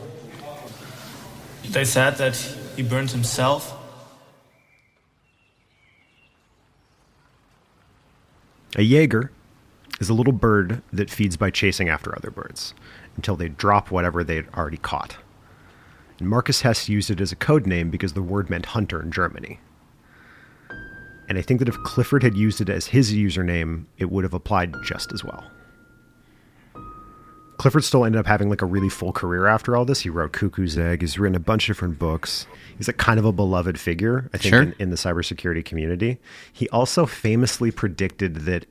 They 1.64 1.84
said 1.84 2.16
that 2.18 2.36
he 2.76 2.82
burned 2.82 3.10
himself. 3.10 3.72
A 8.76 8.82
Jaeger 8.82 9.32
is 10.00 10.08
a 10.08 10.14
little 10.14 10.32
bird 10.32 10.82
that 10.92 11.10
feeds 11.10 11.36
by 11.36 11.50
chasing 11.50 11.88
after 11.88 12.14
other 12.16 12.30
birds 12.30 12.74
until 13.16 13.36
they 13.36 13.48
drop 13.48 13.90
whatever 13.90 14.22
they 14.22 14.36
had 14.36 14.48
already 14.54 14.76
caught. 14.76 15.16
And 16.18 16.28
Marcus 16.28 16.62
Hess 16.62 16.88
used 16.88 17.10
it 17.10 17.20
as 17.20 17.32
a 17.32 17.36
code 17.36 17.66
name 17.66 17.90
because 17.90 18.12
the 18.12 18.22
word 18.22 18.48
meant 18.50 18.66
hunter 18.66 19.02
in 19.02 19.10
Germany. 19.10 19.60
And 21.28 21.36
I 21.38 21.42
think 21.42 21.58
that 21.58 21.68
if 21.68 21.76
Clifford 21.82 22.22
had 22.22 22.36
used 22.36 22.60
it 22.60 22.68
as 22.68 22.86
his 22.86 23.12
username, 23.12 23.86
it 23.98 24.10
would 24.10 24.24
have 24.24 24.34
applied 24.34 24.74
just 24.84 25.12
as 25.12 25.24
well. 25.24 25.44
Clifford 27.58 27.84
still 27.84 28.04
ended 28.04 28.20
up 28.20 28.26
having 28.26 28.50
like 28.50 28.60
a 28.62 28.66
really 28.66 28.90
full 28.90 29.12
career 29.12 29.46
after 29.46 29.76
all 29.76 29.84
this. 29.86 30.00
He 30.00 30.10
wrote 30.10 30.32
Cuckoo's 30.32 30.76
Egg. 30.76 31.00
He's 31.00 31.18
written 31.18 31.34
a 31.34 31.40
bunch 31.40 31.68
of 31.68 31.74
different 31.74 31.98
books. 31.98 32.46
He's 32.76 32.86
like 32.86 32.98
kind 32.98 33.18
of 33.18 33.24
a 33.24 33.32
beloved 33.32 33.80
figure, 33.80 34.28
I 34.34 34.38
think, 34.38 34.54
Sure. 34.54 34.62
in, 34.62 34.74
in 34.78 34.90
the 34.90 34.96
cybersecurity 34.96 35.64
community. 35.64 36.18
He 36.52 36.68
also 36.68 37.06
famously 37.06 37.70
predicted 37.70 38.36
that 38.44 38.66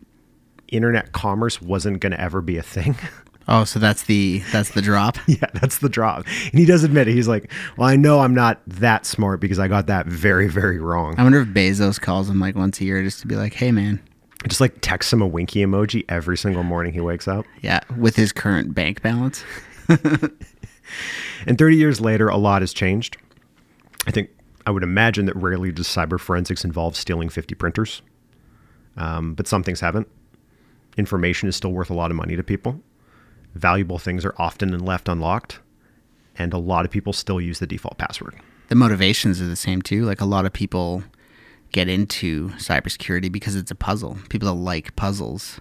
internet 0.68 1.12
commerce 1.12 1.62
wasn't 1.62 2.00
going 2.00 2.12
to 2.12 2.20
ever 2.20 2.42
be 2.42 2.58
a 2.58 2.64
thing. 2.64 2.96
Oh, 3.48 3.64
so 3.64 3.78
that's 3.78 4.06
the 4.06 4.40
that's 4.52 4.72
the 4.72 4.82
drop. 4.82 5.20
yeah, 5.28 5.46
that's 5.54 5.78
the 5.78 5.88
drop. 5.88 6.26
And 6.26 6.60
he 6.60 6.66
does 6.66 6.84
admit 6.84 7.08
it. 7.08 7.14
He's 7.14 7.28
like, 7.28 7.52
"Well, 7.78 7.88
I 7.88 7.96
know 7.96 8.22
I'm 8.22 8.34
not 8.34 8.60
that 8.66 9.06
smart 9.06 9.40
because 9.40 9.60
I 9.60 9.68
got 9.68 9.86
that 9.86 10.08
very, 10.08 10.48
very 10.48 10.80
wrong." 10.80 11.14
I 11.20 11.22
wonder 11.22 11.42
if 11.42 11.50
Bezos 11.50 12.02
calls 12.02 12.28
him 12.28 12.40
like 12.40 12.56
once 12.56 12.82
a 12.82 12.86
year 12.86 13.04
just 13.04 13.20
to 13.20 13.28
be 13.28 13.36
like, 13.36 13.54
"Hey, 13.54 13.72
man." 13.72 14.02
Just 14.48 14.62
like 14.62 14.82
text 14.82 15.14
him 15.14 15.22
a 15.22 15.28
winky 15.28 15.64
emoji 15.64 16.04
every 16.10 16.38
single 16.40 16.64
morning 16.64 16.92
he 16.92 17.02
wakes 17.02 17.28
up. 17.28 17.46
Yeah, 17.62 17.82
with 17.96 18.16
his 18.16 18.32
current 18.32 18.74
bank 18.74 19.04
balance. 19.04 19.44
And 21.46 21.58
30 21.58 21.78
years 21.78 22.02
later, 22.02 22.28
a 22.28 22.38
lot 22.38 22.62
has 22.62 22.74
changed. 22.74 23.18
I 24.08 24.12
think 24.12 24.30
I 24.66 24.72
would 24.72 24.84
imagine 24.84 25.26
that 25.26 25.36
rarely 25.36 25.72
does 25.72 25.88
cyber 25.88 26.20
forensics 26.20 26.64
involve 26.64 26.96
stealing 26.96 27.30
50 27.30 27.56
printers, 27.56 28.02
um, 28.98 29.34
but 29.36 29.48
some 29.48 29.64
things 29.64 29.80
haven't. 29.80 30.08
Information 30.98 31.50
is 31.50 31.56
still 31.56 31.72
worth 31.72 31.90
a 31.90 31.94
lot 31.94 32.12
of 32.12 32.18
money 32.18 32.36
to 32.36 32.44
people. 32.44 32.82
Valuable 33.54 34.00
things 34.00 34.26
are 34.26 34.36
often 34.38 34.78
left 34.80 35.08
unlocked, 35.10 35.60
and 36.38 36.54
a 36.54 36.58
lot 36.58 36.86
of 36.86 36.92
people 36.92 37.14
still 37.14 37.40
use 37.40 37.60
the 37.60 37.68
default 37.68 37.98
password. 37.98 38.36
the 38.68 38.76
motivations 38.76 39.42
are 39.42 39.48
the 39.48 39.56
same 39.56 39.82
too. 39.82 40.04
Like 40.06 40.22
a 40.22 40.26
lot 40.26 40.46
of 40.46 40.54
people 40.54 41.04
get 41.72 41.88
into 41.88 42.50
cybersecurity 42.52 43.32
because 43.32 43.56
it's 43.56 43.72
a 43.72 43.76
puzzle. 43.76 44.18
People 44.30 44.48
that 44.48 44.62
like 44.62 44.96
puzzles 44.96 45.60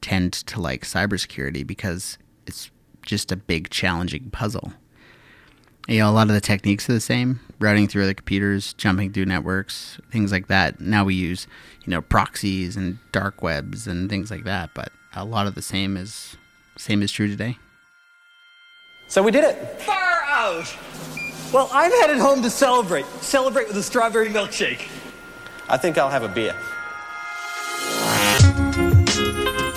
tend 0.00 0.32
to 0.32 0.60
like 0.60 0.82
cybersecurity 0.82 1.66
because 1.66 2.18
it's 2.46 2.70
just 3.02 3.30
a 3.32 3.36
big 3.36 3.70
challenging 3.70 4.30
puzzle. 4.30 4.72
You 5.86 5.98
know, 5.98 6.10
a 6.10 6.12
lot 6.12 6.28
of 6.28 6.34
the 6.34 6.40
techniques 6.40 6.88
are 6.88 6.94
the 6.94 7.00
same. 7.00 7.40
Routing 7.58 7.88
through 7.88 8.04
other 8.04 8.14
computers, 8.14 8.72
jumping 8.74 9.12
through 9.12 9.26
networks, 9.26 9.98
things 10.10 10.32
like 10.32 10.46
that. 10.48 10.80
Now 10.80 11.04
we 11.04 11.14
use, 11.14 11.46
you 11.84 11.90
know, 11.90 12.00
proxies 12.00 12.76
and 12.76 12.98
dark 13.12 13.42
webs 13.42 13.86
and 13.86 14.08
things 14.08 14.30
like 14.30 14.44
that, 14.44 14.70
but 14.74 14.90
a 15.14 15.24
lot 15.24 15.46
of 15.46 15.54
the 15.54 15.62
same 15.62 15.96
is 15.96 16.36
same 16.76 17.02
is 17.02 17.12
true 17.12 17.28
today. 17.28 17.58
So 19.08 19.22
we 19.22 19.30
did 19.30 19.44
it. 19.44 19.80
Far 19.82 20.22
out! 20.26 20.74
Well, 21.52 21.68
I'm 21.72 21.92
headed 21.92 22.18
home 22.18 22.42
to 22.42 22.50
celebrate. 22.50 23.06
Celebrate 23.20 23.68
with 23.68 23.76
a 23.76 23.82
strawberry 23.82 24.28
milkshake. 24.28 24.88
I 25.68 25.76
think 25.76 25.98
I'll 25.98 26.10
have 26.10 26.24
a 26.24 26.28
beer. 26.28 26.56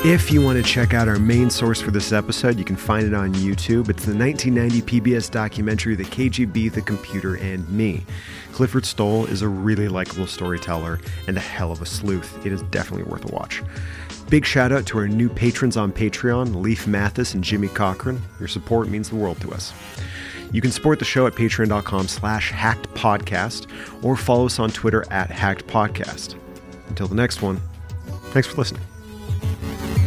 If 0.07 0.31
you 0.31 0.41
want 0.41 0.55
to 0.55 0.63
check 0.63 0.93
out 0.93 1.09
our 1.09 1.19
main 1.19 1.49
source 1.49 1.81
for 1.81 1.91
this 1.91 2.13
episode, 2.13 2.57
you 2.57 2.63
can 2.63 2.77
find 2.77 3.05
it 3.05 3.13
on 3.13 3.33
YouTube. 3.33 3.89
It's 3.89 4.05
the 4.05 4.15
1990 4.15 5.01
PBS 5.01 5.29
documentary, 5.29 5.95
The 5.95 6.05
KGB, 6.05 6.71
The 6.71 6.81
Computer, 6.81 7.35
and 7.35 7.69
Me. 7.69 8.05
Clifford 8.53 8.85
Stoll 8.85 9.25
is 9.25 9.41
a 9.41 9.49
really 9.49 9.89
likable 9.89 10.25
storyteller 10.25 11.01
and 11.27 11.35
a 11.35 11.41
hell 11.41 11.73
of 11.73 11.81
a 11.81 11.85
sleuth. 11.85 12.45
It 12.45 12.53
is 12.53 12.61
definitely 12.71 13.03
worth 13.03 13.29
a 13.29 13.35
watch. 13.35 13.61
Big 14.29 14.45
shout 14.45 14.71
out 14.71 14.85
to 14.85 14.97
our 14.97 15.09
new 15.09 15.27
patrons 15.27 15.75
on 15.75 15.91
Patreon, 15.91 16.55
Leaf 16.55 16.87
Mathis 16.87 17.33
and 17.33 17.43
Jimmy 17.43 17.67
Cochran. 17.67 18.21
Your 18.39 18.47
support 18.47 18.87
means 18.87 19.09
the 19.09 19.17
world 19.17 19.41
to 19.41 19.51
us. 19.51 19.73
You 20.53 20.61
can 20.61 20.71
support 20.71 20.99
the 20.99 21.05
show 21.05 21.27
at 21.27 21.33
patreon.com 21.33 22.07
slash 22.07 22.51
hacked 22.51 22.89
podcast 22.93 23.67
or 24.01 24.15
follow 24.15 24.45
us 24.45 24.57
on 24.57 24.69
Twitter 24.69 25.03
at 25.11 25.29
hacked 25.29 25.67
podcast. 25.67 26.35
Until 26.87 27.09
the 27.09 27.15
next 27.15 27.41
one, 27.41 27.59
thanks 28.31 28.47
for 28.47 28.55
listening. 28.55 28.83
Thank 29.67 30.01
you. 30.01 30.06